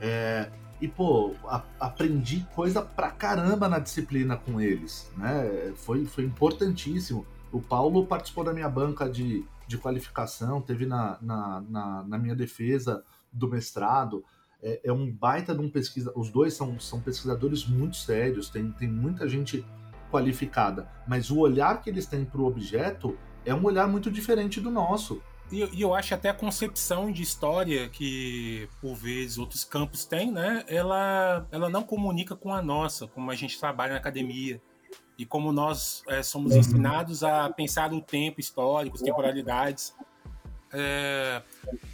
É, 0.00 0.50
e, 0.80 0.88
pô, 0.88 1.34
a, 1.44 1.62
aprendi 1.78 2.44
coisa 2.54 2.82
pra 2.82 3.10
caramba 3.10 3.68
na 3.68 3.78
disciplina 3.78 4.36
com 4.36 4.60
eles, 4.60 5.08
né? 5.16 5.72
Foi, 5.76 6.04
foi 6.04 6.24
importantíssimo. 6.24 7.24
O 7.52 7.60
Paulo 7.60 8.04
participou 8.06 8.42
da 8.42 8.52
minha 8.52 8.68
banca 8.68 9.08
de, 9.08 9.44
de 9.68 9.78
qualificação, 9.78 10.60
teve 10.60 10.84
na, 10.84 11.18
na, 11.22 11.60
na, 11.68 12.02
na 12.02 12.18
minha 12.18 12.34
defesa 12.34 13.04
do 13.32 13.48
mestrado. 13.48 14.24
É, 14.62 14.80
é, 14.84 14.92
um 14.92 15.10
baita 15.10 15.54
de 15.54 15.60
um 15.60 15.68
pesquisa. 15.68 16.12
Os 16.14 16.30
dois 16.30 16.54
são, 16.54 16.78
são 16.78 17.00
pesquisadores 17.00 17.66
muito 17.66 17.96
sérios, 17.96 18.48
tem, 18.48 18.70
tem 18.72 18.88
muita 18.88 19.28
gente 19.28 19.64
qualificada, 20.10 20.88
mas 21.06 21.30
o 21.30 21.38
olhar 21.38 21.80
que 21.80 21.88
eles 21.88 22.06
têm 22.06 22.24
para 22.24 22.40
o 22.40 22.46
objeto 22.46 23.18
é 23.46 23.54
um 23.54 23.64
olhar 23.64 23.88
muito 23.88 24.10
diferente 24.10 24.60
do 24.60 24.70
nosso. 24.70 25.22
E, 25.50 25.64
e, 25.76 25.82
eu 25.82 25.94
acho 25.94 26.14
até 26.14 26.30
a 26.30 26.34
concepção 26.34 27.10
de 27.10 27.22
história 27.22 27.88
que, 27.88 28.68
por 28.80 28.94
vezes, 28.94 29.36
outros 29.36 29.64
campos 29.64 30.04
têm, 30.04 30.30
né? 30.30 30.64
Ela, 30.66 31.46
ela 31.50 31.68
não 31.68 31.82
comunica 31.82 32.34
com 32.34 32.52
a 32.52 32.62
nossa, 32.62 33.06
como 33.06 33.30
a 33.30 33.34
gente 33.34 33.58
trabalha 33.58 33.92
na 33.92 33.98
academia. 33.98 34.60
E 35.18 35.26
como 35.26 35.52
nós 35.52 36.02
é, 36.08 36.22
somos 36.22 36.52
uhum. 36.52 36.58
ensinados 36.58 37.22
a 37.22 37.50
pensar 37.50 37.92
o 37.92 38.00
tempo 38.00 38.40
histórico, 38.40 38.96
as 38.96 39.02
temporalidades. 39.02 39.94
É, 40.72 41.42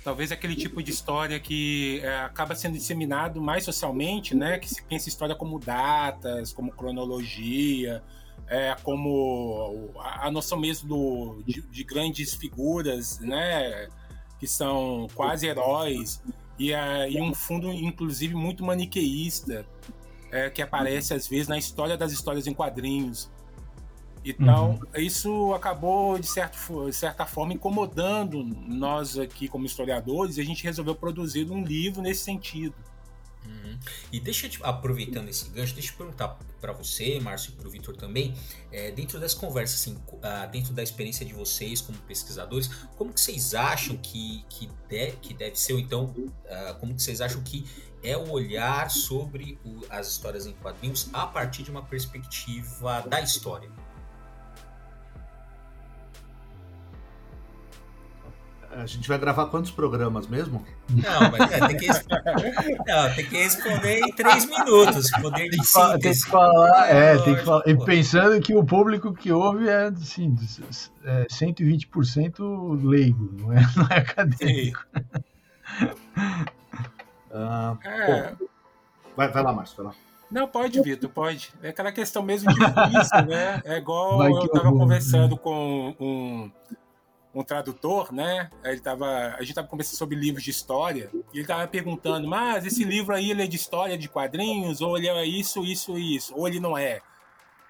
talvez 0.04 0.30
aquele 0.30 0.54
tipo 0.54 0.82
de 0.82 0.90
história 0.90 1.40
que 1.40 2.00
é, 2.02 2.20
acaba 2.20 2.54
sendo 2.54 2.74
disseminado 2.74 3.40
mais 3.40 3.64
socialmente, 3.64 4.36
né? 4.36 4.58
Que 4.58 4.68
se 4.68 4.82
pensa 4.82 5.08
história 5.08 5.34
como 5.34 5.58
datas, 5.58 6.52
como 6.52 6.70
cronologia, 6.70 8.02
é, 8.46 8.76
como 8.82 9.90
a, 9.98 10.30
noção 10.30 10.58
mesmo 10.58 10.88
do, 10.88 11.42
de, 11.44 11.60
de, 11.60 11.84
grandes 11.84 12.34
figuras, 12.34 13.18
né? 13.18 13.88
Que 14.38 14.46
são 14.46 15.08
quase 15.14 15.46
heróis 15.48 16.22
e, 16.58 16.72
é, 16.72 17.10
e 17.10 17.20
um 17.20 17.34
fundo, 17.34 17.70
inclusive, 17.72 18.34
muito 18.34 18.64
maniqueísta, 18.64 19.66
é, 20.30 20.50
que 20.50 20.62
aparece 20.62 21.12
às 21.14 21.26
vezes 21.26 21.48
na 21.48 21.58
história 21.58 21.96
das 21.96 22.12
histórias 22.12 22.46
em 22.46 22.54
quadrinhos. 22.54 23.28
Então, 24.30 24.78
uhum. 24.94 25.00
isso 25.00 25.54
acabou, 25.54 26.18
de, 26.18 26.26
certo, 26.26 26.86
de 26.86 26.94
certa 26.94 27.24
forma, 27.24 27.52
incomodando 27.52 28.42
nós 28.44 29.18
aqui 29.18 29.48
como 29.48 29.64
historiadores, 29.66 30.36
e 30.36 30.40
a 30.40 30.44
gente 30.44 30.64
resolveu 30.64 30.94
produzir 30.94 31.50
um 31.50 31.64
livro 31.64 32.02
nesse 32.02 32.24
sentido. 32.24 32.74
Uhum. 33.46 33.78
E 34.12 34.20
deixa 34.20 34.46
eu 34.46 34.50
te, 34.50 34.58
aproveitando 34.62 35.28
esse 35.28 35.48
gancho, 35.50 35.74
deixa 35.74 35.92
eu 35.92 35.96
perguntar 35.96 36.38
para 36.60 36.72
você, 36.72 37.18
Márcio, 37.20 37.52
e 37.52 37.52
para 37.54 37.68
o 37.68 37.70
Vitor 37.70 37.96
também, 37.96 38.34
é, 38.70 38.90
dentro 38.90 39.18
das 39.18 39.32
conversas, 39.32 39.80
assim, 39.80 39.94
uh, 39.94 40.50
dentro 40.50 40.72
da 40.74 40.82
experiência 40.82 41.24
de 41.24 41.32
vocês 41.32 41.80
como 41.80 41.96
pesquisadores, 42.00 42.68
como 42.96 43.12
que 43.12 43.20
vocês 43.20 43.54
acham 43.54 43.96
que, 43.96 44.44
que, 44.48 44.68
de, 44.88 45.12
que 45.22 45.32
deve 45.32 45.56
ser, 45.58 45.72
ou 45.72 45.78
então, 45.78 46.04
uh, 46.04 46.74
como 46.78 46.94
que 46.94 47.02
vocês 47.02 47.20
acham 47.20 47.40
que 47.42 47.64
é 48.02 48.16
o 48.16 48.30
olhar 48.30 48.90
sobre 48.90 49.58
o, 49.64 49.80
as 49.88 50.08
histórias 50.08 50.46
em 50.46 50.52
quadrinhos 50.52 51.08
a 51.12 51.26
partir 51.26 51.62
de 51.62 51.70
uma 51.70 51.82
perspectiva 51.82 53.00
da 53.02 53.20
história? 53.20 53.70
A 58.78 58.86
gente 58.86 59.08
vai 59.08 59.18
gravar 59.18 59.46
quantos 59.46 59.72
programas 59.72 60.28
mesmo? 60.28 60.64
Não, 60.88 61.30
mas 61.32 61.50
é, 61.50 61.66
tem, 61.66 61.76
que 61.76 61.88
Não, 61.88 63.14
tem 63.14 63.26
que 63.26 63.36
responder 63.36 63.98
em 63.98 64.12
três 64.12 64.46
minutos. 64.46 65.10
Poder 65.10 65.48
de 65.48 65.66
síntese. 65.66 65.98
Tem 65.98 66.12
que 66.12 66.30
falar, 66.30 66.88
é, 66.88 67.14
é 67.14 67.18
tem 67.18 67.34
que 67.34 67.44
falar. 67.44 67.62
E 67.66 67.76
pensando 67.76 68.40
que 68.40 68.54
o 68.54 68.64
público 68.64 69.12
que 69.12 69.32
ouve 69.32 69.68
é, 69.68 69.86
assim, 69.86 70.32
é 71.04 71.26
120% 71.26 72.80
leigo, 72.84 73.34
não 73.40 73.52
é, 73.52 73.60
não 73.74 73.86
é 73.90 73.98
acadêmico. 73.98 74.86
Ah, 77.32 77.76
é... 77.84 78.32
vai, 79.16 79.28
vai 79.28 79.42
lá, 79.42 79.52
Márcio, 79.52 79.76
vai 79.76 79.86
lá. 79.86 79.94
Não, 80.30 80.46
pode, 80.46 80.80
Vitor, 80.82 81.10
pode. 81.10 81.50
É 81.62 81.70
aquela 81.70 81.90
questão 81.90 82.22
mesmo 82.22 82.52
difícil, 82.52 83.26
né? 83.26 83.60
É 83.64 83.78
igual 83.78 84.22
eu 84.22 84.44
estava 84.44 84.70
conversando 84.70 85.36
com 85.36 85.96
um 85.98 86.50
um 87.40 87.44
tradutor, 87.44 88.12
né? 88.12 88.50
Ele 88.64 88.80
tava, 88.80 89.06
a 89.06 89.40
gente 89.40 89.50
estava 89.50 89.68
conversando 89.68 89.96
sobre 89.96 90.16
livros 90.16 90.44
de 90.44 90.50
história 90.50 91.10
e 91.32 91.36
ele 91.36 91.42
estava 91.42 91.66
perguntando, 91.66 92.26
mas 92.26 92.66
esse 92.66 92.84
livro 92.84 93.14
aí 93.14 93.30
ele 93.30 93.42
é 93.42 93.46
de 93.46 93.56
história 93.56 93.96
de 93.96 94.08
quadrinhos 94.08 94.80
ou 94.80 94.96
ele 94.96 95.08
é 95.08 95.24
isso, 95.24 95.64
isso, 95.64 95.98
isso, 95.98 96.34
ou 96.36 96.46
ele 96.48 96.60
não 96.60 96.76
é. 96.76 97.00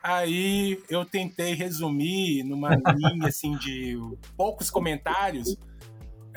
Aí 0.02 0.83
eu 0.88 1.04
tentei 1.04 1.54
resumir 1.54 2.44
numa 2.44 2.70
linha 2.74 3.28
assim 3.28 3.57
de 3.57 3.98
poucos 4.37 4.70
comentários 4.70 5.57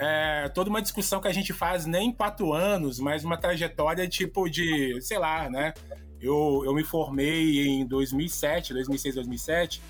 é, 0.02 0.50
toda 0.50 0.68
uma 0.68 0.82
discussão 0.82 1.22
que 1.22 1.28
a 1.28 1.34
gente 1.34 1.54
faz 1.54 1.86
nem 1.86 2.10
em 2.10 2.12
quatro 2.12 2.54
anos, 2.54 3.00
mas 3.00 3.24
uma 3.24 3.38
trajetória 3.38 4.08
tipo 4.08 4.50
de, 4.50 5.00
sei 5.00 5.20
lá, 5.20 5.48
né? 5.48 5.74
Eu, 6.20 6.64
eu 6.66 6.74
me 6.74 6.84
formei 6.84 7.68
em 7.68 7.86
2007, 7.86 8.74
2006, 8.74 9.16
2007 9.16 9.82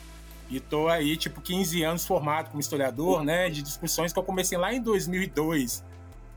e 0.51 0.59
tô 0.59 0.89
aí, 0.89 1.15
tipo, 1.15 1.39
15 1.39 1.81
anos 1.81 2.05
formado 2.05 2.49
como 2.49 2.59
historiador, 2.59 3.23
né? 3.23 3.49
De 3.49 3.61
discussões 3.61 4.11
que 4.11 4.19
eu 4.19 4.23
comecei 4.23 4.57
lá 4.57 4.73
em 4.73 4.81
2002. 4.81 5.81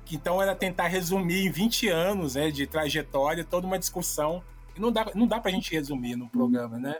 Que 0.05 0.15
então 0.15 0.41
era 0.41 0.55
tentar 0.55 0.87
resumir 0.87 1.47
em 1.47 1.51
20 1.51 1.89
anos 1.89 2.37
né, 2.37 2.51
de 2.51 2.65
trajetória 2.65 3.43
toda 3.43 3.67
uma 3.67 3.79
discussão. 3.79 4.41
E 4.77 4.81
não 4.81 4.93
dá, 4.93 5.07
não 5.17 5.27
dá 5.27 5.41
pra 5.41 5.51
gente 5.51 5.73
resumir 5.73 6.15
no 6.15 6.29
programa, 6.29 6.79
né? 6.79 6.97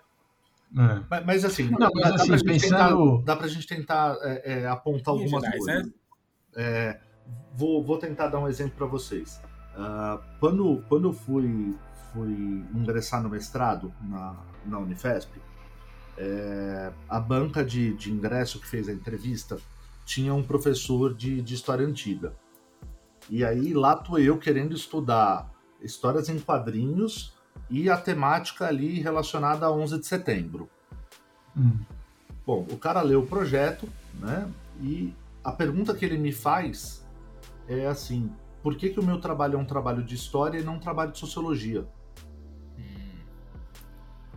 É. 0.77 1.01
Mas, 1.09 1.25
mas, 1.25 1.45
assim, 1.45 1.71
não, 1.71 1.89
mas, 1.95 2.03
dá, 2.03 2.15
assim 2.17 2.31
dá, 2.31 2.37
pra 2.37 2.53
pensando... 2.53 3.19
tentar, 3.19 3.25
dá 3.25 3.37
pra 3.37 3.47
gente 3.47 3.67
tentar 3.69 4.17
é, 4.23 4.63
é, 4.63 4.67
apontar 4.67 5.15
algumas 5.15 5.43
gerais, 5.43 5.65
coisas. 5.65 5.87
Né? 5.87 5.93
É, 6.57 7.01
vou, 7.55 7.85
vou 7.85 7.97
tentar 7.97 8.27
dar 8.27 8.41
um 8.41 8.49
exemplo 8.49 8.75
para 8.77 8.87
vocês. 8.87 9.41
Uh, 9.77 10.21
quando, 10.41 10.85
quando 10.89 11.09
eu 11.09 11.13
fui, 11.13 11.77
fui 12.13 12.33
ingressar 12.75 13.23
no 13.23 13.29
mestrado 13.29 13.93
na, 14.03 14.37
na 14.67 14.79
Unifesp, 14.79 15.31
é, 16.17 16.93
a 17.09 17.21
banca 17.21 17.65
de, 17.65 17.95
de 17.95 18.13
ingresso 18.13 18.61
que 18.61 18.67
fez 18.67 18.89
a 18.89 18.93
entrevista 18.93 19.59
tinha 20.05 20.35
um 20.35 20.43
professor 20.43 21.15
de, 21.15 21.41
de 21.41 21.55
história 21.55 21.87
antiga. 21.87 22.35
E 23.31 23.45
aí 23.45 23.73
lá 23.73 23.97
tô 23.97 24.19
eu 24.19 24.39
querendo 24.39 24.75
estudar 24.75 25.51
histórias 25.83 26.29
em 26.29 26.39
quadrinhos 26.39 27.35
e 27.71 27.89
a 27.89 27.97
temática 27.97 28.67
ali 28.67 29.01
relacionada 29.01 29.67
a 29.67 29.73
11 29.73 30.01
de 30.01 30.07
setembro. 30.07 30.69
Hum. 31.57 31.79
Bom, 32.47 32.67
o 32.71 32.77
cara 32.77 33.01
leu 33.01 33.21
o 33.21 33.27
projeto, 33.27 33.89
né? 34.21 34.51
E 34.81 35.15
a 35.43 35.53
pergunta 35.53 35.95
que 35.95 36.05
ele 36.05 36.19
me 36.19 36.33
faz 36.33 37.07
é 37.67 37.87
assim: 37.87 38.31
por 38.63 38.77
que, 38.77 38.91
que 38.91 39.01
o 39.01 39.03
meu 39.03 39.21
trabalho 39.21 39.57
é 39.57 39.59
um 39.59 39.65
trabalho 39.65 40.03
de 40.03 40.15
história 40.15 40.59
e 40.59 40.63
não 40.63 40.75
um 40.75 40.81
trabalho 40.81 41.13
de 41.13 41.19
sociologia? 41.19 41.87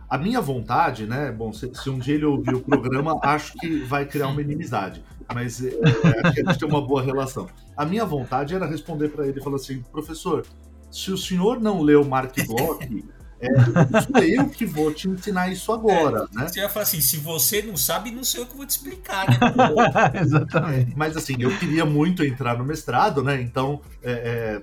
A 0.08 0.16
minha 0.16 0.40
vontade, 0.40 1.06
né? 1.06 1.30
Bom, 1.30 1.52
se, 1.52 1.70
se, 1.74 1.90
um 1.90 1.98
dia 1.98 2.14
ele 2.14 2.24
ouvir 2.24 2.54
o 2.54 2.60
programa, 2.60 3.18
acho 3.22 3.52
que 3.54 3.80
vai 3.80 4.06
criar 4.06 4.28
uma 4.28 4.40
inimizade. 4.40 5.04
Mas 5.34 5.62
é, 5.62 5.68
é, 5.68 6.26
acho 6.26 6.34
que 6.34 6.40
a 6.40 6.44
gente 6.44 6.58
tem 6.58 6.68
uma 6.68 6.80
boa 6.80 7.02
relação. 7.02 7.46
A 7.76 7.84
minha 7.84 8.06
vontade 8.06 8.54
era 8.54 8.66
responder 8.66 9.10
para 9.10 9.26
ele 9.26 9.38
e 9.38 9.42
falar 9.42 9.56
assim: 9.56 9.82
professor, 9.92 10.46
se 10.90 11.10
o 11.10 11.18
senhor 11.18 11.60
não 11.60 11.82
leu 11.82 12.02
Mark 12.04 12.34
Bloch, 12.46 13.04
é, 13.38 14.00
sou 14.00 14.22
eu 14.22 14.48
que 14.48 14.64
vou 14.64 14.94
te 14.94 15.08
ensinar 15.08 15.52
isso 15.52 15.70
agora, 15.70 16.26
é, 16.32 16.38
né? 16.38 16.48
Você 16.48 16.60
ia 16.60 16.70
falar 16.70 16.84
assim, 16.84 17.02
se 17.02 17.18
você 17.18 17.60
não 17.60 17.76
sabe, 17.76 18.10
não 18.10 18.24
sei 18.24 18.40
eu 18.40 18.46
que 18.46 18.56
vou 18.56 18.64
te 18.64 18.70
explicar, 18.70 19.28
né? 19.28 19.38
Exatamente. 20.22 20.94
Mas 20.96 21.18
assim, 21.18 21.36
eu 21.38 21.54
queria 21.58 21.84
muito 21.84 22.24
entrar 22.24 22.56
no 22.56 22.64
mestrado, 22.64 23.22
né? 23.22 23.40
Então, 23.42 23.82
é, 24.02 24.12
é 24.12 24.62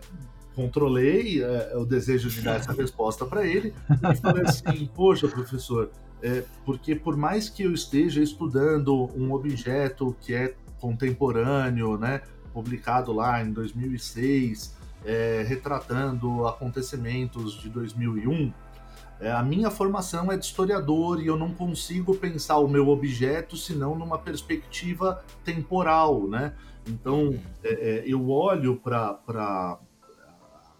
controlei 0.55 1.43
é, 1.43 1.73
o 1.75 1.85
desejo 1.85 2.29
de 2.29 2.41
dar 2.41 2.55
essa 2.55 2.71
resposta 2.73 3.25
para 3.25 3.45
ele 3.45 3.73
e 3.89 4.15
falei 4.15 4.43
assim: 4.43 4.89
Poxa, 4.95 5.27
professor, 5.27 5.91
é, 6.21 6.43
porque 6.65 6.95
por 6.95 7.15
mais 7.17 7.49
que 7.49 7.63
eu 7.63 7.73
esteja 7.73 8.21
estudando 8.21 9.09
um 9.15 9.33
objeto 9.33 10.15
que 10.21 10.33
é 10.33 10.55
contemporâneo, 10.79 11.97
né, 11.97 12.21
publicado 12.53 13.11
lá 13.11 13.43
em 13.43 13.51
2006, 13.51 14.75
é, 15.03 15.45
retratando 15.47 16.47
acontecimentos 16.47 17.59
de 17.59 17.69
2001, 17.69 18.51
é, 19.19 19.31
a 19.31 19.41
minha 19.41 19.71
formação 19.71 20.31
é 20.31 20.37
de 20.37 20.45
historiador 20.45 21.21
e 21.21 21.27
eu 21.27 21.37
não 21.37 21.53
consigo 21.53 22.15
pensar 22.15 22.57
o 22.57 22.67
meu 22.67 22.89
objeto 22.89 23.55
senão 23.55 23.95
numa 23.95 24.17
perspectiva 24.17 25.23
temporal, 25.43 26.27
né? 26.27 26.53
Então, 26.87 27.33
é, 27.63 27.69
é, 27.69 28.03
eu 28.05 28.29
olho 28.29 28.75
para 28.75 29.79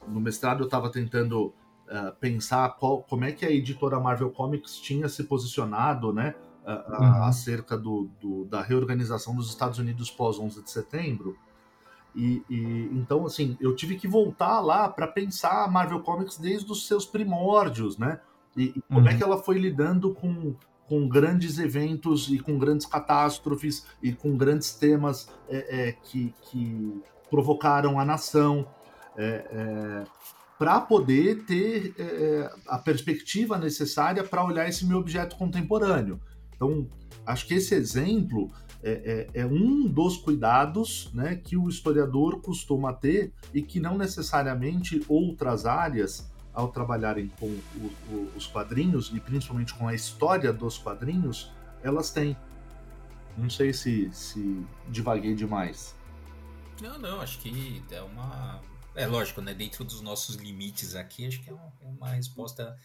no 0.08 0.20
mestrado 0.20 0.62
eu 0.62 0.66
estava 0.66 0.90
tentando 0.90 1.54
uh, 1.88 2.16
pensar 2.20 2.70
qual, 2.76 3.04
como 3.04 3.26
é 3.26 3.32
que 3.32 3.46
a 3.46 3.52
editora 3.52 4.00
Marvel 4.00 4.32
Comics 4.32 4.78
tinha 4.78 5.08
se 5.10 5.24
posicionado, 5.24 6.14
né, 6.14 6.36
uh, 6.66 7.02
uhum. 7.02 7.24
acerca 7.24 7.78
do, 7.78 8.10
do, 8.20 8.46
da 8.46 8.62
reorganização 8.62 9.36
dos 9.36 9.50
Estados 9.50 9.80
Unidos 9.80 10.10
pós 10.10 10.40
11 10.40 10.64
de 10.64 10.72
setembro. 10.72 11.38
E, 12.16 12.42
e, 12.50 12.90
então, 12.94 13.26
assim, 13.26 13.58
eu 13.60 13.76
tive 13.76 13.98
que 13.98 14.08
voltar 14.08 14.62
lá 14.62 14.88
para 14.88 15.06
pensar 15.06 15.66
a 15.66 15.68
Marvel 15.68 16.00
Comics 16.00 16.38
desde 16.38 16.72
os 16.72 16.88
seus 16.88 17.06
primórdios, 17.06 17.98
né? 17.98 18.22
E, 18.56 18.74
e 18.76 18.82
como 18.88 19.02
é 19.02 19.04
uhum. 19.04 19.16
é 19.16 19.18
que 19.18 19.24
ela 19.24 19.38
foi 19.38 19.60
lidando 19.60 20.14
com, 20.14 20.56
com 20.88 21.10
grandes 21.10 21.60
eventos 21.60 22.30
e 22.30 22.40
com 22.40 22.58
grandes 22.58 22.86
catástrofes 22.86 23.86
e 24.02 24.14
com 24.14 24.38
grandes 24.38 24.74
temas 24.74 25.30
é, 25.50 25.90
é, 25.90 25.92
que, 25.92 26.34
que 26.44 27.02
provocaram 27.30 28.00
a 28.00 28.06
nação 28.06 28.66
para 30.58 30.80
poder 30.82 31.44
ter 31.46 31.94
é, 31.98 32.04
é, 32.04 32.54
a 32.68 32.78
perspectiva 32.78 33.58
necessária 33.58 34.24
para 34.24 34.44
olhar 34.44 34.68
esse 34.68 34.86
meu 34.86 35.00
objeto 35.00 35.36
contemporâneo. 35.36 36.20
Então, 36.56 36.88
acho 37.26 37.46
que 37.46 37.56
esse 37.56 37.76
exemplo 37.76 38.50
é, 38.82 39.28
é, 39.34 39.42
é, 39.42 39.46
um 39.46 39.88
dos 39.88 40.16
cuidados 40.18 41.12
né, 41.14 41.36
que 41.36 41.58
o 41.58 41.68
historiador 41.68 42.42
costuma 42.42 42.94
ter 42.94 43.34
e 43.54 43.62
que 43.62 43.80
não 43.80 43.98
necessariamente 43.98 45.04
outras 45.10 45.66
áreas, 45.66 46.32
ao 46.54 46.70
trabalharem 46.70 47.30
com 47.38 47.48
o, 47.48 47.92
o, 48.10 48.32
os 48.34 48.48
quadrinhos 48.48 49.12
e 49.14 49.20
principalmente 49.20 49.74
com 49.74 49.90
a 49.90 49.94
história 49.94 50.54
dos 50.54 50.78
quadrinhos, 50.78 51.52
elas 51.84 52.12
têm. 52.12 52.38
Não 53.38 53.50
sei 53.50 53.74
se, 53.74 54.10
se 54.14 54.66
divaguei 54.88 55.36
demais. 55.36 55.94
Não, 56.82 56.98
não, 56.98 57.20
acho 57.20 57.40
que 57.40 57.84
é 57.92 58.02
uma, 58.02 58.62
é 58.96 59.06
lógico, 59.08 59.42
né? 59.42 59.54
Dentro 59.54 59.84
dos 59.84 60.02
nossos 60.02 60.36
limites 60.36 60.96
aqui, 60.96 61.28
acho 61.28 61.42
que 61.42 61.50
é 61.50 61.54
uma, 61.54 61.74
é 61.82 61.88
uma 61.88 62.10
resposta 62.10 62.78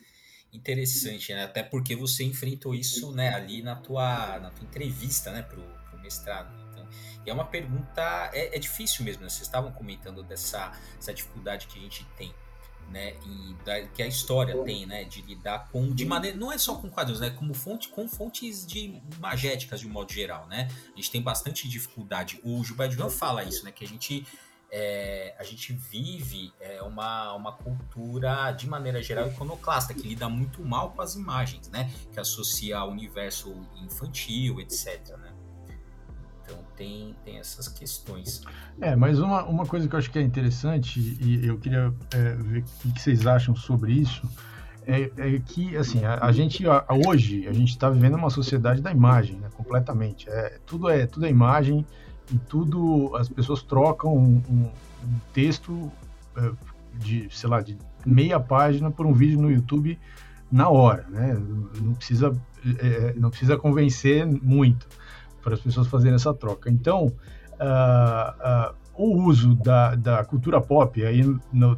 interessante, 0.53 1.33
né? 1.33 1.45
Até 1.45 1.63
porque 1.63 1.95
você 1.95 2.25
enfrentou 2.25 2.75
isso, 2.75 3.13
né, 3.13 3.35
ali 3.35 3.63
na 3.63 3.77
tua, 3.77 4.39
na 4.41 4.51
tua 4.51 4.65
entrevista, 4.65 5.31
né, 5.31 5.43
pro, 5.43 5.63
pro 5.89 5.99
mestrado. 6.01 6.53
Então, 6.73 6.89
E 7.25 7.31
é 7.31 7.33
uma 7.33 7.45
pergunta, 7.45 8.31
é, 8.33 8.57
é 8.57 8.59
difícil 8.59 9.05
mesmo, 9.05 9.23
né? 9.23 9.29
Vocês 9.29 9.43
estavam 9.43 9.73
comentando 9.73 10.23
dessa 10.23 10.73
essa 10.99 11.15
dificuldade 11.15 11.67
que 11.67 11.79
a 11.79 11.83
gente 11.83 12.05
tem 12.17 12.35
né, 12.91 13.15
e 13.25 13.55
da, 13.65 13.83
que 13.83 14.03
a 14.03 14.07
história 14.07 14.57
tem, 14.65 14.85
né, 14.85 15.05
de 15.05 15.23
lidar 15.23 15.69
com 15.71 15.95
de 15.95 16.05
maneira 16.05 16.37
não 16.37 16.53
é 16.53 16.59
só 16.59 16.75
com 16.75 16.91
quadrinhos, 16.91 17.21
né, 17.21 17.31
como 17.31 17.55
fonte 17.55 17.89
com 17.89 18.09
fontes 18.09 18.67
de 18.67 19.01
magéticas 19.21 19.81
de 19.81 19.87
um 19.87 19.91
modo 19.91 20.13
geral, 20.13 20.47
né? 20.49 20.69
A 20.93 20.97
gente 20.97 21.11
tem 21.11 21.23
bastante 21.23 21.69
dificuldade. 21.69 22.41
O 22.43 22.63
Gilberto 22.65 22.95
João 22.95 23.09
fala 23.09 23.45
isso, 23.45 23.65
né, 23.65 23.71
que 23.71 23.85
a 23.85 23.89
gente 23.89 24.27
é, 24.73 25.35
a 25.39 25.45
gente 25.45 25.73
vive 25.73 26.53
é, 26.61 26.81
uma, 26.83 27.35
uma 27.35 27.53
cultura, 27.53 28.53
de 28.53 28.69
maneira 28.69 29.03
geral, 29.03 29.29
iconoclasta, 29.29 29.93
que 29.93 30.07
lida 30.07 30.29
muito 30.29 30.65
mal 30.65 30.93
com 30.93 31.03
as 31.03 31.15
imagens, 31.15 31.69
né? 31.71 31.91
Que 32.13 32.21
associa 32.21 32.79
ao 32.79 32.91
universo 32.91 33.55
infantil, 33.83 34.61
etc. 34.61 35.17
Né? 35.19 35.33
Então 36.45 36.59
tem, 36.77 37.17
tem 37.25 37.39
essas 37.39 37.69
questões. 37.69 38.43
É, 38.81 38.95
mas 38.95 39.19
uma, 39.19 39.45
uma 39.45 39.67
coisa 39.67 39.89
que 39.89 39.95
eu 39.95 39.99
acho 39.99 40.11
que 40.11 40.19
é 40.19 40.23
interessante, 40.23 41.01
e 41.01 41.47
eu 41.47 41.59
queria 41.59 41.93
é, 42.13 42.35
ver 42.35 42.65
o 42.85 42.93
que 42.93 43.01
vocês 43.01 43.27
acham 43.27 43.57
sobre 43.57 43.93
isso, 43.93 44.23
é, 44.87 45.11
é 45.17 45.39
que 45.39 45.77
assim 45.77 46.05
a, 46.05 46.25
a 46.25 46.33
gente 46.33 46.67
a, 46.67 46.85
hoje 47.07 47.47
a 47.47 47.53
gente 47.53 47.71
está 47.71 47.91
vivendo 47.91 48.15
uma 48.15 48.31
sociedade 48.31 48.81
da 48.81 48.91
imagem, 48.91 49.37
né, 49.37 49.49
completamente. 49.55 50.29
É, 50.29 50.59
tudo 50.65 50.89
é 50.89 51.07
tudo 51.07 51.27
é 51.27 51.31
imagem 51.31 51.85
e 52.33 52.39
tudo 52.39 53.15
as 53.17 53.29
pessoas 53.29 53.63
trocam 53.63 54.17
um, 54.17 54.43
um, 54.49 54.71
um 55.05 55.19
texto 55.33 55.91
é, 56.37 56.51
de 56.95 57.29
sei 57.31 57.49
lá 57.49 57.61
de 57.61 57.77
meia 58.05 58.41
página 58.41 58.91
por 58.91 59.07
um 59.07 59.13
vídeo 59.13 59.41
no 59.41 59.51
YouTube 59.51 59.99
na 60.51 60.69
hora, 60.69 61.07
né? 61.09 61.37
Não 61.81 61.95
precisa 61.95 62.37
é, 62.79 63.15
não 63.17 63.31
precisa 63.31 63.57
convencer 63.57 64.27
muito 64.27 64.87
para 65.43 65.55
as 65.55 65.61
pessoas 65.61 65.87
fazerem 65.87 66.15
essa 66.15 66.35
troca. 66.35 66.71
Então, 66.71 67.07
uh, 67.07 68.73
uh, 68.73 68.75
o 68.95 69.23
uso 69.25 69.55
da, 69.55 69.95
da 69.95 70.25
cultura 70.25 70.61
pop, 70.61 71.05
aí 71.05 71.21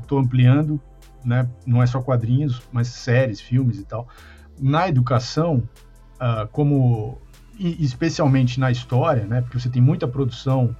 estou 0.00 0.18
ampliando, 0.18 0.80
né, 1.24 1.48
não 1.64 1.82
é 1.82 1.86
só 1.86 2.02
quadrinhos, 2.02 2.60
mas 2.72 2.88
séries, 2.88 3.40
filmes 3.40 3.78
e 3.78 3.84
tal, 3.84 4.08
na 4.58 4.88
educação, 4.88 5.62
uh, 6.16 6.48
como 6.50 7.18
especialmente 7.58 8.58
na 8.58 8.70
história, 8.70 9.24
né, 9.24 9.40
porque 9.40 9.58
você 9.58 9.68
tem 9.68 9.82
muita 9.82 10.08
produção 10.08 10.74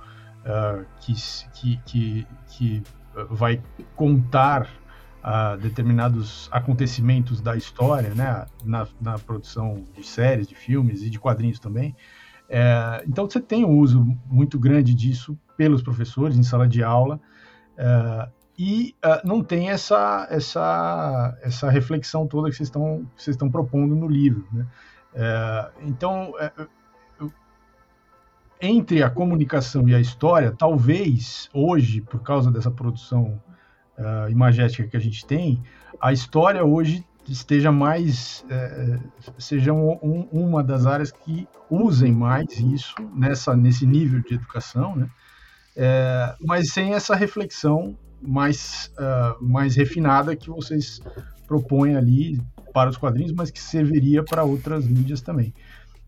que, 1.00 1.14
que, 1.54 1.80
que, 1.85 2.26
que, 2.48 2.82
vai 3.30 3.61
contar 3.94 4.68
determinados 5.61 6.48
acontecimentos 6.50 7.40
da 7.40 7.56
história, 7.56 8.12
né, 8.14 8.44
na, 8.64 8.88
na 9.00 9.18
produção 9.18 9.85
de 9.94 10.04
séries, 10.04 10.48
de 10.48 10.54
filmes 10.54 11.02
e 11.02 11.11
de 11.11 11.20
quadrinhos 11.20 11.61
também. 11.61 11.94
É, 12.54 13.02
então 13.08 13.28
você 13.28 13.40
tem 13.40 13.64
um 13.64 13.78
uso 13.78 14.06
muito 14.26 14.58
grande 14.58 14.92
disso 14.94 15.38
pelos 15.56 15.82
professores 15.82 16.37
em 16.37 16.42
sala 16.42 16.68
de 16.68 16.82
aula 16.82 17.18
é, 17.78 18.28
e 18.58 18.94
não 19.24 19.42
tem 19.42 19.70
essa, 19.70 20.26
essa, 20.30 21.38
essa 21.40 21.70
reflexão 21.70 22.26
toda 22.26 22.50
que 22.50 22.56
vocês 22.56 22.68
estão, 22.68 23.06
vocês 23.16 23.35
estão 23.35 23.50
propondo 23.50 23.96
no 23.96 24.06
livro. 24.06 24.46
Né? 24.52 24.66
É, 25.14 25.70
então, 25.83 26.35
é, 26.38 26.51
entre 28.61 29.03
a 29.03 29.11
comunicação 29.11 29.88
e 29.88 29.94
a 29.94 30.01
história, 30.01 30.55
talvez 30.57 31.48
hoje, 31.53 32.01
por 32.01 32.22
causa 32.22 32.51
dessa 32.51 32.70
produção 32.70 33.42
uh, 33.98 34.31
imagética 34.31 34.87
que 34.87 34.96
a 34.96 35.01
gente 35.01 35.27
tem, 35.27 35.61
a 36.01 36.12
história 36.12 36.64
hoje 36.64 37.05
esteja 37.29 37.70
mais 37.70 38.44
é, 38.51 38.98
seja 39.38 39.72
um, 39.72 40.29
uma 40.33 40.62
das 40.62 40.87
áreas 40.87 41.12
que 41.12 41.46
usem 41.70 42.12
mais 42.12 42.59
isso 42.59 42.94
nessa 43.14 43.57
nesse 43.57 43.87
nível 43.87 44.20
de 44.22 44.35
educação, 44.35 44.96
né? 44.96 45.09
É, 45.77 46.35
mas 46.40 46.72
sem 46.72 46.94
essa 46.94 47.14
reflexão 47.14 47.96
mais 48.20 48.92
uh, 48.98 49.42
mais 49.42 49.77
refinada 49.77 50.35
que 50.37 50.51
vocês 50.51 51.01
propõem 51.46 51.96
ali 51.96 52.40
para 52.72 52.90
os 52.90 52.96
quadrinhos, 52.96 53.32
mas 53.32 53.50
que 53.50 53.61
serviria 53.61 54.22
para 54.22 54.44
outras 54.44 54.87
mídias 54.87 55.20
também. 55.20 55.52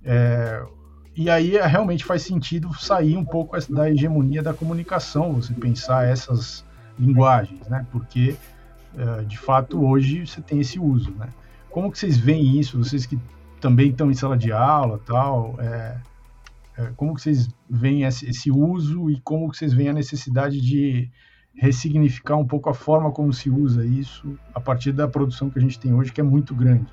É, 0.05 0.63
e 1.17 1.31
aí 1.31 1.57
é, 1.57 1.67
realmente 1.67 2.05
faz 2.05 2.23
sentido 2.23 2.73
sair 2.75 3.17
um 3.17 3.25
pouco 3.25 3.57
da 3.73 3.91
hegemonia 3.91 4.43
da 4.43 4.53
comunicação, 4.53 5.35
você 5.35 5.53
pensar 5.55 6.07
essas 6.07 6.65
linguagens, 6.99 7.67
né? 7.69 7.87
Porque 7.93 8.37
é, 8.97 9.23
de 9.23 9.39
fato 9.39 9.85
hoje 9.85 10.27
você 10.27 10.41
tem 10.41 10.61
esse 10.61 10.79
uso, 10.79 11.11
né? 11.13 11.29
Como 11.71 11.91
que 11.91 11.99
vocês 11.99 12.17
veem 12.17 12.59
isso? 12.59 12.79
Vocês 12.79 13.07
que 13.07 13.19
também 13.61 13.91
estão 13.91 14.11
em 14.11 14.15
sala 14.15 14.37
de 14.37 14.53
aula, 14.53 15.01
tal, 15.07 15.57
é, 15.59 15.97
é, 16.77 16.93
como 16.97 17.15
que 17.15 17.23
vocês 17.23 17.49
veem 17.69 18.03
esse, 18.03 18.29
esse, 18.29 18.51
uso 18.51 19.11
e 19.11 19.21
como 19.21 19.51
que 19.51 19.57
vocês 19.57 19.73
veem 19.73 19.89
a 19.89 19.93
necessidade 19.93 20.61
de 20.61 21.11
ressignificar 21.55 22.37
um 22.37 22.47
pouco 22.47 22.69
a 22.69 22.75
forma 22.75 23.11
como 23.13 23.33
se 23.33 23.49
usa 23.49 23.85
isso 23.85 24.39
a 24.55 24.61
partir 24.61 24.93
da 24.93 25.07
produção 25.07 25.49
que 25.51 25.59
a 25.59 25.63
gente 25.63 25.79
tem 25.79 25.95
hoje, 25.95 26.13
que 26.13 26.21
é 26.21 26.25
muito 26.25 26.55
grande? 26.55 26.93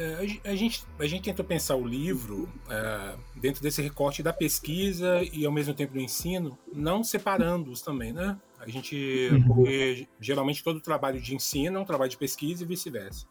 É, 0.00 0.14
a, 0.44 0.54
gente, 0.54 0.82
a 0.98 1.06
gente 1.06 1.24
tentou 1.24 1.44
pensar 1.44 1.76
o 1.76 1.86
livro 1.86 2.48
é, 2.70 3.16
dentro 3.36 3.62
desse 3.62 3.82
recorte 3.82 4.22
da 4.22 4.32
pesquisa 4.32 5.20
e 5.30 5.44
ao 5.44 5.52
mesmo 5.52 5.74
tempo 5.74 5.92
do 5.92 6.00
ensino, 6.00 6.58
não 6.72 7.04
separando-os 7.04 7.82
também, 7.82 8.10
né? 8.10 8.34
A 8.58 8.66
gente, 8.66 9.28
uhum. 9.30 9.42
porque 9.42 10.08
geralmente 10.18 10.64
todo 10.64 10.80
trabalho 10.80 11.20
de 11.20 11.34
ensino 11.34 11.76
é 11.76 11.80
um 11.82 11.84
trabalho 11.84 12.10
de 12.10 12.16
pesquisa 12.16 12.64
e 12.64 12.66
vice-versa. 12.66 13.26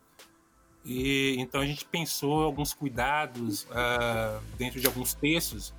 E 0.85 1.37
então 1.39 1.59
a 1.59 1.65
gente 1.65 1.85
pensou 1.85 2.43
alguns 2.43 2.71
cuidados 2.71 3.63
uh, 3.63 4.39
dentro 4.55 4.79
de 4.79 4.85
alguns 4.85 5.15
textos 5.15 5.73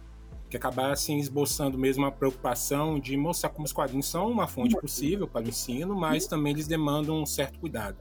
que 0.51 0.57
acabassem 0.57 1.19
esboçando 1.21 1.79
mesmo 1.79 2.05
a 2.05 2.11
preocupação 2.11 2.99
de 2.99 3.17
mostrar 3.17 3.51
como 3.51 3.65
os 3.65 3.73
quadrinhos 3.73 4.07
são 4.07 4.29
uma 4.29 4.49
fonte 4.49 4.77
possível 4.77 5.29
para 5.29 5.45
o 5.45 5.49
ensino, 5.49 5.95
mas 5.95 6.27
também 6.27 6.53
eles 6.53 6.67
demandam 6.67 7.23
um 7.23 7.25
certo 7.25 7.61
cuidado. 7.61 7.97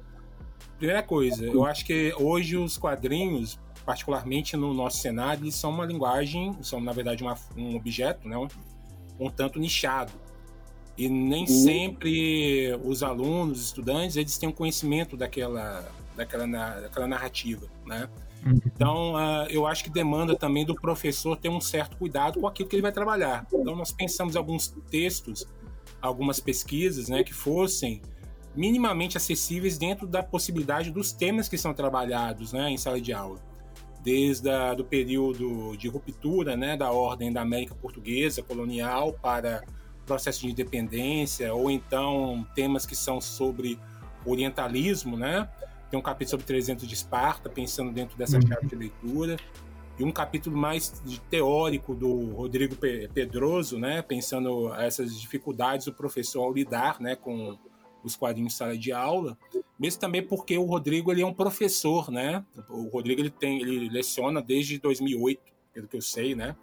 Primeira 0.78 1.04
coisa, 1.04 1.46
eu 1.46 1.64
acho 1.64 1.86
que 1.86 2.12
hoje 2.18 2.58
os 2.58 2.76
quadrinhos, 2.76 3.60
particularmente 3.86 4.58
no 4.58 4.74
nosso 4.74 4.98
cenário, 4.98 5.44
eles 5.44 5.56
são 5.56 5.70
uma 5.70 5.86
linguagem, 5.86 6.58
são 6.62 6.82
na 6.82 6.92
verdade 6.92 7.22
uma, 7.22 7.38
um 7.56 7.76
objeto, 7.76 8.28
né, 8.28 8.36
um, 8.36 8.48
um 9.20 9.30
tanto 9.30 9.60
nichado. 9.60 10.12
E 10.98 11.08
nem 11.08 11.46
sempre 11.46 12.78
os 12.84 13.04
alunos, 13.04 13.60
os 13.60 13.66
estudantes, 13.68 14.18
eles 14.18 14.38
têm 14.38 14.50
um 14.50 14.54
conhecimento 14.54 15.16
daquela, 15.16 15.88
daquela, 16.16 16.46
daquela 16.46 17.08
narrativa, 17.08 17.68
né? 17.86 18.10
Uhum. 18.46 18.60
Então, 18.66 19.14
uh, 19.14 19.48
eu 19.50 19.68
acho 19.68 19.84
que 19.84 19.90
demanda 19.90 20.36
também 20.36 20.66
do 20.66 20.76
professor 20.76 21.36
ter 21.36 21.50
um 21.50 21.60
certo 21.60 21.98
cuidado 21.98 22.40
com 22.40 22.48
aquilo 22.48 22.70
que 22.70 22.76
ele 22.76 22.82
vai 22.82 22.92
trabalhar. 22.92 23.46
Então, 23.52 23.76
nós 23.76 23.92
pensamos 23.92 24.36
alguns 24.36 24.70
textos, 24.90 25.46
algumas 26.02 26.40
pesquisas, 26.40 27.10
né, 27.10 27.24
que 27.24 27.34
fossem 27.34 28.02
minimamente 28.56 29.18
acessíveis 29.18 29.78
dentro 29.78 30.08
da 30.08 30.24
possibilidade 30.24 30.92
dos 30.92 31.12
temas 31.12 31.48
que 31.48 31.58
são 31.58 31.74
trabalhados 31.74 32.54
né, 32.54 32.70
em 32.70 32.78
sala 32.78 33.00
de 33.00 33.14
aula. 33.14 33.40
Desde 34.02 34.50
o 34.80 34.84
período 34.84 35.76
de 35.78 35.88
ruptura 35.88 36.56
né, 36.56 36.78
da 36.78 36.92
ordem 36.92 37.32
da 37.32 37.42
América 37.42 37.76
Portuguesa 37.76 38.42
colonial 38.42 39.14
para 39.14 39.64
processo 40.06 40.42
de 40.42 40.52
independência, 40.52 41.54
ou 41.54 41.70
então 41.70 42.48
temas 42.56 42.86
que 42.86 42.96
são 42.96 43.22
sobre 43.22 43.80
orientalismo, 44.26 45.16
né? 45.16 45.48
Tem 45.90 46.00
um 46.00 46.04
capítulo 46.04 46.32
sobre 46.32 46.46
300 46.46 46.88
de 46.88 46.94
Esparta, 46.94 47.50
pensando 47.50 47.92
dentro 47.92 48.18
dessa 48.18 48.38
uhum. 48.38 48.48
chave 48.48 48.68
de 48.68 48.76
leitura, 48.76 49.38
e 49.98 50.04
um 50.04 50.12
capítulo 50.12 50.56
mais 50.56 51.02
teórico 51.30 51.94
do 51.94 52.32
Rodrigo 52.34 52.76
Pedroso, 53.14 53.78
né? 53.78 54.02
Pensando 54.02 54.74
essas 54.76 55.20
dificuldades 55.20 55.88
do 55.88 55.94
professor 55.94 56.44
ao 56.44 56.54
lidar 56.54 57.02
né, 57.02 57.18
com 57.18 57.58
os 58.02 58.16
quadrinhos 58.16 58.56
sala 58.56 58.78
de 58.78 58.94
aula, 58.94 59.38
mesmo 59.78 60.00
também 60.00 60.26
porque 60.26 60.58
o 60.58 60.64
Rodrigo 60.64 61.12
ele 61.12 61.22
é 61.22 61.26
um 61.26 61.34
professor, 61.34 62.10
né? 62.10 62.46
O 62.70 62.88
Rodrigo 62.88 63.20
ele 63.20 63.30
tem, 63.30 63.62
ele 63.62 63.90
leciona 63.90 64.42
desde 64.42 64.80
2008, 64.80 65.42
pelo 65.74 65.88
que 65.88 65.98
eu 65.98 66.02
sei, 66.02 66.34
né? 66.34 66.56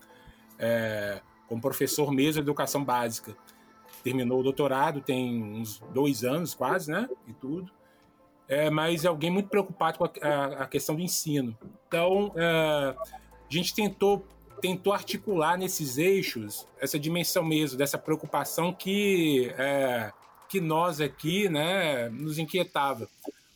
É, 0.59 1.21
como 1.47 1.61
professor 1.61 2.11
mesmo 2.11 2.35
de 2.35 2.47
educação 2.47 2.83
básica. 2.83 3.37
Terminou 4.03 4.41
o 4.41 4.43
doutorado 4.43 5.01
tem 5.01 5.43
uns 5.43 5.81
dois 5.93 6.25
anos 6.25 6.55
quase, 6.55 6.91
né? 6.91 7.07
E 7.29 7.35
tudo. 7.35 7.71
É, 8.49 8.71
mas 8.71 9.05
é 9.05 9.09
alguém 9.09 9.31
muito 9.31 9.49
preocupado 9.49 9.99
com 9.99 10.05
a, 10.05 10.11
a, 10.23 10.45
a 10.63 10.67
questão 10.67 10.95
do 10.95 11.03
ensino. 11.03 11.57
Então, 11.89 12.33
é, 12.37 12.45
a 12.45 13.51
gente 13.51 13.75
tentou 13.75 14.27
tentou 14.59 14.95
articular 14.95 15.59
nesses 15.59 15.99
eixos 15.99 16.67
essa 16.81 16.99
dimensão 16.99 17.45
mesmo 17.45 17.77
dessa 17.77 17.99
preocupação 17.99 18.73
que 18.73 19.53
é, 19.59 20.11
que 20.49 20.61
nós 20.61 21.01
aqui 21.01 21.49
né, 21.49 22.09
nos 22.09 22.39
inquietava. 22.39 23.09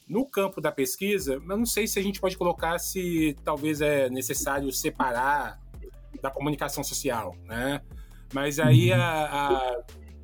No 0.07 0.27
campo 0.27 0.61
da 0.61 0.73
pesquisa, 0.73 1.35
eu 1.35 1.41
não 1.57 1.65
sei 1.65 1.87
se 1.87 1.99
a 1.99 2.03
gente 2.03 2.21
pode 2.21 2.37
colocar 2.37 2.79
se 2.79 3.37
talvez 3.45 3.81
é 3.81 4.11
necessário 4.11 4.71
separar 4.73 5.61
da 6.21 6.31
comunicação 6.31 6.83
social, 6.83 7.37
né? 7.47 7.81
Mas 8.33 8.59
aí, 8.59 8.93
a, 8.93 9.01
a, 9.01 9.81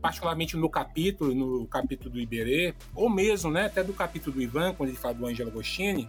particularmente 0.07 0.57
no 0.57 0.71
capítulo, 0.71 1.35
no 1.35 1.67
capítulo 1.67 2.11
do 2.11 2.21
Iberê, 2.21 2.75
ou 2.95 3.11
mesmo 3.11 3.51
né, 3.51 3.67
até 3.67 3.83
do 3.83 3.93
capítulo 3.93 4.37
do 4.37 4.43
Ivan, 4.43 4.73
quando 4.73 4.91
ele 4.91 4.99
fala 4.99 5.15
do 5.15 5.27
Angelo 5.27 5.51
Agostini, 5.51 6.09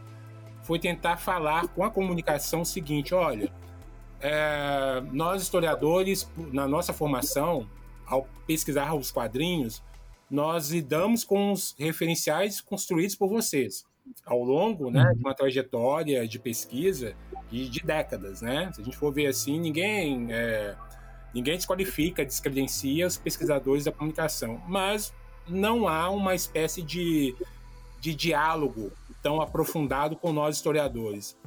foi 0.61 0.77
tentar 0.77 1.17
falar 1.17 1.67
com 1.69 1.83
a 1.83 1.89
comunicação 1.89 2.61
o 2.61 2.65
seguinte: 2.65 3.15
olha, 3.15 3.51
é, 4.21 5.01
nós 5.11 5.41
historiadores, 5.41 6.29
na 6.37 6.67
nossa 6.67 6.93
formação, 6.93 7.67
ao 8.05 8.27
pesquisar 8.45 8.93
os 8.93 9.09
quadrinhos, 9.09 9.81
nós 10.29 10.69
lidamos 10.69 11.23
com 11.23 11.51
os 11.51 11.75
referenciais 11.79 12.61
construídos 12.61 13.15
por 13.15 13.27
vocês 13.27 13.83
ao 14.25 14.41
longo 14.41 14.89
né, 14.89 15.11
de 15.13 15.19
uma 15.19 15.33
trajetória 15.33 16.25
de 16.25 16.39
pesquisa 16.39 17.13
de, 17.49 17.67
de 17.67 17.81
décadas. 17.81 18.41
Né? 18.41 18.71
Se 18.73 18.81
a 18.81 18.83
gente 18.83 18.95
for 18.95 19.11
ver 19.11 19.27
assim, 19.27 19.59
ninguém, 19.59 20.27
é, 20.31 20.75
ninguém 21.37 21.55
desqualifica, 21.55 22.25
descredencia 22.25 23.05
os 23.05 23.15
pesquisadores 23.15 23.85
da 23.85 23.91
comunicação, 23.91 24.59
mas 24.67 25.13
não 25.47 25.87
há 25.87 26.09
uma 26.09 26.33
espécie 26.33 26.81
de, 26.81 27.35
de 28.01 28.15
diálogo 28.15 28.91
tão 29.21 29.39
aprofundado 29.39 30.15
com 30.15 30.33
nós 30.33 30.55
historiadores. 30.55 31.37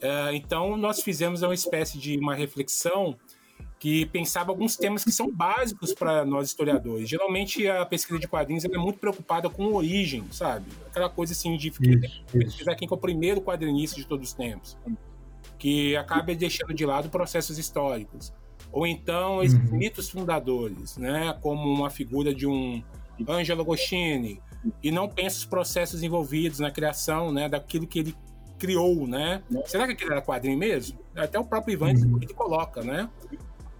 É, 0.00 0.34
então, 0.34 0.76
nós 0.76 1.02
fizemos 1.02 1.42
uma 1.42 1.52
espécie 1.52 1.98
de 1.98 2.16
uma 2.16 2.34
reflexão 2.34 3.16
que 3.80 4.06
pensava 4.06 4.50
alguns 4.52 4.76
temas 4.76 5.02
que 5.02 5.10
são 5.10 5.32
básicos 5.32 5.92
para 5.92 6.24
nós 6.24 6.48
historiadores. 6.48 7.08
Geralmente 7.08 7.68
a 7.68 7.84
pesquisa 7.84 8.18
de 8.20 8.28
quadrinhos 8.28 8.64
é 8.64 8.68
muito 8.68 9.00
preocupada 9.00 9.50
com 9.50 9.72
origem, 9.72 10.24
sabe? 10.30 10.66
Aquela 10.86 11.08
coisa 11.08 11.32
assim 11.32 11.56
de 11.56 11.68
isso, 11.68 12.24
pesquisar 12.32 12.74
quem 12.76 12.88
é 12.88 12.94
o 12.94 12.96
primeiro 12.96 13.40
quadrinista 13.40 13.96
de 13.96 14.06
todos 14.06 14.28
os 14.28 14.34
tempos, 14.34 14.76
que 15.58 15.96
acaba 15.96 16.34
deixando 16.34 16.72
de 16.74 16.86
lado 16.86 17.08
processos 17.08 17.58
históricos. 17.58 18.32
Ou 18.72 18.86
então 18.86 19.42
esses 19.42 19.58
uhum. 19.58 19.78
mitos 19.78 20.08
fundadores, 20.10 20.96
né? 20.96 21.36
Como 21.40 21.62
uma 21.68 21.90
figura 21.90 22.34
de 22.34 22.46
um 22.46 22.82
Angelo 23.26 23.62
Agostini, 23.62 24.40
e 24.82 24.90
não 24.90 25.08
pensa 25.08 25.38
os 25.38 25.44
processos 25.44 26.02
envolvidos 26.02 26.58
na 26.58 26.70
criação, 26.70 27.32
né? 27.32 27.48
Daquilo 27.48 27.86
que 27.86 27.98
ele 27.98 28.16
criou, 28.58 29.06
né? 29.06 29.42
Será 29.66 29.86
que 29.86 29.92
aquilo 29.92 30.12
era 30.12 30.22
quadrinho 30.22 30.58
mesmo? 30.58 30.98
Até 31.16 31.38
o 31.38 31.44
próprio 31.44 31.72
Ivan 31.74 31.92
uhum. 31.92 32.18
ele 32.20 32.34
coloca, 32.34 32.82
né? 32.82 33.08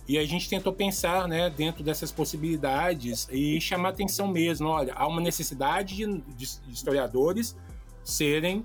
E 0.08 0.16
a 0.16 0.24
gente 0.24 0.48
tentou 0.48 0.72
pensar 0.72 1.28
né, 1.28 1.50
dentro 1.50 1.84
dessas 1.84 2.10
possibilidades 2.10 3.28
e 3.30 3.60
chamar 3.60 3.90
atenção 3.90 4.26
mesmo. 4.26 4.66
Olha, 4.66 4.94
há 4.94 5.06
uma 5.06 5.20
necessidade 5.20 5.96
de, 5.96 6.22
de 6.34 6.72
historiadores 6.72 7.54
serem 8.02 8.64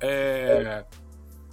é, 0.00 0.84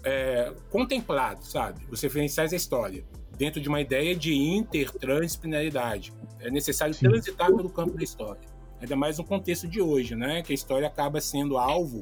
é, 0.03 0.53
contemplados, 0.69 1.49
sabe? 1.49 1.81
Os 1.89 1.99
referenciais 2.01 2.51
da 2.51 2.57
história, 2.57 3.03
dentro 3.41 3.60
de 3.60 3.67
uma 3.67 3.82
ideia 3.82 4.15
de 4.15 4.36
interdisciplinaridade. 4.36 6.13
É 6.39 6.51
necessário 6.51 6.93
Sim. 6.93 7.10
transitar 7.10 7.47
pelo 7.47 7.71
campo 7.71 7.97
da 7.97 8.04
história. 8.04 8.39
Ainda 8.80 8.95
mais 8.95 9.17
no 9.17 9.23
contexto 9.23 9.67
de 9.67 9.82
hoje, 9.82 10.15
né? 10.15 10.43
Que 10.43 10.51
a 10.51 10.56
história 10.56 10.88
acaba 10.88 11.19
sendo 11.19 11.58
alvo 11.58 12.01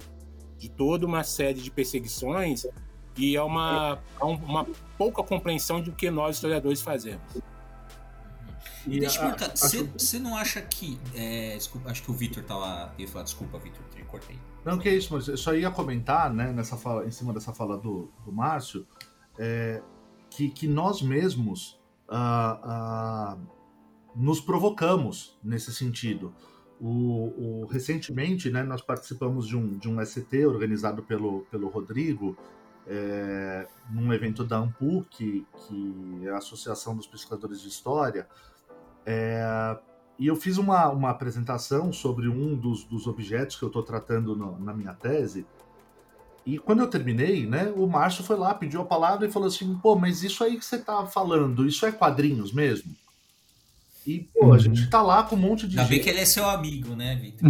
de 0.57 0.69
toda 0.69 1.05
uma 1.05 1.23
série 1.23 1.61
de 1.61 1.71
perseguições 1.71 2.65
e 3.17 3.37
é 3.37 3.41
uma, 3.41 3.99
é 4.19 4.25
uma 4.25 4.67
pouca 4.97 5.23
compreensão 5.23 5.79
do 5.79 5.93
que 5.93 6.11
nós 6.11 6.35
historiadores 6.35 6.81
fazemos. 6.81 7.23
E 8.85 8.99
Deixa 8.99 9.19
eu 9.19 9.33
perguntar, 9.33 9.55
você 9.55 10.19
não 10.19 10.35
acha 10.35 10.61
que. 10.61 10.99
É, 11.15 11.55
desculpa, 11.55 11.89
acho 11.89 12.03
que 12.03 12.11
o 12.11 12.13
Vitor 12.13 12.43
tava. 12.43 12.93
ia 12.97 13.07
falar, 13.07 13.23
desculpa, 13.23 13.57
Vitor, 13.59 13.81
te 13.95 14.03
cortei. 14.03 14.37
Não, 14.65 14.77
que 14.77 14.89
é 14.89 14.95
isso, 14.95 15.13
mas 15.13 15.29
eu 15.29 15.37
só 15.37 15.55
ia 15.55 15.71
comentar, 15.71 16.33
né, 16.33 16.51
nessa 16.51 16.75
fala, 16.75 17.05
em 17.05 17.11
cima 17.11 17.31
dessa 17.31 17.53
fala 17.53 17.77
do, 17.77 18.11
do 18.25 18.31
Márcio, 18.31 18.85
é, 19.37 19.81
que, 20.29 20.49
que 20.49 20.67
nós 20.67 21.01
mesmos 21.01 21.79
uh, 22.07 23.35
uh, 23.35 23.39
nos 24.15 24.39
provocamos 24.39 25.37
nesse 25.43 25.73
sentido. 25.73 26.33
O, 26.79 27.61
o, 27.63 27.65
recentemente, 27.65 28.49
né, 28.49 28.63
nós 28.63 28.81
participamos 28.81 29.47
de 29.47 29.57
um, 29.57 29.77
de 29.77 29.89
um 29.89 30.03
ST 30.05 30.45
organizado 30.45 31.03
pelo, 31.03 31.41
pelo 31.51 31.67
Rodrigo, 31.67 32.37
é, 32.87 33.67
num 33.89 34.11
evento 34.13 34.43
da 34.43 34.57
AMPU, 34.57 35.05
que, 35.09 35.45
que 35.57 36.21
é 36.25 36.29
a 36.29 36.37
Associação 36.37 36.95
dos 36.95 37.05
Pesquisadores 37.05 37.61
de 37.61 37.67
História, 37.67 38.27
é, 39.05 39.77
e 40.19 40.27
eu 40.27 40.35
fiz 40.35 40.57
uma, 40.57 40.89
uma 40.89 41.09
apresentação 41.09 41.93
sobre 41.93 42.27
um 42.27 42.55
dos, 42.55 42.83
dos 42.83 43.07
objetos 43.07 43.55
que 43.55 43.63
eu 43.63 43.67
estou 43.67 43.83
tratando 43.83 44.35
no, 44.35 44.59
na 44.59 44.73
minha 44.73 44.93
tese. 44.93 45.45
E 46.45 46.57
quando 46.57 46.79
eu 46.79 46.87
terminei, 46.87 47.45
né, 47.45 47.71
o 47.75 47.85
Márcio 47.87 48.23
foi 48.23 48.37
lá, 48.37 48.53
pediu 48.53 48.81
a 48.81 48.85
palavra 48.85 49.27
e 49.27 49.31
falou 49.31 49.47
assim: 49.47 49.75
pô, 49.75 49.95
mas 49.95 50.23
isso 50.23 50.43
aí 50.43 50.57
que 50.57 50.65
você 50.65 50.77
está 50.77 51.05
falando, 51.05 51.67
isso 51.67 51.85
é 51.85 51.91
quadrinhos 51.91 52.51
mesmo? 52.51 52.93
E, 54.09 54.27
pô, 54.33 54.47
uhum. 54.47 54.53
a 54.53 54.57
gente 54.57 54.89
tá 54.89 55.01
lá 55.01 55.21
com 55.21 55.35
um 55.35 55.39
monte 55.39 55.67
de. 55.67 55.77
Ainda 55.77 55.89
bem 55.89 55.99
que 55.99 56.09
ele 56.09 56.19
é 56.19 56.25
seu 56.25 56.49
amigo, 56.49 56.95
né, 56.95 57.15
Vitor? 57.15 57.47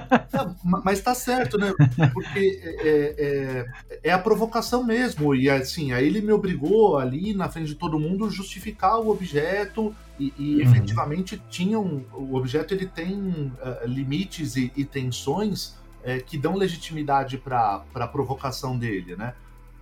mas 0.64 1.00
tá 1.00 1.14
certo, 1.14 1.58
né? 1.58 1.74
Porque 2.14 2.60
é, 2.62 2.88
é, 2.88 3.14
é, 3.18 4.00
é, 4.04 4.12
a 4.12 4.18
provocação 4.18 4.82
mesmo. 4.82 5.34
E 5.34 5.50
assim, 5.50 5.92
aí 5.92 6.06
ele 6.06 6.22
me 6.22 6.32
obrigou 6.32 6.96
ali, 6.96 7.34
na 7.34 7.50
frente 7.50 7.68
de 7.68 7.74
todo 7.74 7.98
mundo, 7.98 8.30
justificar 8.30 8.98
o 8.98 9.10
objeto. 9.10 9.94
E, 10.18 10.32
e 10.38 10.54
uhum. 10.56 10.60
efetivamente 10.62 11.42
tinham. 11.50 12.04
O 12.12 12.34
objeto 12.34 12.72
ele 12.72 12.86
tem 12.86 13.12
uh, 13.18 13.86
limites 13.86 14.56
e, 14.56 14.72
e 14.76 14.84
tensões 14.84 15.74
uh, 16.02 16.24
que 16.24 16.38
dão 16.38 16.56
legitimidade 16.56 17.38
para 17.38 17.84
a 17.94 18.08
provocação 18.08 18.78
dele, 18.78 19.16
né? 19.16 19.34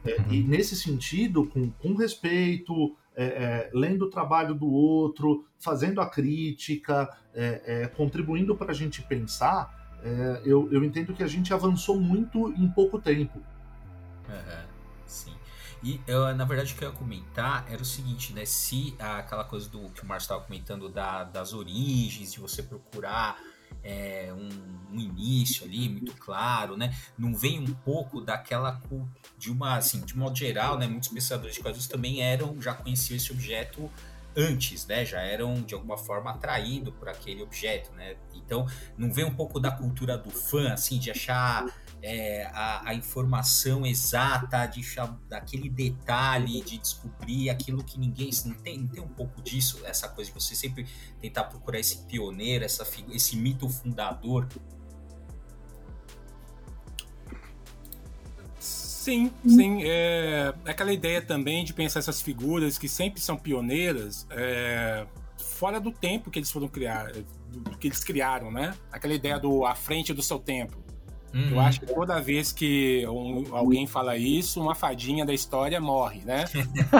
Uhum. 0.05 0.33
E 0.33 0.43
nesse 0.43 0.77
sentido, 0.77 1.47
com, 1.47 1.71
com 1.71 1.95
respeito, 1.95 2.97
é, 3.15 3.25
é, 3.25 3.71
lendo 3.75 4.07
o 4.07 4.11
trabalho 4.11 4.55
do 4.55 4.71
outro, 4.71 5.45
fazendo 5.59 6.01
a 6.01 6.09
crítica, 6.09 7.09
é, 7.35 7.83
é 7.83 7.89
contribuindo 7.89 8.55
para 8.55 8.71
a 8.71 8.75
gente 8.75 9.03
pensar, 9.03 9.77
é, 10.03 10.43
eu, 10.45 10.69
eu 10.73 10.85
entendo 10.85 11.13
que 11.13 11.23
a 11.23 11.27
gente 11.27 11.53
avançou 11.53 12.01
muito 12.01 12.53
em 12.53 12.69
pouco 12.69 13.01
tempo. 13.01 13.39
Uhum, 14.29 14.65
sim. 15.05 15.35
E 15.83 16.01
eu, 16.07 16.35
na 16.35 16.45
verdade, 16.45 16.73
o 16.73 16.77
que 16.77 16.85
eu 16.85 16.91
ia 16.91 16.95
comentar 16.95 17.65
era 17.69 17.83
o 17.83 17.85
seguinte, 17.85 18.33
né? 18.33 18.45
Se 18.45 18.95
aquela 18.99 19.45
coisa 19.45 19.69
do 19.69 19.89
que 19.91 20.03
o 20.03 20.07
Márcio 20.07 20.27
estava 20.27 20.41
comentando 20.43 20.89
da, 20.89 21.25
das 21.25 21.53
origens, 21.53 22.33
de 22.33 22.41
você 22.41 22.63
procurar 22.63 23.39
é, 23.83 24.33
um, 24.33 24.97
um, 24.97 25.01
início 25.01 25.65
ali 25.65 25.89
muito 25.89 26.15
claro, 26.15 26.77
né? 26.77 26.95
Não 27.17 27.35
vem 27.35 27.59
um 27.59 27.75
pouco 27.75 28.21
daquela 28.21 28.81
de 29.39 29.51
uma 29.51 29.77
assim, 29.77 30.01
de 30.01 30.17
modo 30.17 30.37
geral, 30.37 30.79
né? 30.79 30.87
Muitos 30.87 31.09
pensadores 31.09 31.55
de 31.55 31.61
quadrinhos 31.61 31.89
também 31.89 32.23
eram 32.23 32.61
já 32.61 32.75
conheciam 32.75 33.17
esse 33.17 33.33
objeto 33.33 33.91
antes, 34.37 34.87
né? 34.87 35.05
Já 35.05 35.21
eram 35.21 35.63
de 35.63 35.75
alguma 35.75 35.99
forma 35.99 36.31
atraídos 36.31 36.95
por 36.95 37.09
aquele 37.09 37.43
objeto, 37.43 37.91
né? 37.93 38.17
Então, 38.35 38.67
não 38.97 39.13
vem 39.13 39.25
um 39.25 39.35
pouco 39.35 39.59
da 39.59 39.71
cultura 39.71 40.17
do 40.17 40.31
fã, 40.31 40.73
assim, 40.73 40.99
de 40.99 41.11
achar 41.11 41.67
é, 42.03 42.45
a, 42.53 42.91
a, 42.91 42.95
informação 42.95 43.85
exata, 43.87 44.67
de, 44.67 44.83
daquele 45.29 45.69
detalhe, 45.69 46.63
de 46.63 46.79
descobrir 46.79 47.51
aquilo 47.51 47.83
que 47.83 47.99
ninguém. 47.99 48.31
Não 48.45 48.55
tem, 48.55 48.79
não 48.79 48.89
tem 48.89 49.03
um 49.03 49.09
pouco 49.09 49.43
disso, 49.43 49.81
essa 49.85 50.09
coisa 50.09 50.31
de 50.31 50.41
você 50.41 50.55
sempre 50.55 50.87
tentar 51.21 51.45
procurar 51.45 51.79
esse 51.79 51.99
pioneiro, 52.07 52.65
essa, 52.65 52.87
esse 53.11 53.37
mito 53.37 53.69
fundador? 53.69 54.47
Sim, 58.59 59.33
sim. 59.47 59.81
É, 59.85 60.55
aquela 60.67 60.93
ideia 60.93 61.23
também 61.23 61.65
de 61.65 61.73
pensar 61.73 62.01
essas 62.01 62.21
figuras 62.21 62.77
que 62.77 62.89
sempre 62.89 63.21
são 63.21 63.37
pioneiras 63.37 64.27
é, 64.31 65.07
fora 65.39 65.81
do 65.81 65.91
tempo 65.91 66.31
que 66.31 66.39
eles 66.39 66.51
foram 66.51 66.69
criar, 66.69 67.11
que 67.81 67.89
eles 67.89 68.05
criaram, 68.05 68.51
né? 68.51 68.75
Aquela 68.93 69.15
ideia 69.15 69.39
do 69.39 69.65
à 69.65 69.75
frente 69.75 70.13
do 70.13 70.23
seu 70.23 70.39
tempo. 70.39 70.88
Uhum. 71.33 71.51
Eu 71.51 71.61
acho 71.61 71.81
que 71.81 71.87
toda 71.87 72.21
vez 72.21 72.53
que 72.53 73.07
um, 73.07 73.55
alguém 73.55 73.87
fala 73.87 74.17
isso, 74.17 74.61
uma 74.61 74.75
fadinha 74.75 75.27
da 75.27 75.35
história 75.35 75.81
morre, 75.81 76.23
né? 76.25 76.45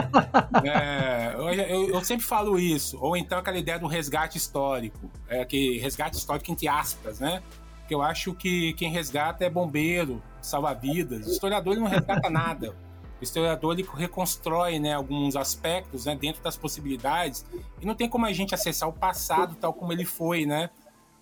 é, 0.63 1.33
eu, 1.71 1.89
eu, 1.89 2.03
sempre 2.03 2.25
falo 2.25 2.59
isso. 2.59 2.97
Ou 3.01 3.17
então 3.17 3.39
aquela 3.39 3.57
ideia 3.57 3.79
do 3.79 3.87
resgate 3.87 4.37
histórico. 4.37 5.09
É, 5.27 5.43
que 5.45 5.79
resgate 5.79 6.17
histórico 6.17 6.51
entre 6.51 6.67
aspas, 6.67 7.19
né? 7.19 7.41
Que 7.87 7.95
eu 7.95 8.01
acho 8.01 8.33
que 8.33 8.73
quem 8.73 8.91
resgata 8.91 9.43
é 9.43 9.49
bombeiro, 9.49 10.21
salva 10.41 10.73
vidas. 10.73 11.25
O 11.25 11.31
historiador 11.31 11.75
não 11.75 11.87
resgata 11.87 12.29
nada. 12.29 12.75
O 13.19 13.23
historiador 13.23 13.73
ele 13.73 13.87
reconstrói 13.95 14.79
né, 14.79 14.93
alguns 14.93 15.35
aspectos 15.35 16.05
né, 16.05 16.15
dentro 16.15 16.41
das 16.41 16.55
possibilidades 16.55 17.45
e 17.81 17.85
não 17.85 17.93
tem 17.93 18.07
como 18.07 18.25
a 18.25 18.31
gente 18.31 18.55
acessar 18.55 18.87
o 18.87 18.93
passado 18.93 19.55
tal 19.55 19.73
como 19.73 19.91
ele 19.91 20.05
foi, 20.05 20.45
né? 20.45 20.69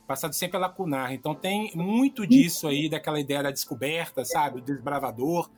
Passado 0.07 0.33
sempre 0.33 0.57
é 0.57 0.59
lacunar. 0.59 1.13
Então 1.13 1.35
tem 1.35 1.71
muito 1.75 2.25
disso 2.25 2.67
aí, 2.67 2.89
daquela 2.89 3.19
ideia 3.19 3.43
da 3.43 3.51
descoberta, 3.51 4.23
sabe? 4.23 4.59
O 4.59 4.61
desbravador. 4.61 5.49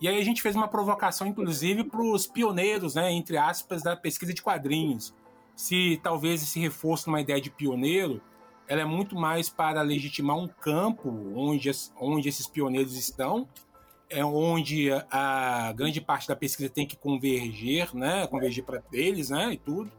E 0.00 0.06
aí 0.06 0.20
a 0.20 0.24
gente 0.24 0.42
fez 0.42 0.54
uma 0.54 0.68
provocação, 0.68 1.26
inclusive, 1.26 1.82
para 1.82 2.02
os 2.02 2.26
pioneiros, 2.26 2.94
né, 2.94 3.10
entre 3.10 3.38
aspas, 3.38 3.82
da 3.82 3.96
pesquisa 3.96 4.34
de 4.34 4.42
quadrinhos. 4.42 5.14
Se 5.56 5.98
talvez 6.02 6.42
esse 6.42 6.60
reforço 6.60 7.08
numa 7.08 7.20
ideia 7.20 7.40
de 7.40 7.50
pioneiro, 7.50 8.20
ela 8.68 8.82
é 8.82 8.84
muito 8.84 9.16
mais 9.16 9.48
para 9.48 9.80
legitimar 9.80 10.36
um 10.36 10.46
campo 10.46 11.08
onde, 11.34 11.70
onde 11.98 12.28
esses 12.28 12.46
pioneiros 12.46 12.94
estão, 12.94 13.48
é 14.10 14.22
onde 14.22 14.92
a, 14.92 15.68
a 15.68 15.72
grande 15.72 16.00
parte 16.00 16.28
da 16.28 16.36
pesquisa 16.36 16.68
tem 16.68 16.86
que 16.86 16.96
converger, 16.96 17.94
né, 17.96 18.26
convergir 18.26 18.64
para 18.64 18.82
eles, 18.92 19.30
né, 19.30 19.54
e 19.54 19.56
tudo 19.56 19.90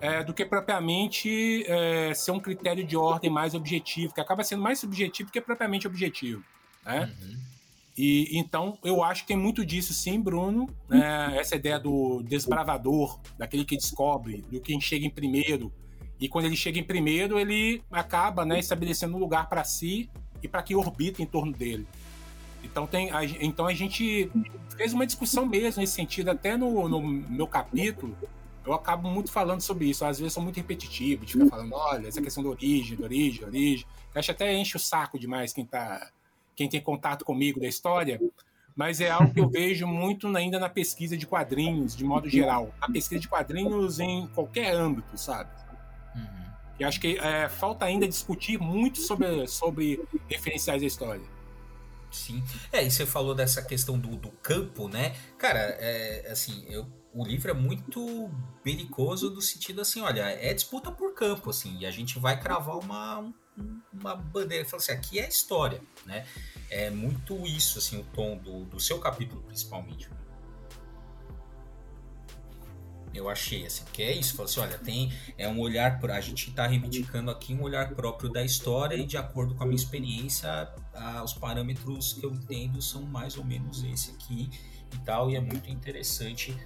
é, 0.00 0.22
do 0.22 0.32
que 0.32 0.44
propriamente 0.44 1.64
é, 1.66 2.12
ser 2.14 2.30
um 2.30 2.40
critério 2.40 2.84
de 2.84 2.96
ordem 2.96 3.30
mais 3.30 3.54
objetivo, 3.54 4.14
que 4.14 4.20
acaba 4.20 4.44
sendo 4.44 4.62
mais 4.62 4.78
subjetivo 4.78 5.30
que 5.30 5.40
propriamente 5.40 5.86
objetivo. 5.86 6.42
Né? 6.84 7.12
Uhum. 7.20 7.36
E 7.96 8.38
então 8.38 8.76
eu 8.82 9.02
acho 9.04 9.22
que 9.22 9.28
tem 9.28 9.36
muito 9.36 9.64
disso, 9.64 9.92
sim, 9.94 10.20
Bruno. 10.20 10.68
É, 10.90 11.38
essa 11.38 11.56
ideia 11.56 11.78
do 11.78 12.22
desbravador, 12.22 13.20
daquele 13.38 13.64
que 13.64 13.76
descobre, 13.76 14.42
do 14.50 14.60
quem 14.60 14.80
chega 14.80 15.06
em 15.06 15.10
primeiro. 15.10 15.72
E 16.18 16.28
quando 16.28 16.46
ele 16.46 16.56
chega 16.56 16.78
em 16.78 16.84
primeiro, 16.84 17.38
ele 17.38 17.82
acaba 17.90 18.44
né, 18.44 18.58
estabelecendo 18.58 19.16
um 19.16 19.20
lugar 19.20 19.48
para 19.48 19.64
si 19.64 20.10
e 20.42 20.48
para 20.48 20.62
que 20.62 20.74
orbita 20.74 21.22
em 21.22 21.26
torno 21.26 21.52
dele. 21.52 21.86
Então, 22.62 22.86
tem, 22.86 23.10
a, 23.10 23.24
então 23.24 23.66
a 23.66 23.74
gente 23.74 24.30
fez 24.76 24.92
uma 24.92 25.06
discussão 25.06 25.44
mesmo 25.44 25.80
nesse 25.80 25.92
sentido, 25.92 26.30
até 26.30 26.56
no, 26.56 26.88
no 26.88 27.00
meu 27.00 27.46
capítulo, 27.46 28.16
eu 28.64 28.72
acabo 28.72 29.08
muito 29.08 29.30
falando 29.30 29.60
sobre 29.60 29.86
isso. 29.86 30.04
Às 30.04 30.18
vezes 30.18 30.32
sou 30.32 30.42
muito 30.42 30.56
repetitivo, 30.56 31.24
de 31.24 31.32
ficar 31.34 31.46
falando, 31.46 31.74
olha, 31.74 32.08
essa 32.08 32.22
questão 32.22 32.42
da 32.42 32.48
origem, 32.48 32.96
da 32.96 33.04
origem, 33.04 33.40
da 33.42 33.46
origem. 33.46 33.86
Eu 34.14 34.18
acho 34.18 34.30
até 34.30 34.52
enche 34.54 34.76
o 34.76 34.80
saco 34.80 35.18
demais 35.18 35.52
quem, 35.52 35.64
tá, 35.64 36.10
quem 36.56 36.68
tem 36.68 36.80
contato 36.80 37.24
comigo 37.24 37.60
da 37.60 37.66
história, 37.66 38.20
mas 38.74 39.00
é 39.00 39.10
algo 39.10 39.32
que 39.32 39.40
eu 39.40 39.48
vejo 39.50 39.86
muito 39.86 40.34
ainda 40.34 40.58
na 40.58 40.68
pesquisa 40.68 41.16
de 41.16 41.26
quadrinhos, 41.26 41.94
de 41.94 42.04
modo 42.04 42.28
geral. 42.28 42.74
A 42.80 42.90
pesquisa 42.90 43.20
de 43.20 43.28
quadrinhos 43.28 44.00
em 44.00 44.26
qualquer 44.28 44.74
âmbito, 44.74 45.18
sabe? 45.18 45.50
Uhum. 46.14 46.52
E 46.78 46.84
acho 46.84 47.00
que 47.00 47.18
é, 47.18 47.48
falta 47.48 47.84
ainda 47.84 48.08
discutir 48.08 48.58
muito 48.58 48.98
sobre, 49.00 49.46
sobre 49.46 50.00
referenciais 50.28 50.80
da 50.80 50.86
história. 50.86 51.34
Sim. 52.10 52.42
É, 52.72 52.82
e 52.82 52.90
você 52.90 53.04
falou 53.04 53.34
dessa 53.34 53.60
questão 53.60 53.98
do, 53.98 54.16
do 54.16 54.30
campo, 54.30 54.88
né? 54.88 55.14
Cara, 55.36 55.58
é, 55.58 56.28
assim, 56.30 56.64
eu, 56.68 56.86
o 57.14 57.24
livro 57.24 57.50
é 57.50 57.54
muito 57.54 58.28
belicoso 58.64 59.30
do 59.30 59.40
sentido 59.40 59.80
assim, 59.80 60.00
olha, 60.00 60.22
é 60.22 60.52
disputa 60.52 60.90
por 60.90 61.14
campo, 61.14 61.50
assim, 61.50 61.78
e 61.78 61.86
a 61.86 61.90
gente 61.90 62.18
vai 62.18 62.38
cravar 62.38 62.76
uma, 62.76 63.32
uma 63.92 64.16
bandeira, 64.16 64.64
fala 64.64 64.82
assim, 64.82 64.92
aqui 64.92 65.20
é 65.20 65.28
história, 65.28 65.80
né? 66.04 66.26
É 66.68 66.90
muito 66.90 67.46
isso, 67.46 67.78
assim, 67.78 68.00
o 68.00 68.04
tom 68.04 68.36
do, 68.36 68.64
do 68.64 68.80
seu 68.80 68.98
capítulo, 68.98 69.40
principalmente. 69.42 70.10
Eu 73.14 73.28
achei, 73.28 73.64
assim, 73.64 73.84
que 73.92 74.02
é 74.02 74.10
isso. 74.10 74.34
Falou 74.34 74.50
assim, 74.50 74.58
olha, 74.58 74.76
tem 74.76 75.12
é 75.38 75.48
um 75.48 75.60
olhar, 75.60 76.00
a 76.10 76.20
gente 76.20 76.50
está 76.50 76.66
reivindicando 76.66 77.30
aqui 77.30 77.54
um 77.54 77.62
olhar 77.62 77.94
próprio 77.94 78.28
da 78.28 78.42
história 78.42 78.96
e 78.96 79.06
de 79.06 79.16
acordo 79.16 79.54
com 79.54 79.62
a 79.62 79.66
minha 79.66 79.76
experiência, 79.76 80.50
a, 80.92 81.22
os 81.22 81.32
parâmetros 81.32 82.14
que 82.14 82.26
eu 82.26 82.32
entendo 82.32 82.82
são 82.82 83.02
mais 83.02 83.36
ou 83.36 83.44
menos 83.44 83.84
esse 83.84 84.10
aqui 84.10 84.50
e 84.92 84.98
tal, 85.04 85.30
e 85.30 85.36
é 85.36 85.40
muito 85.40 85.70
interessante 85.70 86.56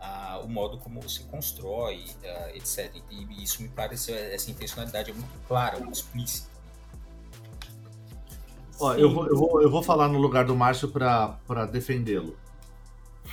a, 0.00 0.40
o 0.42 0.48
modo 0.48 0.78
como 0.78 1.00
você 1.00 1.22
constrói, 1.24 2.04
uh, 2.22 2.56
etc. 2.56 2.94
E 3.10 3.42
isso 3.42 3.62
me 3.62 3.68
parece, 3.68 4.12
essa 4.12 4.50
intencionalidade 4.50 5.10
é 5.10 5.14
muito 5.14 5.38
clara, 5.46 5.78
muito 5.78 5.94
explícita. 5.94 6.48
Ó, 8.80 8.94
eu 8.94 9.12
vou, 9.12 9.26
eu, 9.26 9.36
vou, 9.36 9.62
eu 9.62 9.70
vou 9.70 9.82
falar 9.82 10.08
no 10.08 10.18
lugar 10.18 10.44
do 10.44 10.54
Márcio 10.54 10.88
para 10.88 11.66
defendê-lo. 11.70 12.36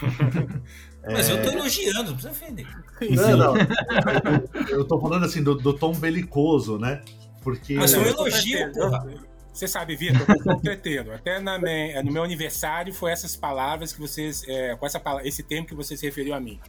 Mas 1.05 1.29
é... 1.29 1.33
eu 1.33 1.43
tô 1.43 1.49
elogiando, 1.51 2.11
não 2.11 2.17
precisa 2.17 2.33
defender. 2.33 2.67
Não, 3.11 3.37
não. 3.37 3.55
Eu, 3.57 4.79
eu 4.79 4.85
tô 4.85 4.99
falando 4.99 5.23
assim 5.25 5.43
do, 5.43 5.53
do 5.53 5.71
tom 5.71 5.93
belicoso, 5.93 6.79
né? 6.79 7.03
Porque. 7.43 7.75
Mas 7.75 7.93
foi 7.93 8.03
um 8.03 8.07
elogio, 8.07 8.71
porra. 8.73 9.05
Você 9.55 9.69
sabe, 9.69 9.95
Vitor, 9.95 10.25
eu 10.27 10.43
sou 10.43 10.59
treteiro. 10.59 11.13
Até 11.13 11.39
na, 11.39 11.57
no 12.03 12.11
meu 12.11 12.23
aniversário 12.23 12.93
foi 12.93 13.11
essas 13.11 13.37
palavras 13.37 13.93
que 13.93 14.01
vocês. 14.01 14.43
É, 14.49 14.75
com 14.75 14.85
essa, 14.85 15.01
esse 15.23 15.43
tempo 15.43 15.69
que 15.69 15.73
você 15.73 15.95
se 15.95 16.05
referiu 16.05 16.33
a 16.33 16.41
mim. 16.41 16.59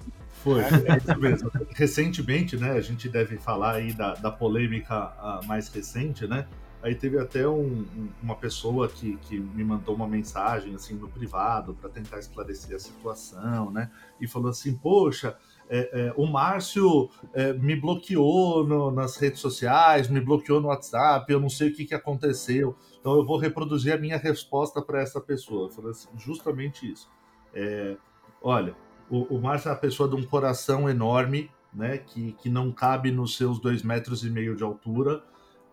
Foi, 0.44 0.60
é, 0.60 0.66
é 0.66 0.96
isso 0.96 1.20
mesmo. 1.20 1.50
Recentemente, 1.74 2.56
né? 2.56 2.70
A 2.70 2.80
gente 2.80 3.08
deve 3.08 3.38
falar 3.38 3.74
aí 3.74 3.92
da, 3.92 4.14
da 4.14 4.30
polêmica 4.30 5.12
mais 5.46 5.68
recente, 5.68 6.28
né? 6.28 6.46
Aí 6.80 6.94
teve 6.94 7.18
até 7.18 7.48
um, 7.48 7.84
uma 8.22 8.36
pessoa 8.36 8.88
que, 8.88 9.16
que 9.16 9.36
me 9.36 9.64
mandou 9.64 9.96
uma 9.96 10.06
mensagem 10.06 10.72
assim 10.72 10.94
no 10.94 11.08
privado 11.08 11.74
para 11.74 11.90
tentar 11.90 12.20
esclarecer 12.20 12.76
a 12.76 12.78
situação, 12.78 13.72
né? 13.72 13.90
E 14.20 14.28
falou 14.28 14.50
assim: 14.50 14.76
Poxa, 14.76 15.36
é, 15.68 16.08
é, 16.08 16.14
o 16.16 16.26
Márcio 16.26 17.10
é, 17.34 17.52
me 17.52 17.74
bloqueou 17.74 18.66
no, 18.66 18.90
nas 18.90 19.16
redes 19.16 19.40
sociais, 19.40 20.08
me 20.08 20.20
bloqueou 20.20 20.60
no 20.60 20.68
WhatsApp, 20.68 21.30
eu 21.32 21.40
não 21.40 21.48
sei 21.48 21.70
o 21.70 21.74
que, 21.74 21.84
que 21.84 21.94
aconteceu. 21.94 22.76
Então 23.00 23.14
eu 23.16 23.24
vou 23.24 23.38
reproduzir 23.38 23.92
a 23.92 23.98
minha 23.98 24.16
resposta 24.16 24.80
para 24.80 25.00
essa 25.00 25.20
pessoa. 25.20 25.70
Assim, 25.90 26.08
justamente 26.16 26.90
isso. 26.90 27.10
É, 27.54 27.96
olha, 28.42 28.76
o, 29.10 29.36
o 29.36 29.40
Márcio 29.40 29.68
é 29.68 29.72
uma 29.72 29.78
pessoa 29.78 30.08
de 30.08 30.14
um 30.14 30.24
coração 30.24 30.88
enorme, 30.88 31.50
né? 31.72 31.98
Que, 31.98 32.32
que 32.32 32.48
não 32.48 32.72
cabe 32.72 33.10
nos 33.10 33.36
seus 33.36 33.60
dois 33.60 33.82
metros 33.82 34.24
e 34.24 34.30
meio 34.30 34.56
de 34.56 34.62
altura 34.62 35.22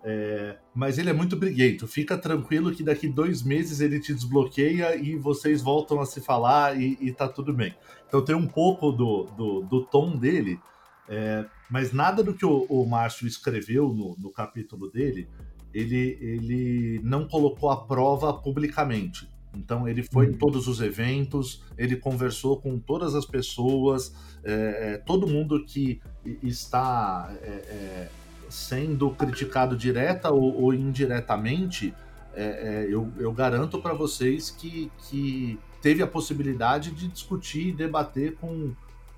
é, 0.04 0.58
mas 0.76 0.98
ele 0.98 1.10
é 1.10 1.14
muito 1.14 1.38
briguento. 1.38 1.88
Fica 1.88 2.18
tranquilo 2.18 2.74
que 2.74 2.84
daqui 2.84 3.08
dois 3.08 3.42
meses 3.42 3.80
ele 3.80 4.00
te 4.00 4.14
desbloqueia 4.14 4.96
e 4.96 5.16
vocês 5.16 5.62
voltam 5.62 6.02
a 6.02 6.06
se 6.06 6.20
falar 6.20 6.80
e, 6.80 6.98
e 7.00 7.12
tá 7.12 7.28
tudo 7.28 7.54
bem. 7.54 7.74
Então 8.08 8.24
tem 8.24 8.36
um 8.36 8.48
pouco 8.48 8.92
do, 8.92 9.24
do, 9.38 9.62
do 9.62 9.86
tom 9.86 10.18
dele, 10.18 10.60
é, 11.08 11.46
mas 11.70 11.94
nada 11.94 12.22
do 12.22 12.34
que 12.34 12.46
o, 12.46 12.66
o 12.70 12.86
Márcio 12.86 13.26
escreveu 13.26 13.94
no, 13.94 14.16
no 14.20 14.30
capítulo 14.30 14.92
dele, 14.92 15.28
ele, 15.74 16.18
ele 16.22 17.00
não 17.02 17.26
colocou 17.26 17.70
à 17.70 17.78
prova 17.86 18.34
publicamente. 18.34 19.32
Então 19.56 19.88
ele 19.88 20.04
foi 20.04 20.26
em 20.26 20.30
uhum. 20.32 20.38
todos 20.38 20.68
os 20.68 20.82
eventos, 20.82 21.64
ele 21.78 21.96
conversou 21.96 22.60
com 22.60 22.78
todas 22.78 23.16
as 23.16 23.26
pessoas, 23.26 24.14
é, 24.44 24.94
é 24.94 24.98
todo 24.98 25.28
mundo 25.28 25.64
que 25.64 26.02
está 26.42 27.34
é, 27.42 27.48
é 27.48 28.10
sendo 28.54 29.10
criticado 29.10 29.76
direta 29.76 30.32
ou, 30.32 30.62
ou 30.62 30.74
indiretamente, 30.76 31.92
é, 32.36 32.44
é, 32.44 32.88
eu, 32.88 33.12
eu, 33.18 33.34
garanto 33.34 33.82
para 33.82 33.94
vocês 33.94 34.52
que, 34.52 34.92
que 35.10 35.60
teve 35.82 36.04
a 36.04 36.08
possibilidade 36.08 36.92
de 36.92 37.08
discutir 37.08 37.70
e 37.70 37.72
debater 37.72 38.36
com, 38.36 38.74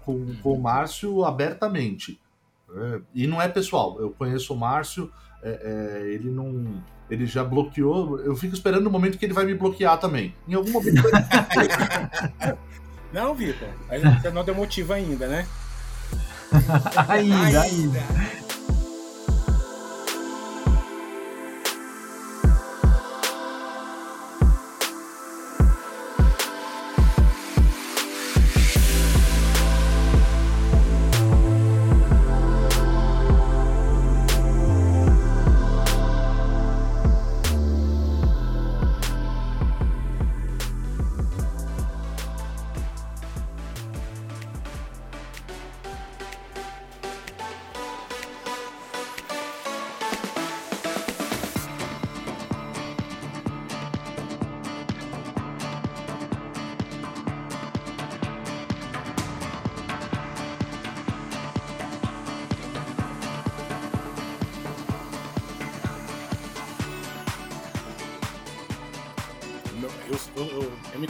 com, 0.06 0.14
uhum. 0.14 0.38
com 0.42 0.54
o 0.54 0.62
Márcio 0.62 1.26
abertamente. 1.26 2.18
É, 2.74 3.02
e 3.14 3.28
não 3.28 3.42
é 3.42 3.50
pessoal, 3.50 4.00
eu 4.00 4.10
conheço 4.12 4.54
o 4.54 4.58
Márcio, 4.58 5.12
é, 5.44 5.50
é, 5.50 6.14
ele 6.14 6.30
não. 6.30 6.82
Ele 7.10 7.26
já 7.26 7.44
bloqueou. 7.44 8.20
Eu 8.22 8.36
fico 8.38 8.56
esperando 8.56 8.88
o 8.88 8.92
momento 8.92 9.18
que 9.18 9.26
ele 9.26 9.34
vai 9.34 9.46
me 9.46 9.54
bloquear 9.54 10.00
também. 10.00 10.34
Em 10.48 10.54
algum 10.54 10.72
momento. 10.72 11.04
não, 13.14 13.36
Vitor. 13.36 13.68
Você 14.22 14.32
não 14.32 14.44
deu 14.44 14.56
motivo 14.56 14.94
ainda, 14.94 15.28
né? 15.28 15.46
ainda, 17.08 17.62
ainda. 17.62 18.45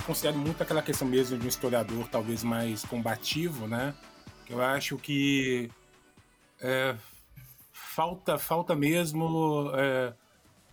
Considero 0.03 0.37
muito 0.37 0.61
aquela 0.61 0.81
questão 0.81 1.07
mesmo 1.07 1.37
de 1.37 1.45
um 1.45 1.49
historiador 1.49 2.07
talvez 2.09 2.43
mais 2.43 2.83
combativo, 2.83 3.67
né? 3.67 3.93
Eu 4.49 4.61
acho 4.61 4.97
que 4.97 5.69
é, 6.61 6.95
falta, 7.71 8.37
falta 8.37 8.75
mesmo 8.75 9.71
é, 9.75 10.13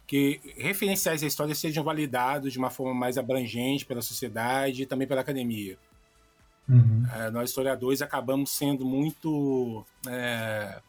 que 0.07 0.41
referenciais 0.57 1.21
da 1.21 1.27
história 1.27 1.55
sejam 1.55 1.83
validados 1.83 2.53
de 2.53 2.59
uma 2.59 2.71
forma 2.71 2.95
mais 2.95 3.17
abrangente 3.17 3.87
pela 3.87 4.03
sociedade 4.03 4.83
e 4.83 4.87
também 4.87 5.07
pela 5.07 5.21
academia. 5.21 5.79
Uhum. 6.69 7.05
É, 7.15 7.31
nós 7.31 7.51
historiadores 7.51 8.03
acabamos 8.03 8.51
sendo 8.51 8.85
muito 8.85 9.85
é, 10.07 10.81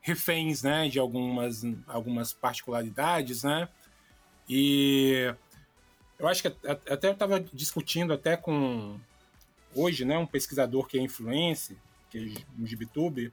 reféns, 0.00 0.62
né, 0.62 0.88
de 0.88 0.98
algumas, 0.98 1.62
algumas 1.86 2.32
particularidades, 2.32 3.42
né? 3.42 3.68
E 4.48 5.34
eu 6.18 6.26
acho 6.28 6.42
que 6.42 6.48
até 6.68 7.08
eu 7.08 7.12
estava 7.12 7.40
discutindo 7.40 8.12
até 8.12 8.36
com 8.36 8.98
hoje, 9.74 10.04
né, 10.04 10.18
um 10.18 10.26
pesquisador 10.26 10.86
que 10.86 10.98
é 10.98 11.02
influencer, 11.02 11.76
que 12.10 12.18
é 12.18 12.42
no 12.56 12.66
GibTube, 12.66 13.32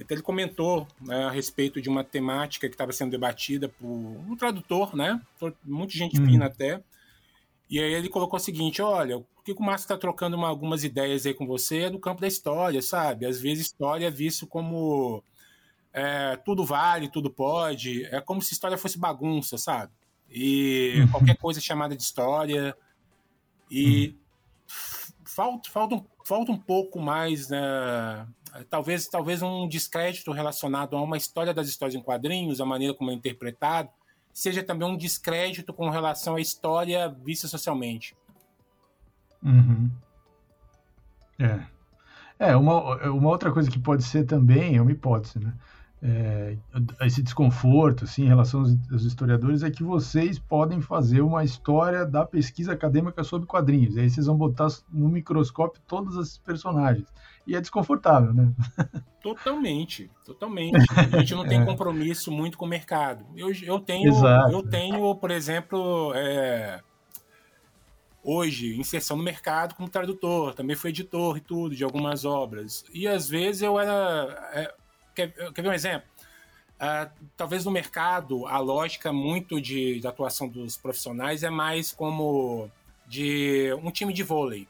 até 0.00 0.14
ele 0.14 0.22
comentou 0.22 0.88
né, 1.00 1.24
a 1.24 1.30
respeito 1.30 1.80
de 1.80 1.88
uma 1.88 2.02
temática 2.02 2.68
que 2.68 2.74
estava 2.74 2.92
sendo 2.92 3.10
debatida 3.10 3.68
por 3.68 3.86
um 3.86 4.34
tradutor, 4.36 4.96
né, 4.96 5.20
muita 5.64 5.92
gente 5.92 6.20
hum. 6.20 6.26
fina 6.26 6.46
até, 6.46 6.82
E 7.68 7.78
aí 7.78 7.92
ele 7.94 8.08
colocou 8.08 8.36
o 8.36 8.42
seguinte: 8.42 8.82
olha, 8.82 9.18
o 9.18 9.24
que 9.44 9.52
o 9.52 9.62
Márcio 9.62 9.84
está 9.84 9.96
trocando 9.96 10.36
uma, 10.36 10.48
algumas 10.48 10.82
ideias 10.82 11.24
aí 11.24 11.32
com 11.32 11.46
você 11.46 11.82
é 11.82 11.90
do 11.90 12.00
campo 12.00 12.20
da 12.20 12.26
história, 12.26 12.82
sabe? 12.82 13.26
Às 13.26 13.40
vezes 13.40 13.66
história 13.66 14.08
é 14.08 14.10
visto 14.10 14.44
como 14.46 15.22
é, 15.92 16.36
tudo 16.44 16.64
vale, 16.64 17.08
tudo 17.08 17.30
pode. 17.30 18.04
É 18.06 18.20
como 18.20 18.42
se 18.42 18.52
história 18.52 18.76
fosse 18.76 18.98
bagunça, 18.98 19.56
sabe? 19.56 19.92
E 20.30 21.00
uhum. 21.00 21.08
qualquer 21.08 21.36
coisa 21.36 21.60
chamada 21.60 21.96
de 21.96 22.02
história. 22.02 22.76
E 23.70 24.08
uhum. 24.08 24.14
falta, 25.24 25.70
falta, 25.70 25.94
um, 25.96 26.04
falta 26.24 26.52
um 26.52 26.58
pouco 26.58 27.00
mais, 27.00 27.48
né? 27.48 28.26
Talvez, 28.68 29.06
talvez 29.08 29.42
um 29.42 29.68
descrédito 29.68 30.32
relacionado 30.32 30.96
a 30.96 31.02
uma 31.02 31.16
história 31.16 31.54
das 31.54 31.68
histórias 31.68 31.94
em 31.94 32.02
quadrinhos, 32.02 32.60
a 32.60 32.66
maneira 32.66 32.94
como 32.94 33.10
é 33.10 33.14
interpretado 33.14 33.90
seja 34.32 34.62
também 34.62 34.88
um 34.88 34.96
descrédito 34.96 35.72
com 35.72 35.90
relação 35.90 36.36
à 36.36 36.40
história 36.40 37.08
vista 37.08 37.48
socialmente. 37.48 38.16
Uhum. 39.42 39.90
É. 41.38 41.60
É, 42.38 42.56
uma, 42.56 42.96
uma 43.10 43.28
outra 43.28 43.52
coisa 43.52 43.70
que 43.70 43.78
pode 43.78 44.02
ser 44.02 44.24
também, 44.24 44.76
é 44.76 44.82
uma 44.82 44.92
hipótese, 44.92 45.38
né? 45.38 45.52
É, 46.02 46.56
esse 47.02 47.22
desconforto 47.22 48.04
assim, 48.04 48.24
em 48.24 48.28
relação 48.28 48.60
aos, 48.60 48.74
aos, 48.90 49.04
historiadores 49.04 49.62
é 49.62 49.70
que 49.70 49.82
vocês 49.82 50.38
podem 50.38 50.80
fazer 50.80 51.20
uma 51.20 51.44
história 51.44 52.06
da 52.06 52.24
pesquisa 52.24 52.72
acadêmica 52.72 53.22
sobre 53.22 53.46
quadrinhos. 53.46 53.96
E 53.96 54.00
aí 54.00 54.10
vocês 54.10 54.26
vão 54.26 54.36
botar 54.36 54.68
no 54.90 55.10
microscópio 55.10 55.82
todos 55.86 56.16
esses 56.16 56.38
personagens. 56.38 57.06
E 57.46 57.54
é 57.54 57.60
desconfortável, 57.60 58.32
né? 58.32 58.50
Totalmente, 59.22 60.10
totalmente. 60.24 60.78
A 60.96 61.18
gente 61.18 61.34
não 61.34 61.46
tem 61.46 61.60
é. 61.60 61.64
compromisso 61.66 62.32
muito 62.32 62.56
com 62.56 62.64
o 62.64 62.68
mercado. 62.68 63.22
Eu, 63.36 63.52
eu, 63.62 63.78
tenho, 63.78 64.10
eu 64.50 64.62
tenho, 64.62 65.14
por 65.14 65.30
exemplo, 65.30 66.14
é, 66.14 66.80
hoje, 68.22 68.78
inserção 68.78 69.16
no 69.16 69.22
mercado 69.22 69.74
como 69.74 69.88
tradutor, 69.88 70.54
também 70.54 70.76
fui 70.76 70.90
editor 70.90 71.36
e 71.36 71.40
tudo, 71.40 71.74
de 71.74 71.84
algumas 71.84 72.24
obras. 72.24 72.84
E 72.94 73.06
às 73.06 73.28
vezes 73.28 73.62
eu 73.62 73.78
era. 73.78 74.50
É, 74.54 74.74
quer, 75.28 75.52
quer 75.52 75.62
ver 75.62 75.68
um 75.68 75.72
exemplo? 75.72 76.08
Uh, 76.76 77.10
talvez 77.36 77.64
no 77.64 77.70
mercado 77.70 78.46
a 78.46 78.58
lógica 78.58 79.12
muito 79.12 79.60
de, 79.60 80.00
de 80.00 80.06
atuação 80.06 80.48
dos 80.48 80.78
profissionais 80.78 81.42
é 81.42 81.50
mais 81.50 81.92
como 81.92 82.70
de 83.06 83.70
um 83.82 83.90
time 83.90 84.14
de 84.14 84.22
vôlei 84.22 84.66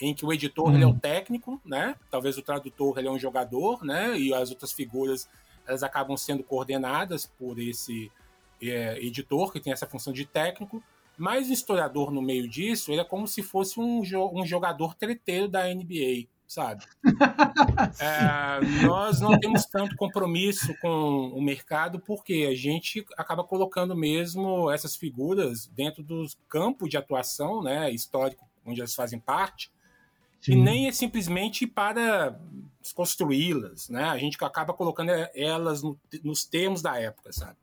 em 0.00 0.12
que 0.12 0.26
o 0.26 0.32
editor 0.32 0.74
ele 0.74 0.84
é 0.84 0.86
o 0.86 0.90
hum. 0.90 0.98
técnico, 0.98 1.60
né? 1.64 1.96
Talvez 2.10 2.36
o 2.36 2.42
tradutor 2.42 2.98
ele 2.98 3.08
é 3.08 3.10
um 3.10 3.18
jogador, 3.18 3.84
né? 3.84 4.18
E 4.18 4.34
as 4.34 4.50
outras 4.50 4.72
figuras 4.72 5.28
elas 5.66 5.82
acabam 5.82 6.16
sendo 6.16 6.42
coordenadas 6.42 7.24
por 7.38 7.58
esse 7.58 8.12
é, 8.60 8.98
editor 8.98 9.50
que 9.50 9.60
tem 9.60 9.72
essa 9.72 9.86
função 9.86 10.12
de 10.12 10.26
técnico. 10.26 10.82
Mas 11.16 11.48
o 11.48 11.52
historiador 11.52 12.10
no 12.10 12.20
meio 12.20 12.48
disso, 12.48 12.90
ele 12.90 13.00
é 13.00 13.04
como 13.04 13.26
se 13.26 13.42
fosse 13.42 13.78
um, 13.78 14.04
jo 14.04 14.30
um 14.34 14.44
jogador 14.44 14.94
treteiro 14.94 15.48
da 15.48 15.72
NBA, 15.72 16.26
sabe? 16.54 16.84
é, 18.00 18.86
nós 18.86 19.20
não 19.20 19.38
temos 19.38 19.66
tanto 19.66 19.96
compromisso 19.96 20.74
com 20.80 21.32
o 21.34 21.42
mercado 21.42 21.98
porque 21.98 22.46
a 22.48 22.54
gente 22.54 23.04
acaba 23.16 23.42
colocando 23.42 23.96
mesmo 23.96 24.70
essas 24.70 24.94
figuras 24.94 25.66
dentro 25.66 26.02
do 26.02 26.24
campo 26.48 26.88
de 26.88 26.96
atuação, 26.96 27.62
né, 27.62 27.90
histórico, 27.90 28.48
onde 28.64 28.80
elas 28.80 28.94
fazem 28.94 29.18
parte, 29.18 29.70
Sim. 30.44 30.52
E 30.52 30.56
nem 30.56 30.88
é 30.88 30.92
simplesmente 30.92 31.66
para 31.66 32.38
construí-las, 32.94 33.88
né? 33.88 34.04
A 34.04 34.18
gente 34.18 34.36
acaba 34.44 34.74
colocando 34.74 35.10
elas 35.34 35.82
no, 35.82 35.98
nos 36.22 36.44
termos 36.44 36.82
da 36.82 37.00
época, 37.00 37.32
sabe? 37.32 37.56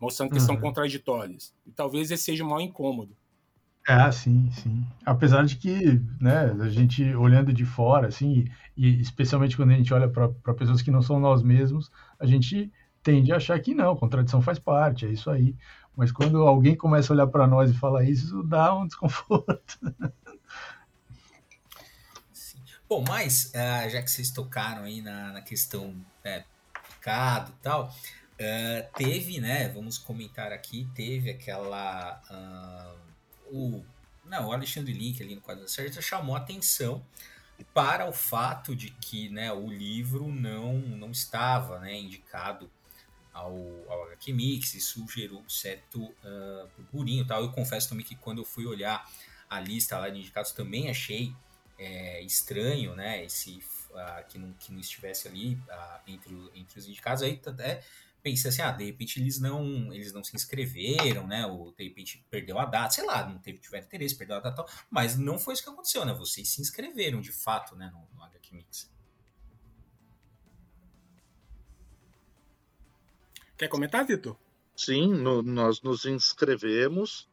Mostrando 0.00 0.30
que 0.30 0.38
uhum. 0.38 0.46
são 0.46 0.56
contraditórias. 0.58 1.52
E 1.66 1.70
talvez 1.70 2.10
esse 2.10 2.24
seja 2.24 2.42
o 2.42 2.48
maior 2.48 2.62
incômodo. 2.62 3.14
É, 3.86 4.10
sim, 4.10 4.50
sim. 4.50 4.86
Apesar 5.04 5.44
de 5.44 5.56
que, 5.56 6.00
né, 6.18 6.56
a 6.58 6.68
gente 6.70 7.14
olhando 7.14 7.52
de 7.52 7.66
fora, 7.66 8.08
assim, 8.08 8.46
e 8.74 9.00
especialmente 9.00 9.56
quando 9.56 9.72
a 9.72 9.76
gente 9.76 9.92
olha 9.92 10.08
para 10.08 10.54
pessoas 10.54 10.80
que 10.80 10.90
não 10.90 11.02
são 11.02 11.20
nós 11.20 11.42
mesmos, 11.42 11.92
a 12.18 12.24
gente 12.24 12.72
tende 13.02 13.30
a 13.30 13.36
achar 13.36 13.60
que 13.60 13.74
não, 13.74 13.94
contradição 13.94 14.40
faz 14.40 14.58
parte, 14.58 15.04
é 15.04 15.10
isso 15.10 15.30
aí. 15.30 15.54
Mas 15.94 16.10
quando 16.10 16.42
alguém 16.42 16.74
começa 16.74 17.12
a 17.12 17.14
olhar 17.14 17.26
para 17.26 17.46
nós 17.46 17.70
e 17.70 17.74
fala 17.74 18.02
isso, 18.02 18.42
dá 18.42 18.74
um 18.74 18.86
desconforto. 18.88 19.78
Bom, 22.88 23.04
mas 23.06 23.52
uh, 23.54 23.90
já 23.90 24.02
que 24.02 24.10
vocês 24.10 24.30
tocaram 24.30 24.84
aí 24.84 25.02
na, 25.02 25.32
na 25.32 25.42
questão 25.42 25.94
né, 26.24 26.44
picado 26.90 27.50
e 27.50 27.62
tal, 27.62 27.88
uh, 27.88 28.96
teve, 28.96 29.40
né? 29.40 29.68
Vamos 29.68 29.98
comentar 29.98 30.52
aqui, 30.52 30.88
teve 30.94 31.30
aquela. 31.30 32.22
Uh, 32.30 33.03
o, 33.54 33.84
não, 34.24 34.48
o 34.48 34.52
Alexandre 34.52 34.92
Link 34.92 35.22
ali 35.22 35.36
no 35.36 35.40
quadro 35.40 35.62
da 35.62 35.68
série 35.68 35.92
chamou 36.02 36.34
atenção 36.34 37.04
para 37.72 38.08
o 38.08 38.12
fato 38.12 38.74
de 38.74 38.90
que 38.90 39.28
né, 39.28 39.52
o 39.52 39.68
livro 39.68 40.26
não, 40.28 40.78
não 40.78 41.12
estava 41.12 41.78
né, 41.78 41.96
indicado 41.96 42.68
ao, 43.32 43.54
ao 43.88 44.04
HQ 44.06 44.32
Mix, 44.32 44.74
isso 44.74 45.06
gerou 45.08 45.40
um 45.40 45.48
certo 45.48 46.02
uh, 46.02 46.68
burburinho 46.76 47.24
tal. 47.24 47.42
Eu 47.42 47.52
confesso 47.52 47.88
também 47.88 48.04
que 48.04 48.16
quando 48.16 48.38
eu 48.38 48.44
fui 48.44 48.66
olhar 48.66 49.08
a 49.48 49.60
lista 49.60 49.98
lá 49.98 50.08
de 50.08 50.18
indicados, 50.18 50.50
também 50.50 50.90
achei 50.90 51.32
é, 51.78 52.22
estranho, 52.22 52.94
né? 52.94 53.24
Esse, 53.24 53.62
uh, 53.90 54.24
que, 54.28 54.38
não, 54.38 54.52
que 54.54 54.72
não 54.72 54.80
estivesse 54.80 55.28
ali 55.28 55.54
uh, 55.54 56.00
entre, 56.06 56.50
entre 56.54 56.78
os 56.78 56.88
indicados. 56.88 57.22
Aí 57.22 57.40
até 57.46 57.82
pensei 58.24 58.48
assim, 58.48 58.62
ah, 58.62 58.72
de 58.72 58.86
repente 58.86 59.20
eles 59.20 59.38
não, 59.38 59.92
eles 59.92 60.10
não 60.14 60.24
se 60.24 60.34
inscreveram, 60.34 61.26
né? 61.26 61.46
Ou 61.46 61.74
de 61.74 61.84
repente 61.84 62.26
perdeu 62.30 62.58
a 62.58 62.64
data, 62.64 62.94
sei 62.94 63.04
lá, 63.04 63.28
não 63.28 63.38
teve, 63.38 63.58
tiveram 63.58 63.84
interesse, 63.84 64.16
perdeu 64.16 64.36
a 64.36 64.40
data 64.40 64.64
tal. 64.64 64.68
Mas 64.90 65.18
não 65.18 65.38
foi 65.38 65.52
isso 65.52 65.62
que 65.62 65.68
aconteceu, 65.68 66.06
né? 66.06 66.14
Vocês 66.14 66.48
se 66.48 66.62
inscreveram 66.62 67.20
de 67.20 67.30
fato, 67.30 67.76
né? 67.76 67.92
No, 67.92 68.08
no 68.16 68.24
HQ 68.24 68.54
Mix. 68.54 68.90
Quer 73.58 73.68
comentar, 73.68 74.06
Vitor? 74.06 74.36
Sim, 74.74 75.12
no, 75.12 75.42
nós 75.42 75.82
nos 75.82 76.06
inscrevemos. 76.06 77.28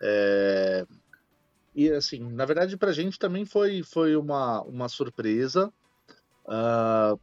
É, 0.00 0.86
e 1.74 1.90
assim, 1.90 2.20
na 2.20 2.44
verdade, 2.44 2.76
para 2.76 2.90
a 2.90 2.94
gente 2.94 3.18
também 3.18 3.46
foi, 3.46 3.82
foi 3.82 4.14
uma, 4.14 4.60
uma 4.62 4.90
surpresa. 4.90 5.72
Uh, 6.44 7.18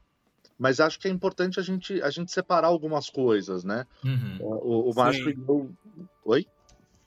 mas 0.58 0.80
acho 0.80 1.00
que 1.00 1.08
é 1.08 1.12
importante 1.12 1.60
a 1.60 1.64
gente, 1.64 2.02
a 2.02 2.10
gente 2.10 2.32
separar 2.32 2.68
algumas 2.68 3.10
coisas, 3.10 3.64
né? 3.64 3.86
Uhum. 4.04 4.38
O, 4.40 4.92
o 4.92 4.96
Márcio 4.96 5.30
e 5.30 5.38
eu. 5.48 5.72
Oi? 6.24 6.48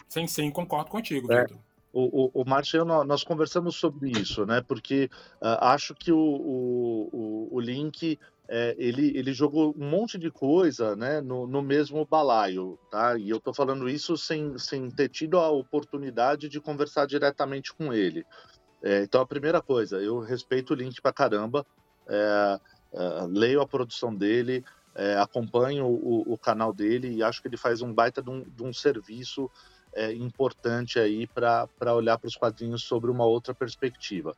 Sim, 0.08 0.26
sim, 0.26 0.50
concordo 0.50 0.90
contigo, 0.90 1.32
é, 1.32 1.46
O, 1.92 2.24
o, 2.24 2.42
o 2.42 2.44
Márcio 2.48 2.76
e 2.76 2.80
eu, 2.80 2.84
nós 3.04 3.24
conversamos 3.24 3.76
sobre 3.76 4.10
isso, 4.10 4.44
né? 4.46 4.62
Porque 4.66 5.10
uh, 5.42 5.58
acho 5.60 5.94
que 5.94 6.12
o, 6.12 6.18
o, 6.18 7.08
o, 7.12 7.48
o 7.52 7.60
link 7.60 8.18
é, 8.48 8.74
ele, 8.78 9.12
ele 9.16 9.32
jogou 9.32 9.74
um 9.78 9.90
monte 9.90 10.18
de 10.18 10.30
coisa 10.30 10.96
né, 10.96 11.20
no, 11.20 11.46
no 11.46 11.60
mesmo 11.60 12.06
balaio, 12.06 12.78
tá? 12.90 13.18
E 13.18 13.28
eu 13.28 13.36
estou 13.36 13.52
falando 13.52 13.88
isso 13.88 14.16
sem, 14.16 14.56
sem 14.56 14.90
ter 14.90 15.10
tido 15.10 15.38
a 15.38 15.50
oportunidade 15.50 16.48
de 16.48 16.58
conversar 16.58 17.06
diretamente 17.06 17.74
com 17.74 17.92
ele. 17.92 18.24
É, 18.82 19.02
então, 19.02 19.20
a 19.20 19.26
primeira 19.26 19.60
coisa, 19.60 20.00
eu 20.00 20.20
respeito 20.20 20.72
o 20.72 20.76
Link 20.76 21.00
pra 21.02 21.12
caramba, 21.12 21.66
é, 22.08 22.60
é 22.92 23.26
leio 23.28 23.60
a 23.60 23.66
produção 23.66 24.14
dele, 24.14 24.64
é, 24.94 25.16
acompanho 25.18 25.86
o, 25.86 26.32
o, 26.32 26.38
canal 26.38 26.72
dele 26.72 27.14
e 27.14 27.22
acho 27.22 27.40
que 27.40 27.48
ele 27.48 27.56
faz 27.56 27.82
um 27.82 27.92
baita 27.92 28.20
de 28.20 28.30
um, 28.30 28.42
de 28.42 28.62
um 28.64 28.72
serviço 28.72 29.50
é, 29.92 30.12
importante 30.12 30.98
aí 30.98 31.26
para 31.26 31.94
olhar 31.94 32.18
para 32.18 32.26
os 32.28 32.36
quadrinhos 32.36 32.82
sobre 32.82 33.10
uma 33.10 33.24
outra 33.24 33.54
perspectiva. 33.54 34.34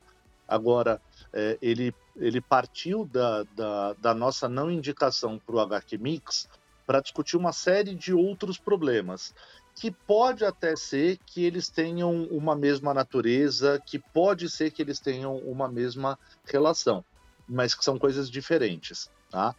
Agora, 0.47 1.01
é, 1.33 1.57
ele, 1.63 1.95
ele 2.17 2.41
partiu 2.41 3.05
da, 3.05 3.45
da, 3.55 3.93
da 3.95 4.15
nossa 4.15 4.49
não 4.49 4.71
indicação 4.71 5.39
para 5.39 5.55
o 5.55 5.61
HQ 5.61 5.97
Mix 5.97 6.49
para 6.85 7.01
discutir 7.01 7.37
uma 7.37 7.53
série 7.53 7.95
de 7.95 8.13
outros 8.13 8.59
problemas 8.59 9.33
que 9.77 9.91
pode 9.91 10.45
até 10.45 10.75
ser 10.77 11.19
que 11.25 11.45
eles 11.45 11.69
tenham 11.69 12.25
uma 12.25 12.55
mesma 12.57 12.93
natureza, 12.93 13.81
que 13.87 13.99
pode 13.99 14.51
ser 14.51 14.71
que 14.73 14.83
eles 14.83 14.99
tenham 14.99 15.37
uma 15.39 15.69
mesma 15.69 16.19
relação, 16.45 17.05
mas 17.51 17.75
que 17.75 17.85
são 17.85 17.99
coisas 17.99 18.31
diferentes, 18.31 19.11
tá? 19.31 19.55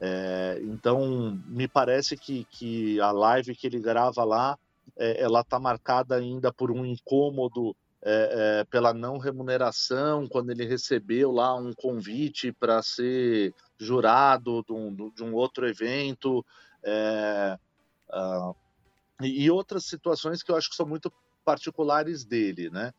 É, 0.00 0.60
então, 0.62 1.38
me 1.46 1.66
parece 1.66 2.16
que, 2.16 2.44
que 2.50 3.00
a 3.00 3.10
live 3.10 3.54
que 3.54 3.66
ele 3.66 3.80
grava 3.80 4.24
lá, 4.24 4.58
é, 4.96 5.22
ela 5.22 5.40
está 5.40 5.58
marcada 5.58 6.16
ainda 6.16 6.52
por 6.52 6.70
um 6.70 6.84
incômodo 6.84 7.76
é, 8.02 8.60
é, 8.60 8.64
pela 8.64 8.94
não 8.94 9.18
remuneração, 9.18 10.26
quando 10.26 10.50
ele 10.50 10.64
recebeu 10.64 11.30
lá 11.30 11.54
um 11.54 11.72
convite 11.74 12.50
para 12.52 12.82
ser 12.82 13.54
jurado 13.78 14.64
de 14.66 14.72
um, 14.72 15.10
de 15.10 15.22
um 15.22 15.34
outro 15.34 15.68
evento, 15.68 16.44
uh, 16.82 18.56
e 19.22 19.50
outras 19.50 19.84
situações 19.84 20.42
que 20.42 20.50
eu 20.50 20.56
acho 20.56 20.70
que 20.70 20.76
são 20.76 20.86
muito 20.86 21.12
particulares 21.44 22.24
dele, 22.24 22.70
né? 22.70 22.92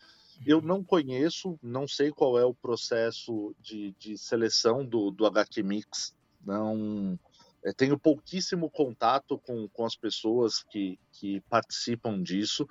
Eu 0.46 0.62
não 0.62 0.84
conheço, 0.84 1.58
não 1.62 1.88
sei 1.88 2.12
qual 2.12 2.38
é 2.38 2.46
o 2.46 2.54
processo 2.54 3.56
de, 3.60 3.96
de 4.00 4.18
seleção 4.18 4.86
do, 4.86 5.12
do 5.12 5.26
HQ 5.26 5.62
Mix, 5.64 6.16
não 6.46 7.20
é, 7.64 7.72
tenho 7.72 7.98
pouquíssimo 7.98 8.70
contato 8.70 9.38
com, 9.38 9.68
com 9.70 9.86
as 9.86 9.96
pessoas 9.96 10.64
que, 10.64 11.00
que 11.12 11.42
participam 11.42 12.22
disso. 12.22 12.68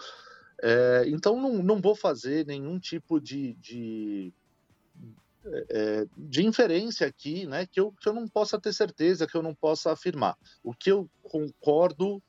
É, 0.63 1.05
então 1.07 1.41
não, 1.41 1.63
não 1.63 1.81
vou 1.81 1.95
fazer 1.95 2.45
nenhum 2.45 2.79
tipo 2.79 3.21
de, 3.21 3.55
de, 3.55 4.33
é, 5.71 6.07
de 6.17 6.45
inferência 6.45 7.07
aqui, 7.07 7.47
né, 7.47 7.67
que 7.67 7.81
eu, 7.81 7.93
que 7.93 8.09
eu 8.09 8.13
não 8.13 8.27
possa 8.29 8.61
ter 8.61 8.73
certeza, 8.73 9.27
que 9.27 9.37
eu 9.37 9.43
não 9.43 9.55
possa 9.55 9.93
afirmar. 9.93 10.37
O 10.63 10.75
que 10.75 10.91
eu 10.91 11.09
concordo 11.23 12.23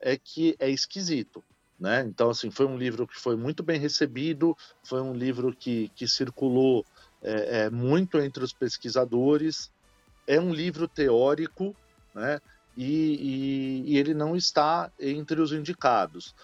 é 0.00 0.18
que 0.18 0.56
é 0.58 0.68
esquisito. 0.68 1.42
Né? 1.78 2.02
Então, 2.02 2.30
assim, 2.30 2.50
foi 2.50 2.66
um 2.66 2.76
livro 2.76 3.06
que 3.06 3.18
foi 3.18 3.36
muito 3.36 3.62
bem 3.62 3.78
recebido, 3.78 4.56
foi 4.82 5.00
um 5.00 5.14
livro 5.14 5.54
que, 5.54 5.90
que 5.94 6.08
circulou 6.08 6.84
é, 7.22 7.60
é, 7.60 7.70
muito 7.70 8.18
entre 8.18 8.42
os 8.42 8.52
pesquisadores, 8.52 9.70
é 10.26 10.40
um 10.40 10.52
livro 10.52 10.88
teórico, 10.88 11.74
né? 12.14 12.40
E, 12.76 12.84
e, 12.84 13.92
e 13.92 13.98
ele 13.98 14.14
não 14.14 14.36
está 14.36 14.90
entre 15.00 15.40
os 15.40 15.52
indicados. 15.52 16.34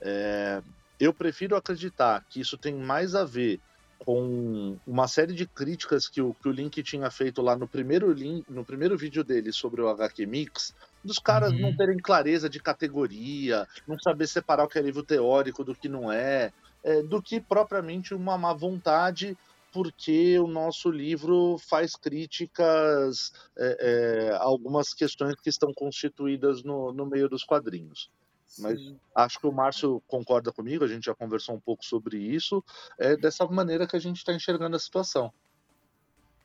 É, 0.00 0.62
eu 0.98 1.12
prefiro 1.12 1.54
acreditar 1.56 2.24
que 2.28 2.40
isso 2.40 2.56
tem 2.56 2.74
mais 2.74 3.14
a 3.14 3.24
ver 3.24 3.60
com 3.98 4.76
uma 4.86 5.06
série 5.06 5.34
de 5.34 5.46
críticas 5.46 6.08
que 6.08 6.20
o, 6.20 6.34
que 6.34 6.48
o 6.48 6.52
Link 6.52 6.82
tinha 6.82 7.10
feito 7.10 7.42
lá 7.42 7.56
no 7.56 7.68
primeiro, 7.68 8.12
link, 8.12 8.44
no 8.48 8.64
primeiro 8.64 8.96
vídeo 8.96 9.22
dele 9.22 9.52
sobre 9.52 9.82
o 9.82 9.88
HQ 9.88 10.24
Mix, 10.26 10.74
dos 11.08 11.18
caras 11.18 11.50
uhum. 11.50 11.60
não 11.60 11.76
terem 11.76 11.96
clareza 11.96 12.48
de 12.48 12.60
categoria, 12.60 13.66
não 13.86 13.98
saber 13.98 14.26
separar 14.28 14.64
o 14.64 14.68
que 14.68 14.78
é 14.78 14.82
livro 14.82 15.02
teórico 15.02 15.64
do 15.64 15.74
que 15.74 15.88
não 15.88 16.12
é, 16.12 16.52
é 16.84 17.02
do 17.02 17.20
que 17.20 17.40
propriamente 17.40 18.14
uma 18.14 18.38
má 18.38 18.52
vontade 18.52 19.36
porque 19.72 20.38
o 20.38 20.46
nosso 20.46 20.90
livro 20.90 21.58
faz 21.58 21.94
críticas 21.94 23.32
é, 23.56 24.30
é, 24.30 24.34
a 24.34 24.42
algumas 24.42 24.94
questões 24.94 25.34
que 25.36 25.50
estão 25.50 25.72
constituídas 25.74 26.62
no, 26.62 26.92
no 26.92 27.04
meio 27.04 27.28
dos 27.28 27.44
quadrinhos. 27.44 28.10
Mas 28.58 28.80
acho 29.14 29.38
que 29.38 29.46
o 29.46 29.52
Márcio 29.52 30.02
concorda 30.06 30.50
comigo, 30.50 30.84
a 30.84 30.88
gente 30.88 31.04
já 31.04 31.14
conversou 31.14 31.54
um 31.54 31.60
pouco 31.60 31.84
sobre 31.84 32.16
isso. 32.16 32.64
É 32.98 33.14
dessa 33.16 33.46
maneira 33.46 33.86
que 33.86 33.94
a 33.94 34.00
gente 34.00 34.16
está 34.16 34.32
enxergando 34.32 34.74
a 34.74 34.80
situação. 34.80 35.32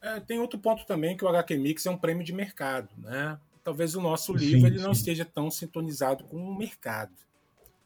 É, 0.01 0.20
tem 0.20 0.38
outro 0.38 0.59
ponto 0.59 0.86
também 0.86 1.16
que 1.16 1.24
o 1.24 1.30
HQ 1.30 1.57
Mix 1.57 1.86
é 1.86 1.89
um 1.89 1.97
prêmio 1.97 2.26
de 2.26 2.34
mercado, 2.34 2.89
né? 2.97 3.39
Talvez 3.64 3.95
o 3.95 4.01
nosso 4.01 4.34
livro 4.34 4.61
sim, 4.61 4.66
ele 4.66 4.78
sim. 4.78 4.84
não 4.84 4.91
esteja 4.91 5.24
tão 5.24 5.49
sintonizado 5.49 6.24
com 6.26 6.38
o 6.38 6.57
mercado. 6.57 7.14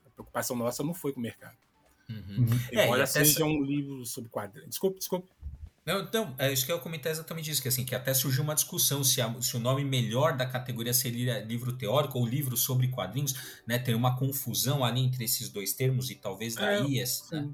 A 0.06 0.10
preocupação 0.10 0.56
nossa 0.56 0.84
não 0.84 0.94
foi 0.94 1.14
com 1.14 1.20
o 1.20 1.24
mercado. 1.24 1.56
Uhum. 2.10 2.48
Embora 2.72 3.04
é, 3.04 3.06
seja 3.06 3.46
um 3.46 3.62
livro 3.62 4.06
sobre 4.06 4.30
quadrinhos. 4.30 4.70
Desculpe, 4.70 4.98
desculpe. 4.98 5.30
Não, 5.86 6.02
então, 6.02 6.36
é 6.38 6.52
isso 6.52 6.66
que 6.66 6.72
eu 6.72 6.80
comentar 6.80 7.12
exatamente 7.12 7.50
isso, 7.50 7.62
que 7.62 7.68
assim, 7.70 7.86
que 7.86 7.96
até 7.96 8.14
surgiu 8.14 8.44
uma 8.44 8.54
discussão 8.54 9.06
se, 9.06 9.22
a, 9.22 9.42
se 9.42 9.56
o 9.56 9.60
nome 9.60 9.86
melhor 9.86 10.36
da 10.36 10.46
categoria 10.46 10.94
seria 10.94 11.40
livro 11.40 11.72
teórico 11.72 12.20
ou 12.20 12.26
livro 12.26 12.58
sobre 12.58 12.90
quadrinhos, 12.90 13.62
né? 13.66 13.80
Tem 13.80 13.96
uma 13.96 14.18
confusão 14.18 14.84
ali 14.84 15.02
entre 15.02 15.24
esses 15.24 15.48
dois 15.48 15.72
termos 15.72 16.10
e 16.10 16.16
talvez 16.16 16.56
daí 16.56 17.00
é, 17.00 17.06
né? 17.32 17.50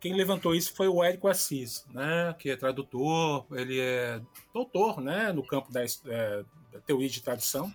Quem 0.00 0.14
levantou 0.14 0.54
isso 0.54 0.72
foi 0.72 0.88
o 0.88 1.04
Érico 1.04 1.28
Assis, 1.28 1.84
né? 1.90 2.34
Que 2.38 2.50
é 2.50 2.56
tradutor, 2.56 3.44
ele 3.52 3.78
é 3.78 4.18
doutor, 4.54 5.02
né? 5.02 5.30
No 5.30 5.46
campo 5.46 5.70
da, 5.70 5.84
é, 5.84 6.44
da 6.72 6.80
teoria 6.80 7.08
de 7.08 7.22
tradução. 7.22 7.72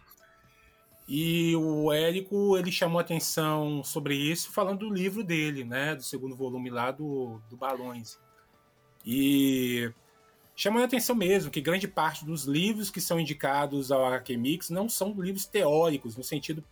E 1.07 1.55
o 1.55 1.93
Érico 1.93 2.57
ele 2.57 2.71
chamou 2.71 2.99
atenção 2.99 3.83
sobre 3.83 4.15
isso 4.15 4.51
falando 4.51 4.79
do 4.79 4.93
livro 4.93 5.23
dele, 5.23 5.63
né, 5.63 5.95
do 5.95 6.01
segundo 6.01 6.35
volume 6.35 6.69
lá 6.69 6.89
do, 6.89 7.39
do 7.49 7.55
Balões. 7.55 8.17
E 9.05 9.91
chamando 10.55 10.85
atenção 10.85 11.15
mesmo 11.15 11.51
que 11.51 11.61
grande 11.61 11.87
parte 11.87 12.25
dos 12.25 12.45
livros 12.45 12.89
que 12.89 12.99
são 12.99 13.19
indicados 13.19 13.91
ao 13.91 14.03
HQ 14.05 14.35
Mix 14.35 14.69
não 14.71 14.89
são 14.89 15.13
livros 15.21 15.45
teóricos, 15.45 16.17
no 16.17 16.23
sentido 16.23 16.63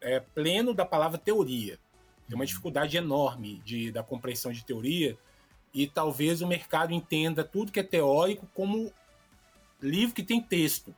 é, 0.00 0.20
pleno 0.20 0.72
da 0.72 0.84
palavra 0.84 1.18
teoria. 1.18 1.78
Tem 2.28 2.36
uma 2.36 2.42
uhum. 2.42 2.46
dificuldade 2.46 2.96
enorme 2.96 3.60
de, 3.64 3.90
da 3.90 4.02
compreensão 4.02 4.52
de 4.52 4.64
teoria 4.64 5.18
e 5.72 5.88
talvez 5.88 6.40
o 6.40 6.46
mercado 6.46 6.92
entenda 6.92 7.42
tudo 7.42 7.72
que 7.72 7.80
é 7.80 7.82
teórico 7.82 8.48
como 8.54 8.92
livro 9.82 10.14
que 10.14 10.22
tem 10.22 10.40
texto. 10.40 10.94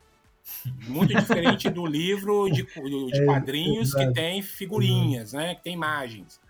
Muito 0.89 1.15
diferente 1.15 1.69
do 1.69 1.87
livro 1.87 2.49
de, 2.49 2.63
de 2.63 3.23
é, 3.23 3.25
quadrinhos 3.25 3.95
é 3.95 4.07
que 4.07 4.13
tem 4.13 4.43
figurinhas, 4.43 5.33
né? 5.33 5.55
Que 5.57 5.63
tem 5.63 5.75
imagens. 5.75 6.41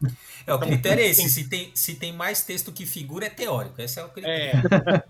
É, 0.46 0.52
o 0.52 0.56
então, 0.56 0.68
critério 0.68 1.02
é 1.02 1.06
esse. 1.06 1.22
Tem... 1.22 1.28
Se, 1.28 1.48
tem, 1.48 1.70
se 1.74 1.94
tem 1.94 2.12
mais 2.12 2.42
texto 2.42 2.72
que 2.72 2.86
figura, 2.86 3.26
é 3.26 3.30
teórico. 3.30 3.80
Esse 3.80 3.98
é 3.98 4.04
o 4.04 4.08
critério. 4.08 4.62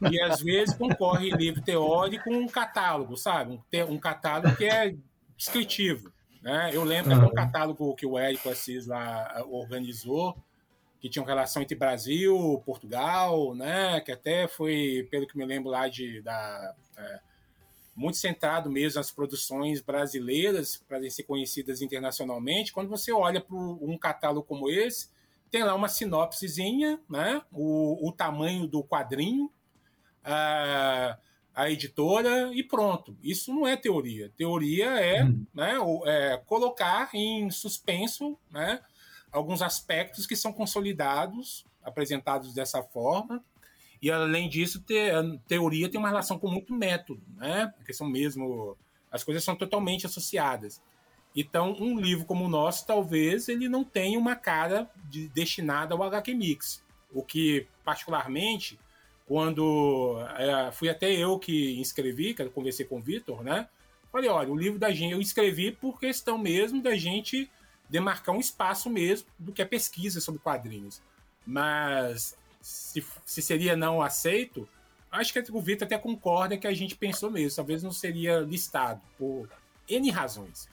É. 0.03 0.11
E 0.11 0.20
às 0.22 0.41
vezes 0.41 0.74
concorre 0.74 1.30
livro 1.30 1.61
teórico 1.62 2.24
com 2.24 2.37
um 2.37 2.49
catálogo, 2.49 3.16
sabe? 3.16 3.53
Um, 3.53 3.93
um 3.93 3.99
catálogo 3.99 4.57
que 4.57 4.64
é 4.64 4.95
descritivo. 5.37 6.12
Né? 6.43 6.70
Eu 6.72 6.84
lembro 6.84 7.12
uhum. 7.12 7.20
que 7.20 7.26
um 7.26 7.34
catálogo 7.34 7.95
que 7.97 8.07
o 8.07 8.18
Érico 8.18 8.49
Assis 8.49 8.87
lá 8.87 9.45
organizou, 9.49 10.37
que 11.01 11.09
tinha 11.09 11.22
uma 11.22 11.28
relação 11.28 11.62
entre 11.62 11.76
Brasil, 11.76 12.62
Portugal, 12.64 13.55
né? 13.55 14.01
Que 14.01 14.12
até 14.12 14.47
foi, 14.49 15.07
pelo 15.11 15.26
que 15.26 15.37
me 15.37 15.45
lembro 15.45 15.70
lá 15.70 15.89
de 15.89 16.22
da 16.22 16.74
é, 16.97 17.26
muito 17.97 18.18
centrado 18.18 18.70
mesmo 18.70 18.99
nas 18.99 19.11
produções 19.11 19.80
brasileiras 19.80 20.76
para 20.86 21.09
ser 21.09 21.22
conhecidas 21.22 21.80
internacionalmente. 21.80 22.72
Quando 22.72 22.90
você 22.90 23.11
olha 23.11 23.40
para 23.40 23.57
um 23.57 23.97
catálogo 23.97 24.47
como 24.47 24.68
esse, 24.68 25.09
tem 25.51 25.64
lá 25.64 25.74
uma 25.74 25.88
sinopsezinha, 25.88 27.01
né? 27.09 27.40
o, 27.51 28.07
o 28.07 28.12
tamanho 28.12 28.66
do 28.66 28.84
quadrinho, 28.84 29.51
a, 30.22 31.16
a 31.55 31.70
editora 31.70 32.51
e 32.53 32.62
pronto. 32.62 33.16
Isso 33.22 33.53
não 33.55 33.66
é 33.66 33.76
teoria. 33.76 34.30
Teoria 34.36 34.90
é, 35.01 35.24
hum. 35.24 35.47
né, 35.55 35.74
é 36.05 36.36
colocar 36.44 37.09
em 37.14 37.51
suspenso 37.51 38.36
né, 38.51 38.82
alguns 39.32 39.62
aspectos 39.62 40.26
que 40.26 40.36
são 40.36 40.53
consolidados, 40.53 41.64
apresentados 41.82 42.53
dessa 42.53 42.82
forma, 42.82 43.42
e 44.01 44.11
além 44.11 44.49
disso, 44.49 44.80
ter, 44.80 45.14
a 45.14 45.22
teoria 45.47 45.88
tem 45.88 45.99
uma 45.99 46.09
relação 46.09 46.38
com 46.38 46.51
muito 46.51 46.74
método, 46.74 47.22
né? 47.36 47.72
Porque 47.76 47.92
são 47.92 48.09
mesmo. 48.09 48.76
As 49.11 49.24
coisas 49.24 49.42
são 49.42 49.57
totalmente 49.57 50.07
associadas. 50.07 50.82
Então, 51.34 51.76
um 51.78 51.99
livro 51.99 52.24
como 52.24 52.44
o 52.44 52.49
nosso, 52.49 52.86
talvez 52.86 53.49
ele 53.49 53.68
não 53.68 53.84
tenha 53.84 54.18
uma 54.18 54.34
cara 54.34 54.90
de, 55.05 55.28
destinada 55.28 55.94
ao 55.94 56.03
HQ 56.03 56.34
Mix. 56.34 56.82
O 57.12 57.22
que, 57.22 57.66
particularmente, 57.84 58.78
quando 59.26 60.18
é, 60.36 60.72
fui 60.72 60.88
até 60.88 61.12
eu 61.12 61.38
que 61.38 61.78
inscrevi, 61.78 62.32
que 62.32 62.42
eu 62.42 62.51
conversei 62.51 62.86
com 62.86 62.99
o 62.99 63.03
Vitor, 63.03 63.42
né? 63.42 63.68
Falei, 64.11 64.30
olha, 64.30 64.51
o 64.51 64.57
livro 64.57 64.78
da 64.78 64.90
gente 64.92 65.12
eu 65.12 65.20
escrevi 65.20 65.72
por 65.72 66.01
questão 66.01 66.38
mesmo 66.38 66.82
da 66.82 66.97
gente 66.97 67.51
demarcar 67.88 68.34
um 68.34 68.40
espaço 68.40 68.88
mesmo 68.88 69.28
do 69.38 69.53
que 69.53 69.61
é 69.61 69.64
pesquisa 69.64 70.20
sobre 70.20 70.40
quadrinhos. 70.40 71.03
Mas 71.47 72.36
se, 72.67 73.07
se 73.25 73.41
seria 73.41 73.77
não 73.77 74.03
aceito, 74.03 74.69
acho 75.11 75.33
que 75.33 75.53
o 75.53 75.61
Vitor 75.61 75.87
até 75.87 75.97
concorda 75.97 76.57
que 76.57 76.67
a 76.67 76.75
gente 76.75 76.97
pensou 76.97 77.31
mesmo, 77.31 77.55
talvez 77.55 77.81
não 77.81 77.93
seria 77.93 78.41
listado, 78.41 79.01
por 79.17 79.49
N 79.89 80.11
razões. 80.11 80.69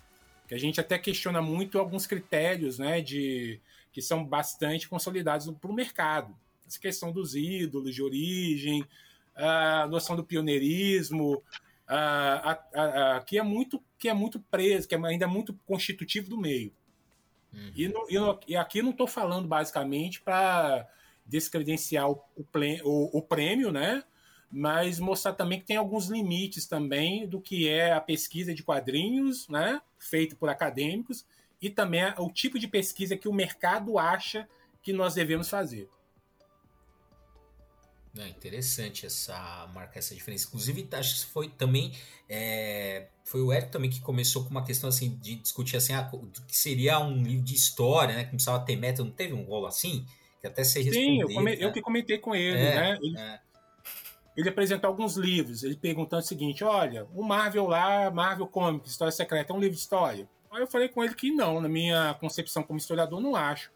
Que 0.48 0.56
a 0.56 0.58
gente 0.58 0.82
até 0.82 0.98
questiona 0.98 1.40
muito 1.40 1.78
alguns 1.78 2.08
critérios, 2.08 2.80
né, 2.80 3.00
de, 3.00 3.62
que 3.92 4.02
são 4.02 4.26
bastante 4.26 4.90
consolidados 4.90 5.48
para 5.62 5.70
o 5.70 5.74
mercado. 5.74 6.36
Essa 6.68 6.80
questão 6.80 7.12
dos 7.12 7.36
ídolos 7.36 7.94
de 7.94 8.02
origem, 8.02 8.84
a 9.36 9.86
noção 9.88 10.16
do 10.16 10.24
pioneirismo, 10.24 11.44
a, 11.88 12.58
a, 12.74 13.18
a, 13.18 13.22
que 13.22 13.38
é 13.38 13.44
muito 13.44 13.84
que 14.00 14.10
é 14.10 14.14
muito 14.14 14.40
preso, 14.40 14.88
que 14.88 14.96
é 14.96 15.06
ainda 15.06 15.28
muito 15.28 15.54
constitutivo 15.66 16.28
do 16.28 16.38
meio. 16.38 16.74
Uhum. 17.54 17.72
E, 17.76 17.88
no, 17.88 18.06
e, 18.10 18.20
no, 18.20 18.40
e 18.48 18.56
aqui 18.56 18.82
não 18.82 18.90
estou 18.90 19.08
falando 19.08 19.48
basicamente 19.48 20.20
para 20.20 20.88
descredenciar 21.26 22.10
o, 22.10 22.22
o, 22.36 23.18
o 23.18 23.22
prêmio, 23.22 23.72
né? 23.72 24.04
mas 24.54 25.00
mostrar 25.00 25.34
também 25.34 25.60
que 25.60 25.66
tem 25.66 25.78
alguns 25.78 26.10
limites 26.10 26.68
também 26.68 27.28
do 27.28 27.42
que 27.42 27.68
é 27.68 27.92
a 27.92 28.00
pesquisa 28.00 28.54
de 28.54 28.62
quadrinhos, 28.62 29.48
né, 29.48 29.82
feito 29.98 30.36
por 30.36 30.48
acadêmicos, 30.48 31.26
e 31.60 31.72
também 31.72 32.04
o 32.20 32.30
tipo 32.32 32.60
de 32.60 32.68
pesquisa 32.68 33.18
que 33.18 33.28
o 33.28 33.34
mercado 33.34 33.98
acha 33.98 34.48
que 34.84 34.94
nós 34.94 35.16
devemos 35.16 35.50
fazer. 35.50 35.90
É 38.16 38.28
interessante 38.28 39.08
essa 39.08 39.68
marca 39.74 39.98
essa 39.98 40.14
diferença. 40.14 40.46
Inclusive, 40.48 40.88
acho 40.92 41.26
que 41.26 41.32
foi 41.32 41.50
também 41.50 41.92
é, 42.30 43.08
foi 43.24 43.42
o 43.42 43.52
Eric 43.52 43.72
também 43.72 43.90
que 43.90 44.02
começou 44.02 44.44
com 44.44 44.52
uma 44.52 44.64
questão 44.64 44.88
assim 44.88 45.16
de 45.18 45.36
discutir 45.38 45.78
assim, 45.78 45.94
ah, 45.94 46.12
que 46.48 46.56
seria 46.56 47.00
um 47.00 47.24
livro 47.24 47.44
de 47.44 47.56
história, 47.56 48.14
né? 48.14 48.24
Que 48.26 48.32
precisava 48.32 48.64
ter 48.64 48.76
meta, 48.76 49.04
não 49.04 49.10
teve 49.10 49.34
um 49.34 49.44
rolo 49.44 49.66
assim? 49.66 50.06
Que 50.44 50.48
até 50.48 50.64
se 50.66 50.84
Sim, 50.92 51.22
eu, 51.22 51.30
come, 51.30 51.56
né? 51.56 51.58
eu, 51.58 51.72
que 51.72 51.82
comentei 51.82 52.18
com 52.18 52.36
ele, 52.36 52.60
é, 52.60 52.76
né? 52.76 52.98
Ele, 53.02 53.18
é. 53.18 53.40
ele, 54.36 54.50
apresentou 54.50 54.90
alguns 54.90 55.16
livros, 55.16 55.64
ele 55.64 55.78
perguntando 55.78 56.22
o 56.22 56.26
seguinte: 56.26 56.66
olha, 56.66 57.08
o 57.16 57.24
Marvel 57.24 57.66
lá, 57.66 58.12
Marvel 58.12 58.46
Comics, 58.46 58.92
História 58.92 59.12
Secreta, 59.14 59.54
é 59.54 59.56
um 59.56 59.60
livro 59.60 59.76
de 59.76 59.82
história? 59.82 60.28
Aí 60.52 60.62
eu 60.62 60.68
falei 60.68 60.90
com 60.90 61.02
ele 61.02 61.16
que 61.16 61.32
não, 61.32 61.62
na 61.62 61.70
minha 61.70 62.14
concepção 62.16 62.62
como 62.62 62.78
historiador, 62.78 63.22
não 63.22 63.38
acho. 63.38 63.72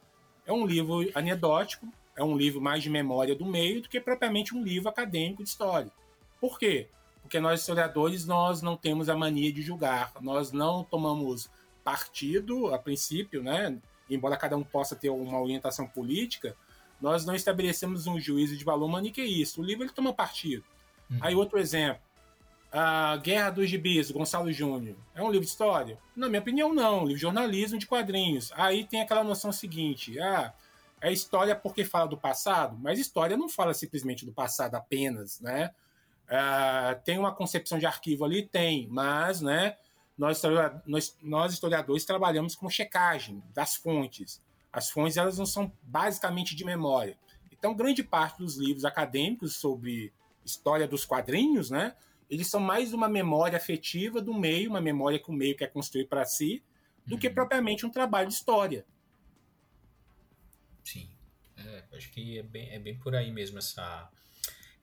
É 0.46 0.52
um 0.52 0.66
livro 0.66 1.10
anedótico, 1.16 1.88
é 2.18 2.24
um 2.24 2.36
livro 2.36 2.60
mais 2.60 2.84
de 2.84 2.90
memória 2.90 3.34
do 3.34 3.46
meio 3.46 3.82
do 3.82 3.88
que 3.88 4.02
propriamente 4.02 4.54
um 4.54 4.62
livro 4.62 4.90
acadêmico 4.90 5.44
de 5.44 5.50
história. 5.50 5.92
Por 6.40 6.60
quê? 6.60 6.90
Porque 7.22 7.40
nós 7.40 7.62
historiadores 7.62 8.26
nós 8.26 8.62
não 8.62 8.76
temos 8.76 9.08
a 9.08 9.16
mania 9.16 9.54
de 9.54 9.62
julgar, 9.62 10.12
nós 10.20 10.52
não 10.52 10.84
tomamos 10.84 11.50
partido 11.82 12.74
a 12.74 12.78
princípio, 12.78 13.42
né? 13.42 13.78
Embora 14.10 14.38
cada 14.38 14.58
um 14.58 14.64
possa 14.64 14.96
ter 14.96 15.10
uma 15.10 15.42
orientação 15.42 15.88
política, 15.88 16.56
nós 17.00 17.26
não 17.26 17.36
estabelecemos 17.36 18.08
um 18.08 18.20
juízo 18.20 18.58
de 18.58 18.64
valor 18.64 18.88
maniqueísta. 18.88 19.62
O 19.62 19.64
livro 19.64 19.84
ele 19.84 19.92
toma 19.92 20.14
partido. 20.14 20.64
Uhum. 21.10 21.18
Aí 21.22 21.36
outro 21.36 21.60
exemplo, 21.60 22.02
a 22.72 23.18
Guerra 23.18 23.52
dos 23.52 23.70
Gibis, 23.70 24.12
Gonçalo 24.12 24.52
Júnior. 24.52 24.96
É 25.16 25.22
um 25.22 25.32
livro 25.32 25.46
de 25.46 25.52
história? 25.52 25.98
Na 26.16 26.28
minha 26.28 26.42
opinião, 26.42 26.74
não. 26.74 27.00
Um 27.00 27.02
livro 27.02 27.16
de 27.16 27.22
jornalismo 27.22 27.78
de 27.78 27.88
quadrinhos. 27.88 28.52
Aí 28.56 28.84
tem 28.84 29.02
aquela 29.02 29.24
noção 29.24 29.52
seguinte: 29.52 30.20
ah, 30.20 30.54
é 31.00 31.12
história 31.12 31.56
porque 31.56 31.86
fala 31.86 32.08
do 32.08 32.18
passado, 32.18 32.78
mas 32.80 33.00
história 33.00 33.38
não 33.38 33.48
fala 33.48 33.74
simplesmente 33.74 34.26
do 34.26 34.34
passado 34.34 34.76
apenas, 34.76 35.40
né? 35.40 35.72
Uh, 36.28 37.02
tem 37.06 37.18
uma 37.18 37.34
concepção 37.34 37.80
de 37.80 37.86
arquivo 37.86 38.26
ali? 38.26 38.46
Tem, 38.46 38.88
mas 38.90 39.42
né, 39.42 39.78
nós, 40.18 40.42
nós, 40.86 41.18
nós 41.22 41.54
historiadores 41.54 42.06
trabalhamos 42.06 42.56
com 42.56 42.70
checagem 42.70 43.44
das 43.54 43.76
fontes. 43.76 44.42
As 44.74 44.90
fontes 44.90 45.18
elas 45.18 45.38
não 45.38 45.46
são 45.46 45.72
basicamente 45.84 46.56
de 46.56 46.66
memória. 46.66 47.18
Então, 47.52 47.76
grande 47.76 48.04
parte 48.04 48.40
dos 48.40 48.58
livros 48.58 48.86
acadêmicos 48.86 49.56
sobre 49.56 50.14
história 50.44 50.88
dos 50.88 51.06
quadrinhos, 51.06 51.70
né, 51.70 51.96
eles 52.30 52.48
são 52.48 52.60
mais 52.60 52.94
uma 52.94 53.08
memória 53.08 53.58
afetiva 53.58 54.22
do 54.22 54.34
meio, 54.34 54.70
uma 54.70 54.82
memória 54.82 55.20
que 55.20 55.30
o 55.30 55.34
meio 55.34 55.56
quer 55.56 55.72
construir 55.72 56.06
para 56.06 56.26
si, 56.26 56.64
do 57.06 57.14
uhum. 57.14 57.20
que 57.20 57.30
propriamente 57.30 57.86
um 57.86 57.90
trabalho 57.90 58.28
de 58.28 58.34
história. 58.34 58.86
Sim, 60.84 61.10
é, 61.58 61.84
acho 61.94 62.12
que 62.12 62.38
é 62.38 62.44
bem, 62.44 62.70
é 62.70 62.80
bem 62.80 62.98
por 62.98 63.16
aí 63.16 63.32
mesmo 63.32 63.58
essa, 63.58 64.10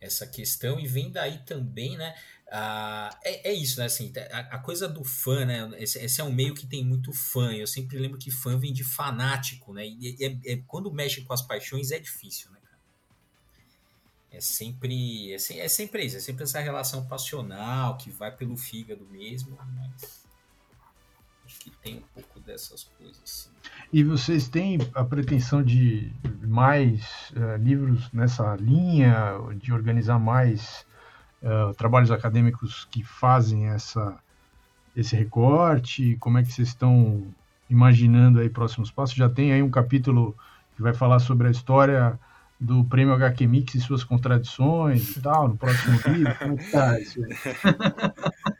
essa 0.00 0.26
questão 0.26 0.78
e 0.78 0.86
vem 0.86 1.10
daí 1.10 1.38
também, 1.44 1.96
né? 1.96 2.14
Ah, 2.50 3.10
é, 3.24 3.50
é 3.50 3.52
isso, 3.52 3.80
né? 3.80 3.86
Assim, 3.86 4.12
a, 4.30 4.38
a, 4.56 4.58
coisa 4.58 4.86
do 4.86 5.02
fã, 5.02 5.44
né? 5.44 5.70
Esse, 5.78 5.98
esse, 5.98 6.20
é 6.20 6.24
um 6.24 6.32
meio 6.32 6.54
que 6.54 6.66
tem 6.66 6.84
muito 6.84 7.12
fã. 7.12 7.52
Eu 7.52 7.66
sempre 7.66 7.98
lembro 7.98 8.18
que 8.18 8.30
fã 8.30 8.58
vem 8.58 8.72
de 8.72 8.84
fanático, 8.84 9.72
né? 9.72 9.86
E 9.86 10.16
é, 10.20 10.52
é, 10.52 10.56
quando 10.66 10.92
mexe 10.92 11.22
com 11.22 11.32
as 11.32 11.42
paixões 11.42 11.90
é 11.90 11.98
difícil, 11.98 12.50
né, 12.52 12.58
cara? 12.62 12.78
É 14.30 14.40
sempre, 14.40 15.32
é, 15.32 15.34
é 15.34 15.68
sempre 15.68 16.04
isso, 16.04 16.16
é 16.16 16.20
sempre 16.20 16.44
essa 16.44 16.60
relação 16.60 17.06
passional 17.06 17.96
que 17.96 18.10
vai 18.10 18.34
pelo 18.34 18.56
fígado 18.56 19.06
mesmo, 19.06 19.58
mas 19.74 20.23
que 21.64 21.70
tem 21.82 21.96
um 21.96 22.20
pouco 22.20 22.40
dessas 22.40 22.84
coisas. 22.98 23.20
Sim. 23.24 23.50
E 23.90 24.04
vocês 24.04 24.48
têm 24.48 24.78
a 24.94 25.02
pretensão 25.02 25.62
de 25.62 26.12
mais 26.42 27.32
uh, 27.34 27.56
livros 27.56 28.10
nessa 28.12 28.54
linha, 28.56 29.38
de 29.56 29.72
organizar 29.72 30.18
mais 30.18 30.84
uh, 31.42 31.72
trabalhos 31.74 32.10
acadêmicos 32.10 32.86
que 32.90 33.02
fazem 33.02 33.68
essa, 33.68 34.14
esse 34.94 35.16
recorte? 35.16 36.16
Como 36.20 36.36
é 36.36 36.42
que 36.42 36.52
vocês 36.52 36.68
estão 36.68 37.26
imaginando 37.70 38.40
aí 38.40 38.50
próximos 38.50 38.90
passos? 38.90 39.16
Já 39.16 39.28
tem 39.28 39.52
aí 39.52 39.62
um 39.62 39.70
capítulo 39.70 40.36
que 40.76 40.82
vai 40.82 40.92
falar 40.92 41.18
sobre 41.18 41.48
a 41.48 41.50
história 41.50 42.18
do 42.60 42.84
prêmio 42.84 43.14
HQ 43.14 43.46
Mix 43.46 43.74
e 43.74 43.80
suas 43.80 44.04
contradições 44.04 45.16
e 45.16 45.22
tal, 45.22 45.48
no 45.48 45.56
próximo 45.56 45.98
livro? 46.08 46.34
Como 46.36 46.54
é 46.54 46.56
que 46.56 46.70
tá 46.70 47.00
isso 47.00 47.20
aí? 47.24 47.32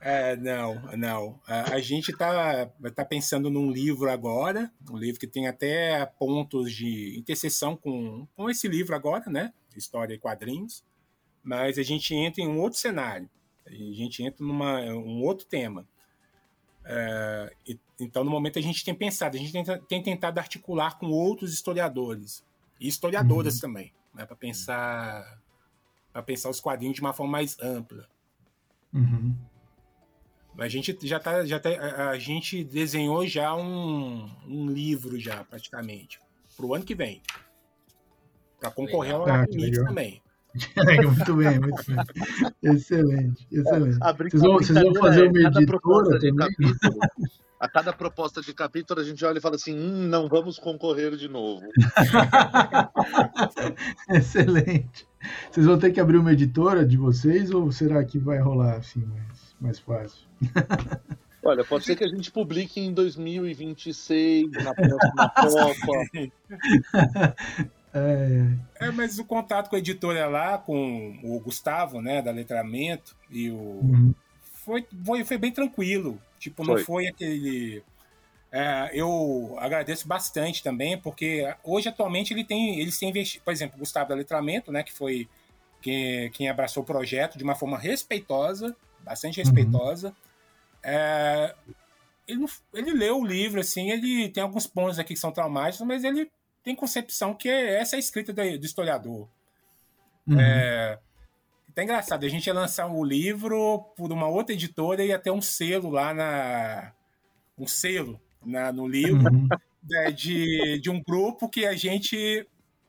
É, 0.00 0.34
não, 0.36 0.80
não. 0.96 1.40
A, 1.46 1.74
a 1.74 1.80
gente 1.80 2.10
está 2.10 2.66
tá 2.94 3.04
pensando 3.04 3.50
num 3.50 3.70
livro 3.70 4.10
agora, 4.10 4.72
um 4.90 4.96
livro 4.96 5.20
que 5.20 5.26
tem 5.26 5.46
até 5.46 6.06
pontos 6.18 6.72
de 6.72 7.18
interseção 7.18 7.76
com, 7.76 8.26
com 8.34 8.48
esse 8.48 8.66
livro 8.66 8.96
agora, 8.96 9.30
né? 9.30 9.52
História 9.76 10.14
e 10.14 10.18
quadrinhos. 10.18 10.82
Mas 11.42 11.78
a 11.78 11.82
gente 11.82 12.14
entra 12.14 12.42
em 12.42 12.48
um 12.48 12.58
outro 12.60 12.78
cenário. 12.78 13.28
A 13.66 13.70
gente 13.70 14.22
entra 14.22 14.44
numa 14.44 14.80
um 14.80 15.22
outro 15.22 15.46
tema. 15.46 15.86
É, 16.84 17.54
e, 17.68 17.78
então, 18.00 18.24
no 18.24 18.30
momento, 18.30 18.58
a 18.58 18.62
gente 18.62 18.82
tem 18.82 18.94
pensado, 18.94 19.36
a 19.36 19.40
gente 19.40 19.52
tem, 19.52 19.64
tem 19.82 20.02
tentado 20.02 20.40
articular 20.40 20.98
com 20.98 21.06
outros 21.10 21.52
historiadores 21.52 22.42
e 22.80 22.88
historiadoras 22.88 23.56
uhum. 23.56 23.60
também, 23.60 23.92
né, 24.14 24.24
para 24.24 24.34
pensar, 24.34 25.38
pensar 26.24 26.48
os 26.48 26.58
quadrinhos 26.60 26.94
de 26.94 27.02
uma 27.02 27.12
forma 27.12 27.32
mais 27.32 27.58
ampla. 27.60 28.08
Uhum. 28.92 29.36
A 30.58 30.68
gente 30.68 30.96
já 31.02 31.18
tá, 31.18 31.44
já 31.44 31.58
tá, 31.58 31.70
a 32.10 32.18
gente 32.18 32.62
desenhou 32.62 33.26
já 33.26 33.54
um, 33.54 34.28
um 34.46 34.70
livro 34.70 35.18
já 35.18 35.42
praticamente 35.44 36.20
para 36.56 36.66
o 36.66 36.74
ano 36.74 36.84
que 36.84 36.94
vem, 36.94 37.22
para 38.60 38.70
concorrer 38.70 39.14
ao 39.14 39.28
ah, 39.28 39.46
também. 39.46 40.22
muito 41.06 41.34
bem, 41.34 41.60
muito 41.60 41.84
bem. 41.86 42.74
Excelente, 42.74 43.46
excelente. 43.50 43.98
A, 44.02 44.12
vocês, 44.12 44.42
vão, 44.42 44.52
vocês 44.54 44.82
vão 44.82 44.94
fazer 44.94 45.28
uma 45.28 45.40
editora 45.40 46.18
também? 46.18 46.36
Capítulo, 46.36 46.98
a 47.60 47.68
cada 47.68 47.92
proposta 47.92 48.40
de 48.40 48.54
capítulo 48.54 49.00
a 49.00 49.04
gente 49.04 49.24
olha 49.24 49.38
e 49.38 49.40
fala 49.40 49.56
assim, 49.56 49.78
hum, 49.78 50.08
não 50.08 50.28
vamos 50.28 50.58
concorrer 50.58 51.14
de 51.14 51.28
novo. 51.28 51.66
excelente. 54.08 55.06
Vocês 55.50 55.66
vão 55.66 55.78
ter 55.78 55.92
que 55.92 56.00
abrir 56.00 56.16
uma 56.16 56.32
editora 56.32 56.84
de 56.84 56.96
vocês 56.96 57.50
ou 57.50 57.70
será 57.70 58.02
que 58.02 58.18
vai 58.18 58.38
rolar 58.38 58.76
assim 58.76 59.04
mais, 59.04 59.49
mais 59.60 59.78
fácil? 59.78 60.26
Olha, 61.42 61.64
pode 61.64 61.84
ser 61.84 61.96
que 61.96 62.04
a 62.04 62.08
gente 62.08 62.30
publique 62.30 62.80
em 62.80 62.92
2026, 62.92 64.50
na 64.52 64.74
próxima 64.74 65.74
Copa. 65.80 66.32
É, 67.92 68.86
é, 68.86 68.90
mas 68.90 69.18
o 69.18 69.24
contato 69.24 69.68
com 69.68 69.76
a 69.76 69.78
editora 69.78 70.28
lá, 70.28 70.58
com 70.58 71.18
o 71.24 71.40
Gustavo, 71.40 72.00
né, 72.00 72.22
da 72.22 72.30
Letramento, 72.30 73.16
e 73.30 73.50
o. 73.50 73.56
Uhum. 73.56 74.14
Foi, 74.52 74.86
foi, 75.04 75.24
foi 75.24 75.38
bem 75.38 75.50
tranquilo. 75.50 76.20
Tipo, 76.38 76.62
não 76.62 76.74
foi, 76.74 76.84
foi 76.84 77.06
aquele. 77.08 77.82
É, 78.52 78.90
eu 78.92 79.56
agradeço 79.58 80.06
bastante 80.06 80.62
também, 80.62 80.98
porque 80.98 81.52
hoje, 81.64 81.88
atualmente, 81.88 82.34
ele 82.34 82.44
tem, 82.44 82.80
eles 82.80 82.98
têm 82.98 83.10
investido, 83.10 83.44
por 83.44 83.52
exemplo, 83.52 83.76
o 83.76 83.80
Gustavo 83.80 84.08
da 84.08 84.14
Letramento, 84.14 84.70
né, 84.70 84.82
que 84.82 84.92
foi 84.92 85.28
quem, 85.80 86.30
quem 86.30 86.48
abraçou 86.48 86.82
o 86.82 86.86
projeto 86.86 87.38
de 87.38 87.44
uma 87.44 87.54
forma 87.54 87.78
respeitosa, 87.78 88.76
bastante 89.10 89.40
uhum. 89.40 89.44
respeitosa. 89.44 90.08
Uhum. 90.08 90.14
É, 90.82 91.54
ele, 92.26 92.46
ele 92.72 92.92
leu 92.92 93.18
o 93.18 93.26
livro, 93.26 93.60
assim, 93.60 93.90
ele 93.90 94.28
tem 94.28 94.42
alguns 94.42 94.66
pontos 94.66 94.98
aqui 94.98 95.14
que 95.14 95.20
são 95.20 95.32
traumáticos, 95.32 95.86
mas 95.86 96.04
ele 96.04 96.30
tem 96.62 96.76
concepção 96.76 97.34
que 97.34 97.48
essa 97.48 97.96
é 97.96 97.98
a 97.98 98.00
escrita 98.00 98.32
do, 98.32 98.58
do 98.58 98.64
historiador. 98.64 99.28
Uhum. 100.26 100.40
É, 100.40 100.98
tá 101.74 101.82
engraçado, 101.82 102.24
a 102.24 102.28
gente 102.28 102.46
ia 102.46 102.54
lançar 102.54 102.86
o 102.86 103.00
um 103.00 103.04
livro 103.04 103.80
por 103.96 104.12
uma 104.12 104.28
outra 104.28 104.54
editora 104.54 105.04
e 105.04 105.08
ia 105.08 105.18
ter 105.18 105.30
um 105.30 105.42
selo 105.42 105.90
lá 105.90 106.14
na. 106.14 106.92
Um 107.58 107.66
selo 107.66 108.20
na, 108.44 108.72
no 108.72 108.88
livro 108.88 109.30
uhum. 109.30 109.48
Né, 109.82 110.10
de, 110.12 110.78
de 110.78 110.90
um 110.90 111.02
grupo 111.02 111.48
que 111.48 111.66
a 111.66 111.74
gente 111.74 112.46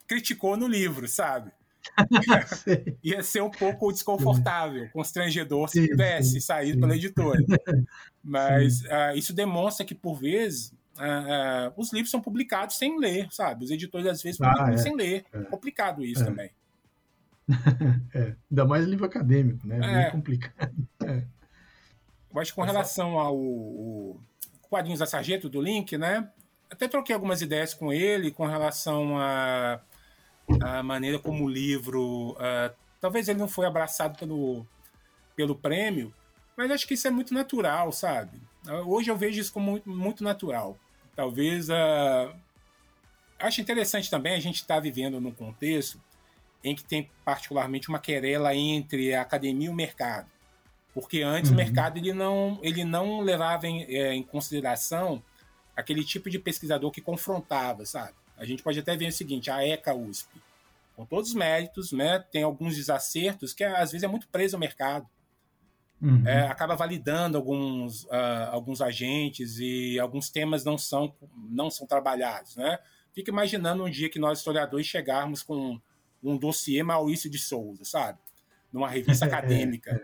criticou 0.07 0.55
no 0.57 0.67
livro, 0.67 1.07
sabe? 1.07 1.51
ia 3.03 3.23
ser 3.23 3.41
um 3.41 3.49
pouco 3.49 3.91
desconfortável, 3.91 4.89
constrangedor 4.91 5.67
se 5.69 5.88
tivesse 5.88 6.39
saído 6.41 6.79
pela 6.79 6.95
editora. 6.95 7.39
Mas 8.23 8.82
uh, 8.82 9.15
isso 9.15 9.34
demonstra 9.34 9.86
que, 9.86 9.95
por 9.95 10.15
vezes, 10.15 10.73
uh, 10.97 11.69
uh, 11.69 11.73
os 11.75 11.91
livros 11.91 12.11
são 12.11 12.21
publicados 12.21 12.77
sem 12.77 12.99
ler, 12.99 13.27
sabe? 13.32 13.65
Os 13.65 13.71
editores, 13.71 14.07
às 14.07 14.21
vezes, 14.21 14.38
publicam 14.38 14.65
ah, 14.65 14.73
é. 14.73 14.77
sem 14.77 14.95
ler. 14.95 15.25
É. 15.34 15.39
Complicado 15.43 16.03
isso 16.03 16.21
é. 16.21 16.25
também. 16.25 16.49
É. 18.13 18.36
Ainda 18.49 18.65
mais 18.65 18.86
livro 18.86 19.05
acadêmico, 19.05 19.67
né? 19.67 19.77
É. 19.77 20.03
Bem 20.03 20.11
complicado. 20.11 20.71
É. 21.03 21.23
Eu 22.34 22.39
acho 22.39 22.51
que 22.51 22.55
com 22.55 22.63
relação 22.63 23.19
ao, 23.19 23.36
ao 23.36 24.19
Quadrinhos 24.69 24.99
da 24.99 25.05
Sargento, 25.05 25.49
do 25.49 25.59
Link, 25.59 25.97
né? 25.97 26.29
Até 26.69 26.88
troquei 26.88 27.13
algumas 27.13 27.41
ideias 27.41 27.73
com 27.73 27.91
ele 27.91 28.32
com 28.32 28.45
relação 28.45 29.19
a 29.19 29.82
a 30.62 30.84
maneira 30.84 31.20
como 31.20 31.45
o 31.45 31.49
livro. 31.49 32.32
Uh, 32.32 32.74
talvez 32.99 33.28
ele 33.28 33.39
não 33.39 33.47
foi 33.47 33.66
abraçado 33.66 34.18
pelo, 34.18 34.66
pelo 35.36 35.56
prêmio, 35.56 36.14
mas 36.56 36.72
acho 36.72 36.88
que 36.88 36.93
isso 36.93 37.08
é 37.08 37.12
muito 37.12 37.34
natural, 37.34 37.91
sabe? 37.91 38.41
Uh, 38.68 38.93
hoje 38.93 39.10
eu 39.10 39.18
vejo 39.18 39.39
isso 39.39 39.54
como 39.54 39.72
muito, 39.72 39.89
muito 39.89 40.24
natural. 40.24 40.78
Talvez. 41.16 41.70
Uh, 41.70 42.36
acho 43.39 43.62
interessante 43.62 44.10
também 44.10 44.36
a 44.36 44.39
gente 44.39 44.56
estar 44.56 44.76
tá 44.76 44.80
vivendo 44.80 45.20
num 45.20 45.32
contexto 45.32 45.99
em 46.64 46.76
que 46.76 46.84
tem 46.84 47.10
particularmente 47.26 47.89
uma 47.89 47.99
querela 47.99 48.56
entre 48.56 49.14
a 49.14 49.22
academia 49.22 49.68
e 49.68 49.70
o 49.70 49.74
mercado. 49.74 50.30
Porque 50.93 51.22
antes 51.22 51.49
uhum. 51.49 51.56
o 51.56 51.58
mercado 51.58 51.97
ele 51.97 52.14
não, 52.14 52.60
ele 52.62 52.84
não 52.84 53.22
levava 53.22 53.68
em, 53.68 53.84
é, 53.84 54.14
em 54.14 54.24
consideração 54.24 55.24
aquele 55.76 56.04
tipo 56.04 56.30
de 56.30 56.38
pesquisador 56.38 56.91
que 56.91 57.02
confrontava, 57.02 57.86
sabe? 57.86 58.14
A 58.42 58.46
gente 58.46 58.64
pode 58.64 58.80
até 58.80 58.98
ver 58.98 59.08
o 59.08 59.12
seguinte, 59.12 59.52
a 59.52 59.64
ECA 59.64 59.94
USP, 59.94 60.28
com 60.96 61.06
todos 61.06 61.30
os 61.30 61.36
méritos, 61.36 61.92
né, 61.92 62.26
tem 62.32 62.42
alguns 62.42 62.76
desacertos 62.76 63.54
que 63.54 63.64
às 63.64 63.92
vezes 63.92 64.04
é 64.04 64.08
muito 64.08 64.28
preso 64.30 64.56
ao 64.56 64.60
mercado. 64.60 65.08
Uhum. 66.02 66.28
É, 66.28 66.48
acaba 66.48 66.76
validando 66.76 67.38
alguns, 67.38 68.06
uh, 68.06 68.50
alguns 68.50 68.82
agentes 68.82 69.60
e 69.60 70.00
alguns 70.00 70.32
temas 70.32 70.66
não 70.66 70.76
são, 70.76 71.14
não 71.52 71.70
são 71.70 71.86
trabalhados. 71.86 72.56
Né? 72.56 72.80
Fica 73.14 73.30
imaginando 73.30 73.84
um 73.84 73.89
dia 73.89 74.10
que 74.10 74.18
nós, 74.18 74.39
historiadores, 74.39 74.88
chegarmos 74.88 75.44
com 75.44 75.80
um 76.24 76.36
dossiê 76.36 76.82
Maurício 76.82 77.30
de 77.30 77.38
Souza, 77.38 77.84
sabe? 77.86 78.18
Numa 78.74 78.89
revista 78.89 79.26
acadêmica. 79.28 80.02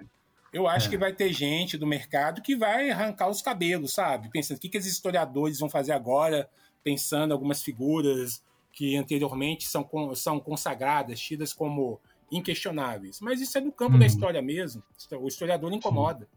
Eu 0.54 0.68
acho 0.68 0.88
é. 0.88 0.90
que 0.92 0.98
vai 0.98 1.12
ter 1.12 1.34
gente 1.34 1.76
do 1.76 1.88
mercado 1.88 2.44
que 2.44 2.56
vai 2.56 2.92
arrancar 2.92 3.30
os 3.30 3.42
cabelos, 3.42 3.94
sabe? 3.94 4.30
Pensando 4.30 4.58
o 4.58 4.60
que, 4.60 4.70
que 4.70 4.78
esses 4.78 4.94
historiadores 4.94 5.60
vão 5.60 5.70
fazer 5.70 5.94
agora 5.94 6.48
pensando 6.84 7.34
algumas 7.34 7.62
figuras 7.62 8.44
que 8.72 8.96
anteriormente 8.96 9.68
são, 9.68 9.90
são 10.16 10.40
consagradas, 10.40 11.20
tidas 11.20 11.54
como 11.54 12.00
inquestionáveis. 12.32 13.20
Mas 13.22 13.42
isso 13.42 13.58
é 13.58 13.62
do 13.62 13.72
campo 13.72 13.94
uhum. 13.94 14.00
da 14.00 14.06
história 14.06 14.42
mesmo. 14.42 14.84
O 15.20 15.28
historiador 15.28 15.72
incomoda. 15.74 16.28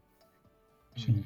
Sim. 0.97 1.13
Sim. 1.13 1.23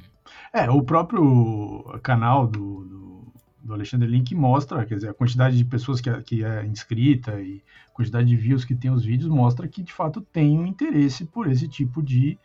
É, 0.52 0.70
o 0.70 0.82
próprio 0.84 2.00
canal 2.02 2.48
do, 2.48 2.84
do, 2.84 3.34
do, 3.64 3.74
Alexandre 3.74 4.08
Link 4.08 4.34
mostra, 4.34 4.86
quer 4.86 4.96
dizer, 4.96 5.10
a 5.10 5.14
quantidade 5.14 5.58
de 5.58 5.66
pessoas 5.66 6.02
que 6.02 6.10
é, 6.10 6.22
que 6.22 6.44
é 6.44 6.66
inscrita 6.66 7.40
e 7.42 7.62
a 7.88 7.92
quantidade 7.92 8.28
de 8.28 8.36
views 8.36 8.66
que 8.66 8.76
tem 8.76 8.92
os 8.92 9.04
vídeos 9.06 9.30
mostra 9.30 9.68
que, 9.68 9.84
de 9.84 9.94
fato, 9.94 10.22
tem 10.22 10.58
um 10.58 10.66
interesse 10.66 11.26
por 11.26 11.48
esse 11.48 11.68
tipo 11.68 12.02
de 12.02 12.38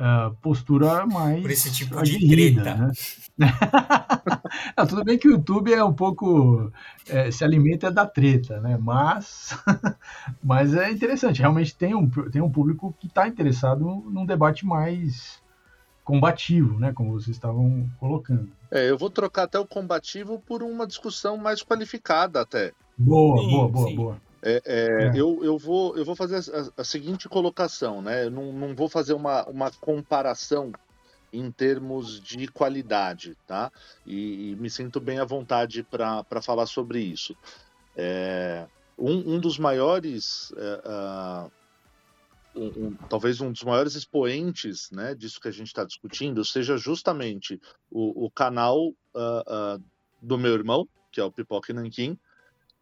uh, 0.00 0.34
postura 0.40 1.06
mais 1.06 1.42
por 1.42 1.50
esse 1.50 1.70
tipo 1.70 2.02
de 2.02 2.28
treta. 2.28 2.74
Né? 2.74 2.92
Não, 4.76 4.86
tudo 4.86 5.04
bem 5.04 5.18
que 5.18 5.28
o 5.28 5.32
YouTube 5.32 5.72
é 5.72 5.84
um 5.84 5.92
pouco 5.92 6.72
é, 7.08 7.30
se 7.30 7.44
alimenta 7.44 7.90
da 7.90 8.06
treta, 8.06 8.60
né? 8.60 8.78
Mas, 8.80 9.56
mas 10.42 10.74
é 10.74 10.90
interessante. 10.90 11.40
Realmente 11.40 11.76
tem 11.76 11.94
um, 11.94 12.08
tem 12.08 12.40
um 12.40 12.50
público 12.50 12.94
que 12.98 13.06
está 13.06 13.28
interessado 13.28 13.84
num 14.10 14.26
debate 14.26 14.66
mais 14.66 15.40
combativo, 16.02 16.78
né? 16.78 16.92
Como 16.92 17.12
vocês 17.12 17.36
estavam 17.36 17.88
colocando. 17.98 18.50
É, 18.70 18.90
eu 18.90 18.98
vou 18.98 19.10
trocar 19.10 19.44
até 19.44 19.58
o 19.58 19.66
combativo 19.66 20.40
por 20.40 20.62
uma 20.62 20.86
discussão 20.86 21.36
mais 21.36 21.62
qualificada 21.62 22.40
até. 22.40 22.72
Boa, 22.96 23.40
sim, 23.40 23.50
boa, 23.50 23.68
boa, 23.68 23.88
sim. 23.88 23.96
boa. 23.96 24.29
É, 24.42 24.62
é, 24.64 24.86
é. 25.06 25.10
Eu, 25.14 25.44
eu, 25.44 25.58
vou, 25.58 25.96
eu 25.96 26.04
vou 26.04 26.16
fazer 26.16 26.36
a, 26.36 26.80
a, 26.80 26.84
seguinte 26.84 27.28
colocação, 27.28 28.00
né? 28.00 28.24
Eu 28.24 28.30
não, 28.30 28.52
não 28.52 28.74
vou 28.74 28.88
fazer 28.88 29.12
uma, 29.12 29.44
uma 29.46 29.70
comparação 29.70 30.72
em 31.32 31.50
termos 31.50 32.20
de 32.20 32.48
qualidade, 32.48 33.36
tá? 33.46 33.70
E, 34.06 34.50
e 34.50 34.56
me 34.56 34.68
sinto 34.68 35.00
bem 35.00 35.18
à 35.18 35.24
vontade 35.24 35.82
para 35.82 36.42
falar 36.42 36.66
sobre 36.66 37.00
isso. 37.00 37.36
É, 37.96 38.66
um, 38.98 39.34
um, 39.34 39.40
dos 39.40 39.58
maiores, 39.58 40.50
uh, 40.52 41.50
um, 42.54 42.86
um, 42.86 42.94
talvez 43.08 43.40
um 43.40 43.52
dos 43.52 43.62
maiores 43.62 43.94
expoentes 43.94 44.90
né, 44.90 45.14
disso 45.14 45.40
que 45.40 45.48
a 45.48 45.52
gente 45.52 45.68
está 45.68 45.84
discutindo 45.84 46.44
seja 46.44 46.76
justamente 46.76 47.60
o, 47.90 48.26
o 48.26 48.30
canal 48.30 48.88
uh, 48.88 48.94
uh, 49.76 49.84
do 50.20 50.36
meu 50.36 50.52
irmão, 50.52 50.88
que 51.12 51.20
é 51.20 51.24
o 51.24 51.32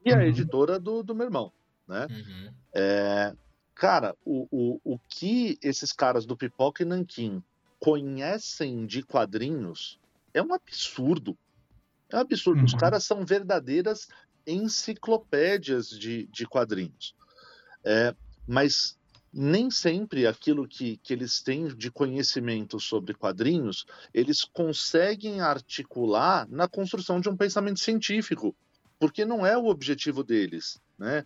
Pipoque 0.09 0.11
Nankin, 0.11 0.11
e 0.11 0.13
a 0.13 0.17
uhum. 0.17 0.23
editora 0.23 0.79
do, 0.79 1.03
do 1.03 1.15
meu 1.15 1.27
irmão, 1.27 1.53
né? 1.87 2.07
Uhum. 2.11 2.53
É, 2.73 3.35
cara, 3.75 4.15
o, 4.25 4.47
o, 4.51 4.81
o 4.95 4.99
que 5.09 5.59
esses 5.63 5.93
caras 5.93 6.27
do 6.27 6.37
Pipoca 6.37 6.83
e 6.83 6.87
Nankin 6.87 7.43
conhecem 7.79 8.87
de 8.87 9.03
quadrinhos 9.03 9.99
é 10.35 10.43
um 10.43 10.53
absurdo. 10.53 11.37
É 12.11 12.17
um 12.17 12.21
absurdo. 12.21 12.59
Uhum. 12.59 12.65
Os 12.65 12.75
caras 12.75 13.05
são 13.05 13.25
verdadeiras 13.25 14.09
enciclopédias 14.47 15.91
de, 15.91 16.27
de 16.27 16.47
quadrinhos. 16.47 17.15
É, 17.85 18.15
mas 18.47 18.99
nem 19.33 19.71
sempre 19.71 20.27
aquilo 20.27 20.67
que, 20.67 20.97
que 20.99 21.13
eles 21.13 21.41
têm 21.43 21.69
de 21.69 21.91
conhecimento 21.91 22.81
sobre 22.81 23.15
quadrinhos, 23.15 23.87
eles 24.13 24.43
conseguem 24.43 25.41
articular 25.41 26.49
na 26.51 26.67
construção 26.67 27.21
de 27.21 27.29
um 27.29 27.37
pensamento 27.37 27.79
científico 27.79 28.57
porque 28.99 29.25
não 29.25 29.47
é 29.47 29.57
o 29.57 29.67
objetivo 29.67 30.23
deles. 30.23 30.81
Né? 30.99 31.25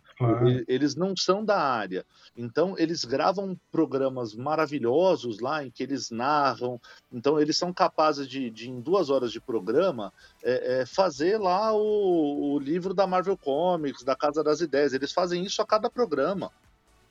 Eles 0.68 0.95
não 0.95 1.16
são 1.16 1.43
da 1.43 1.59
área. 1.59 2.05
Então, 2.37 2.75
eles 2.77 3.07
gravam 3.07 3.59
programas 3.70 4.35
maravilhosos 4.35 5.41
lá 5.41 5.64
em 5.64 5.70
que 5.70 5.83
eles 5.83 6.11
narram. 6.11 6.79
Então, 7.11 7.41
eles 7.41 7.57
são 7.57 7.73
capazes 7.73 8.29
de, 8.29 8.51
de 8.51 8.68
em 8.68 8.81
duas 8.83 9.09
horas 9.09 9.33
de 9.33 9.41
programa, 9.41 10.12
é, 10.43 10.81
é, 10.81 10.87
fazer 10.87 11.39
lá 11.39 11.73
o, 11.73 12.53
o, 12.53 12.59
livro 12.59 12.93
da 12.93 13.07
Marvel 13.07 13.37
Comics, 13.37 14.03
da 14.05 14.14
Casa 14.14 14.45
das 14.45 14.61
Ideias. 14.61 14.93
Eles 14.93 15.11
fazem 15.11 15.43
isso 15.43 15.62
a 15.62 15.66
cada 15.66 15.89
programa. 15.89 16.53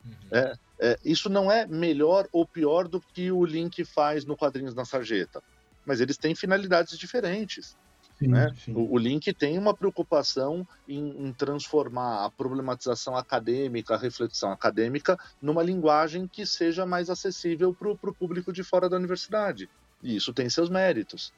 Uhum. 0.05 0.13
É, 0.31 0.53
é 0.79 0.99
isso 1.03 1.29
não 1.29 1.51
é 1.51 1.65
melhor 1.65 2.27
ou 2.31 2.45
pior 2.45 2.87
do 2.87 3.01
que 3.01 3.31
o 3.31 3.43
Link 3.43 3.83
faz 3.83 4.23
no 4.23 4.37
Quadrinhos 4.37 4.75
na 4.75 4.85
Sarjeta. 4.85 5.41
Mas 5.83 5.99
eles 5.99 6.15
têm 6.15 6.35
finalidades 6.35 6.95
diferentes. 6.95 7.75
Sim, 8.21 8.27
né? 8.27 8.53
Sim. 8.55 8.73
O, 8.75 8.93
o, 8.93 8.97
Link 8.99 9.33
tem 9.33 9.57
uma 9.57 9.75
preocupação 9.75 10.67
em, 10.87 11.27
em, 11.27 11.33
transformar 11.33 12.23
a 12.23 12.29
problematização 12.29 13.15
acadêmica, 13.15 13.95
a 13.95 13.97
reflexão 13.97 14.51
acadêmica, 14.51 15.17
numa 15.41 15.63
linguagem 15.63 16.27
que 16.27 16.45
seja 16.45 16.85
mais 16.85 17.09
acessível 17.09 17.73
para 17.73 17.89
o 17.89 18.13
público 18.13 18.53
de 18.53 18.63
fora 18.63 18.87
da 18.87 18.95
universidade. 18.95 19.67
E 20.03 20.15
isso 20.15 20.33
tem 20.33 20.47
seus 20.49 20.69
méritos. 20.69 21.33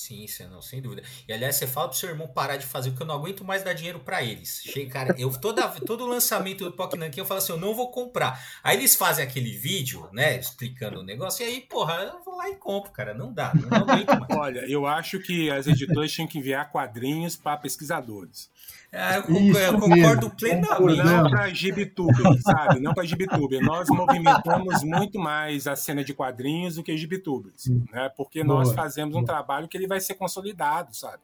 Sim, 0.00 0.26
você 0.26 0.46
não, 0.46 0.62
sem 0.62 0.80
dúvida. 0.80 1.02
E 1.28 1.32
aliás, 1.32 1.56
você 1.56 1.66
fala 1.66 1.88
pro 1.88 1.98
seu 1.98 2.08
irmão 2.08 2.26
parar 2.26 2.56
de 2.56 2.64
fazer, 2.64 2.88
porque 2.88 3.02
eu 3.02 3.06
não 3.06 3.16
aguento 3.16 3.44
mais 3.44 3.62
dar 3.62 3.74
dinheiro 3.74 4.00
para 4.00 4.22
eles. 4.22 4.62
Chega, 4.64 4.90
cara, 4.90 5.14
eu 5.18 5.30
toda, 5.30 5.68
todo 5.68 6.06
lançamento 6.06 6.64
do 6.64 6.72
Pokémon 6.72 7.10
eu 7.14 7.26
falo 7.26 7.36
assim, 7.36 7.52
eu 7.52 7.58
não 7.58 7.74
vou 7.74 7.90
comprar. 7.90 8.42
Aí 8.64 8.78
eles 8.78 8.96
fazem 8.96 9.22
aquele 9.22 9.52
vídeo, 9.52 10.08
né, 10.10 10.38
explicando 10.38 11.00
o 11.00 11.02
negócio, 11.02 11.44
e 11.44 11.50
aí, 11.50 11.60
porra, 11.60 11.96
eu 11.96 12.24
vou 12.24 12.34
lá 12.34 12.48
e 12.48 12.56
compro, 12.56 12.90
cara. 12.92 13.12
Não 13.12 13.30
dá, 13.30 13.52
não 13.54 13.76
aguento 13.76 14.08
mais. 14.18 14.38
Olha, 14.38 14.60
eu 14.60 14.86
acho 14.86 15.20
que 15.20 15.50
as 15.50 15.66
editoras 15.66 16.10
tinham 16.10 16.26
que 16.26 16.38
enviar 16.38 16.72
quadrinhos 16.72 17.36
para 17.36 17.58
pesquisadores. 17.58 18.48
É, 18.92 19.18
eu, 19.18 19.36
Isso 19.36 19.58
eu 19.58 19.72
concordo 19.74 19.96
mesmo. 19.96 20.30
plenamente. 20.30 21.04
Não 21.04 21.30
para 21.30 21.48
Gibituber, 21.50 22.42
sabe? 22.42 22.80
Não 22.80 22.92
para 22.92 23.04
Gibituber. 23.04 23.62
Nós 23.62 23.88
movimentamos 23.88 24.82
muito 24.82 25.18
mais 25.18 25.68
a 25.68 25.76
cena 25.76 26.02
de 26.02 26.12
quadrinhos 26.12 26.74
do 26.74 26.82
que 26.82 26.96
Gibitubers, 26.96 27.68
né? 27.92 28.10
Porque 28.16 28.42
Boa. 28.42 28.58
nós 28.58 28.72
fazemos 28.72 29.14
um 29.14 29.24
trabalho 29.24 29.68
que 29.68 29.76
ele 29.76 29.86
vai 29.86 30.00
ser 30.00 30.14
consolidado, 30.14 30.94
sabe? 30.94 31.22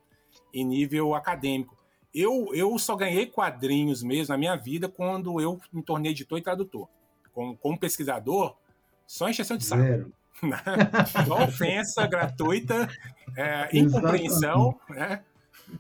Em 0.55 0.65
nível 0.65 1.15
acadêmico. 1.15 1.77
Eu, 2.15 2.49
eu 2.55 2.79
só 2.79 2.95
ganhei 2.95 3.27
quadrinhos 3.27 4.03
mesmo 4.03 4.33
na 4.33 4.39
minha 4.39 4.57
vida 4.57 4.89
quando 4.89 5.41
eu 5.41 5.61
me 5.73 5.83
tornei 5.83 6.13
editor 6.13 6.39
e 6.39 6.43
tradutor. 6.43 6.89
Como, 7.35 7.57
como 7.57 7.79
pesquisador, 7.79 8.57
só 9.07 9.29
encheção 9.29 9.57
de 9.57 9.65
saco. 9.65 9.83
Zero. 9.83 10.13
Só 11.27 11.45
ofensa 11.45 12.07
gratuita, 12.07 12.87
é, 13.35 13.71
incompreensão, 13.77 14.79
né? 14.91 15.23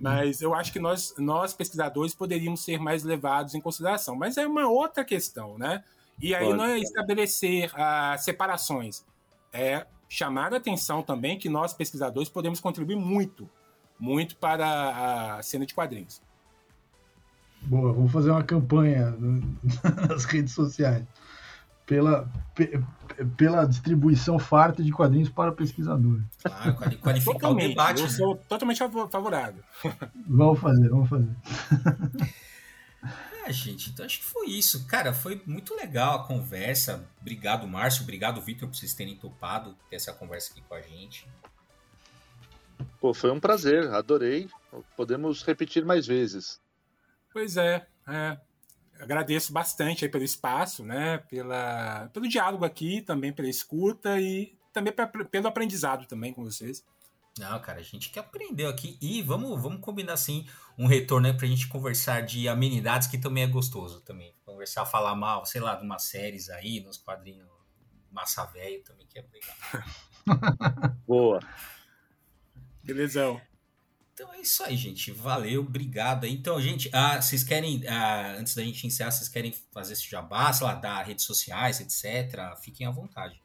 Mas 0.00 0.40
eu 0.42 0.54
acho 0.54 0.72
que 0.72 0.78
nós, 0.78 1.14
nós, 1.16 1.52
pesquisadores, 1.54 2.14
poderíamos 2.14 2.64
ser 2.64 2.78
mais 2.78 3.04
levados 3.04 3.54
em 3.54 3.60
consideração. 3.60 4.16
Mas 4.16 4.36
é 4.36 4.46
uma 4.46 4.68
outra 4.68 5.04
questão, 5.04 5.56
né? 5.56 5.84
E 6.20 6.34
aí 6.34 6.46
Pode. 6.46 6.58
não 6.58 6.64
é 6.64 6.78
estabelecer 6.78 7.70
uh, 7.72 8.18
separações. 8.18 9.04
É 9.52 9.86
chamar 10.08 10.52
a 10.52 10.56
atenção 10.56 11.02
também 11.02 11.38
que 11.38 11.48
nós, 11.48 11.72
pesquisadores, 11.72 12.28
podemos 12.28 12.60
contribuir 12.60 12.96
muito, 12.96 13.48
muito 13.98 14.36
para 14.36 15.36
a 15.36 15.42
cena 15.42 15.66
de 15.66 15.74
quadrinhos. 15.74 16.20
Boa, 17.62 17.92
vou 17.92 18.08
fazer 18.08 18.30
uma 18.30 18.44
campanha 18.44 19.16
nas 20.08 20.24
redes 20.24 20.52
sociais 20.52 21.04
pela, 21.86 22.28
pela 23.36 23.64
distribuição 23.64 24.38
farta 24.38 24.82
de 24.82 24.90
quadrinhos 24.90 25.28
para 25.28 25.52
pesquisadores. 25.52 26.24
Claro, 26.42 26.98
qualificar 26.98 27.50
o 27.50 27.54
debate. 27.54 28.00
Eu 28.00 28.08
né? 28.08 28.12
sou 28.12 28.36
totalmente 28.36 28.78
favorável. 29.10 29.62
Vamos 30.26 30.58
fazer, 30.58 30.88
vamos 30.88 31.08
fazer. 31.08 31.30
É, 33.48 33.52
gente, 33.52 33.90
então 33.90 34.04
acho 34.04 34.18
que 34.18 34.24
foi 34.24 34.48
isso. 34.48 34.88
Cara, 34.88 35.12
foi 35.12 35.40
muito 35.46 35.72
legal 35.72 36.16
a 36.16 36.26
conversa. 36.26 37.08
Obrigado, 37.20 37.64
Márcio. 37.68 38.02
Obrigado, 38.02 38.40
Vitor, 38.40 38.68
por 38.68 38.74
vocês 38.74 38.92
terem 38.92 39.14
topado 39.14 39.76
ter 39.88 39.94
essa 39.94 40.12
conversa 40.12 40.50
aqui 40.50 40.60
com 40.62 40.74
a 40.74 40.80
gente. 40.80 41.28
Pô, 43.00 43.14
foi 43.14 43.30
um 43.30 43.38
prazer, 43.38 43.88
adorei. 43.90 44.48
Podemos 44.96 45.44
repetir 45.44 45.84
mais 45.84 46.08
vezes. 46.08 46.60
Pois 47.32 47.56
é, 47.56 47.86
é 48.08 48.36
agradeço 49.00 49.52
bastante 49.52 50.08
pelo 50.08 50.24
espaço, 50.24 50.84
né? 50.84 51.18
Pela, 51.18 52.10
pelo 52.12 52.28
diálogo 52.28 52.64
aqui, 52.64 53.02
também 53.02 53.32
pela 53.32 53.48
escuta 53.48 54.20
e 54.20 54.56
também 54.72 54.92
pra, 54.92 55.06
pelo 55.06 55.48
aprendizado 55.48 56.06
também 56.06 56.32
com 56.32 56.44
vocês. 56.44 56.84
Não, 57.38 57.60
cara, 57.60 57.80
a 57.80 57.82
gente 57.82 58.10
que 58.10 58.18
aprendeu 58.18 58.68
aqui 58.68 58.96
e 59.00 59.20
vamos, 59.20 59.60
vamos 59.60 59.80
combinar 59.80 60.14
assim 60.14 60.46
um 60.78 60.86
retorno 60.86 61.26
aí 61.26 61.34
pra 61.34 61.46
gente 61.46 61.68
conversar 61.68 62.22
de 62.22 62.48
amenidades 62.48 63.08
que 63.08 63.18
também 63.18 63.44
é 63.44 63.46
gostoso 63.46 64.00
também. 64.00 64.34
Conversar, 64.44 64.86
falar 64.86 65.14
mal, 65.14 65.44
sei 65.44 65.60
lá, 65.60 65.74
de 65.74 65.84
umas 65.84 66.04
séries 66.04 66.48
aí, 66.48 66.80
nos 66.80 66.96
quadrinhos 66.96 67.46
massa 68.10 68.46
velho 68.46 68.82
também 68.82 69.06
que 69.06 69.18
é 69.18 69.24
legal. 69.30 69.84
Boa. 71.06 71.40
Belezão. 72.82 73.40
Então 74.16 74.32
é 74.32 74.40
isso 74.40 74.64
aí, 74.64 74.74
gente. 74.78 75.12
Valeu, 75.12 75.60
obrigado. 75.60 76.24
Então, 76.24 76.58
gente, 76.58 76.88
ah, 76.90 77.20
vocês 77.20 77.44
querem, 77.44 77.86
ah, 77.86 78.36
antes 78.38 78.54
da 78.54 78.62
gente 78.62 78.86
encerrar, 78.86 79.10
vocês 79.10 79.28
querem 79.28 79.52
fazer 79.70 79.92
esse 79.92 80.08
jabá, 80.08 80.50
sei 80.54 80.66
lá, 80.66 80.74
dar 80.74 81.02
redes 81.02 81.26
sociais, 81.26 81.80
etc. 81.80 82.56
Fiquem 82.62 82.86
à 82.86 82.90
vontade. 82.90 83.42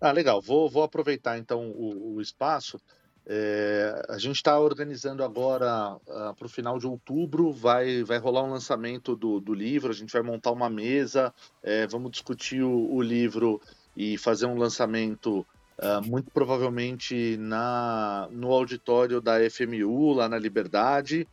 Ah, 0.00 0.12
legal. 0.12 0.40
Vou, 0.40 0.70
vou 0.70 0.84
aproveitar 0.84 1.36
então 1.36 1.72
o, 1.72 2.14
o 2.14 2.20
espaço. 2.20 2.80
É, 3.26 4.06
a 4.08 4.18
gente 4.18 4.36
está 4.36 4.56
organizando 4.60 5.24
agora 5.24 5.96
uh, 5.96 6.32
para 6.36 6.46
o 6.46 6.48
final 6.48 6.78
de 6.78 6.86
outubro, 6.86 7.52
vai, 7.52 8.04
vai 8.04 8.18
rolar 8.18 8.44
um 8.44 8.52
lançamento 8.52 9.16
do, 9.16 9.40
do 9.40 9.52
livro, 9.52 9.90
a 9.90 9.94
gente 9.94 10.12
vai 10.12 10.22
montar 10.22 10.52
uma 10.52 10.70
mesa, 10.70 11.34
é, 11.60 11.88
vamos 11.88 12.12
discutir 12.12 12.62
o, 12.62 12.94
o 12.94 13.02
livro 13.02 13.60
e 13.96 14.16
fazer 14.16 14.46
um 14.46 14.56
lançamento 14.56 15.44
uh, 15.78 16.06
muito 16.06 16.30
provavelmente 16.30 17.36
na, 17.38 18.28
no 18.30 18.52
auditório 18.52 19.20
da 19.20 19.38
FMU, 19.50 20.12
lá 20.12 20.28
na 20.28 20.38
Liberdade. 20.38 21.26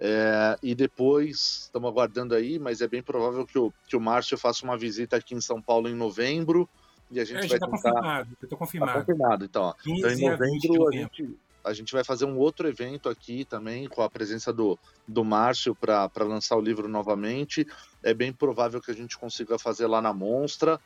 É, 0.00 0.56
e 0.62 0.76
depois, 0.76 1.62
estamos 1.64 1.90
aguardando 1.90 2.32
aí, 2.32 2.56
mas 2.58 2.80
é 2.80 2.86
bem 2.86 3.02
provável 3.02 3.44
que 3.44 3.58
o, 3.58 3.72
que 3.88 3.96
o 3.96 4.00
Márcio 4.00 4.38
faça 4.38 4.64
uma 4.64 4.78
visita 4.78 5.16
aqui 5.16 5.34
em 5.34 5.40
São 5.40 5.60
Paulo 5.60 5.88
em 5.88 5.94
novembro. 5.94 6.68
E 7.10 7.18
a 7.18 7.24
gente 7.24 7.44
é, 7.44 7.48
vai 7.48 7.58
tá 7.58 7.66
tentar... 7.66 7.90
confirmado, 7.90 8.36
eu 8.40 8.48
tô 8.48 8.56
confirmado. 8.56 8.92
Tá 8.92 9.00
confirmado, 9.00 9.44
então. 9.44 9.74
então 9.84 10.10
em 10.10 10.30
novembro 10.30 10.88
a 10.88 10.92
gente, 10.92 11.36
a 11.64 11.72
gente 11.72 11.92
vai 11.92 12.04
fazer 12.04 12.26
um 12.26 12.38
outro 12.38 12.68
evento 12.68 13.08
aqui 13.08 13.44
também, 13.44 13.88
com 13.88 14.02
a 14.02 14.10
presença 14.10 14.52
do, 14.52 14.78
do 15.06 15.24
Márcio 15.24 15.74
para 15.74 16.10
lançar 16.18 16.56
o 16.56 16.60
livro 16.60 16.86
novamente. 16.86 17.66
É 18.02 18.14
bem 18.14 18.32
provável 18.32 18.80
que 18.80 18.90
a 18.90 18.94
gente 18.94 19.18
consiga 19.18 19.58
fazer 19.58 19.86
lá 19.86 20.00
na 20.00 20.12
Monstra. 20.12 20.78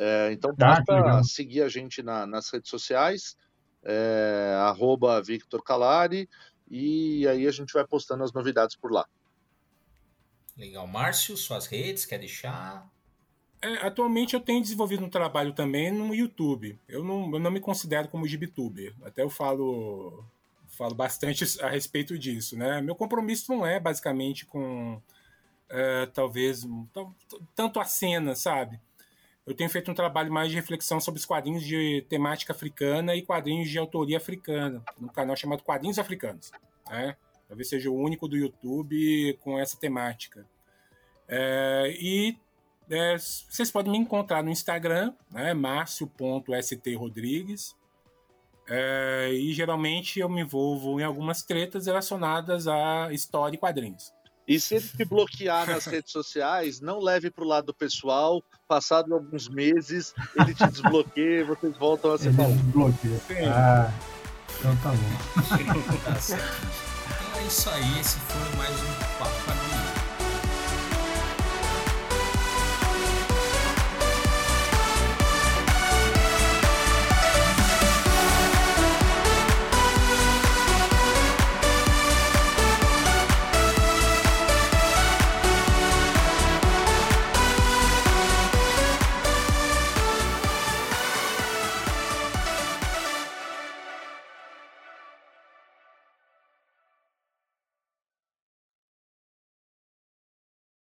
É, 0.00 0.30
então 0.32 0.50
ah, 0.50 0.54
basta 0.56 1.24
seguir 1.24 1.60
a 1.62 1.68
gente 1.68 2.04
na, 2.04 2.24
nas 2.24 2.48
redes 2.50 2.70
sociais, 2.70 3.36
é, 3.82 4.54
arroba 4.60 5.20
Victor 5.20 5.60
Calari, 5.60 6.30
e 6.70 7.26
aí 7.26 7.48
a 7.48 7.50
gente 7.50 7.72
vai 7.72 7.84
postando 7.84 8.22
as 8.22 8.32
novidades 8.32 8.76
por 8.76 8.92
lá. 8.92 9.04
Legal. 10.56 10.86
Márcio, 10.86 11.36
suas 11.36 11.66
redes, 11.66 12.06
quer 12.06 12.18
deixar? 12.18 12.88
É, 13.60 13.86
atualmente 13.86 14.34
eu 14.34 14.40
tenho 14.40 14.62
desenvolvido 14.62 15.04
um 15.04 15.10
trabalho 15.10 15.52
também 15.52 15.90
no 15.90 16.14
YouTube. 16.14 16.78
Eu 16.88 17.02
não, 17.02 17.32
eu 17.32 17.40
não 17.40 17.50
me 17.50 17.60
considero 17.60 18.08
como 18.08 18.26
gibituber. 18.26 18.94
Até 19.02 19.22
eu 19.22 19.30
falo, 19.30 20.24
falo 20.68 20.94
bastante 20.94 21.44
a 21.60 21.68
respeito 21.68 22.16
disso. 22.16 22.56
Né? 22.56 22.80
Meu 22.80 22.94
compromisso 22.94 23.52
não 23.52 23.66
é 23.66 23.80
basicamente 23.80 24.46
com 24.46 25.02
é, 25.68 26.06
talvez 26.06 26.64
tanto 27.56 27.80
a 27.80 27.84
cena, 27.84 28.36
sabe? 28.36 28.80
Eu 29.48 29.54
tenho 29.54 29.70
feito 29.70 29.90
um 29.90 29.94
trabalho 29.94 30.30
mais 30.30 30.50
de 30.50 30.56
reflexão 30.56 31.00
sobre 31.00 31.18
os 31.18 31.24
quadrinhos 31.24 31.64
de 31.64 32.04
temática 32.06 32.52
africana 32.52 33.16
e 33.16 33.22
quadrinhos 33.22 33.70
de 33.70 33.78
autoria 33.78 34.18
africana, 34.18 34.84
no 35.00 35.10
canal 35.10 35.34
chamado 35.34 35.62
Quadrinhos 35.62 35.98
Africanos. 35.98 36.52
Né? 36.86 37.16
Talvez 37.48 37.66
seja 37.66 37.88
o 37.88 37.94
único 37.94 38.28
do 38.28 38.36
YouTube 38.36 39.38
com 39.40 39.58
essa 39.58 39.74
temática. 39.78 40.44
É, 41.26 41.96
e 41.98 42.36
é, 42.90 43.16
vocês 43.16 43.70
podem 43.70 43.90
me 43.90 43.96
encontrar 43.96 44.42
no 44.42 44.50
Instagram, 44.50 45.14
né, 45.30 45.54
marcio.strodrigues. 45.54 47.74
É, 48.68 49.30
e 49.32 49.54
geralmente 49.54 50.20
eu 50.20 50.28
me 50.28 50.42
envolvo 50.42 51.00
em 51.00 51.04
algumas 51.04 51.42
tretas 51.42 51.86
relacionadas 51.86 52.68
à 52.68 53.10
história 53.14 53.56
e 53.56 53.58
quadrinhos. 53.58 54.12
E 54.48 54.58
se 54.58 54.76
ele 54.76 54.88
te 54.88 55.04
bloquear 55.04 55.68
nas 55.68 55.84
redes 55.84 56.10
sociais, 56.10 56.80
não 56.80 57.00
leve 57.00 57.30
para 57.30 57.44
o 57.44 57.46
lado 57.46 57.74
pessoal. 57.74 58.42
Passado 58.66 59.12
alguns 59.12 59.46
meses, 59.46 60.14
ele 60.34 60.54
te 60.54 60.66
desbloqueia 60.66 61.40
e 61.40 61.44
vocês 61.44 61.76
voltam 61.76 62.12
a 62.12 62.18
se 62.18 62.32
falar. 62.32 62.48
Desbloqueia. 62.48 63.52
Ah, 63.52 63.92
então 64.58 64.74
tá 64.76 64.90
bom. 64.90 65.42
tá. 66.02 66.16
Então 66.16 67.40
é 67.40 67.46
isso 67.46 67.68
aí. 67.68 68.00
Esse 68.00 68.18
foi 68.20 68.56
mais 68.56 68.74
um 68.80 69.18
Papo. 69.18 69.57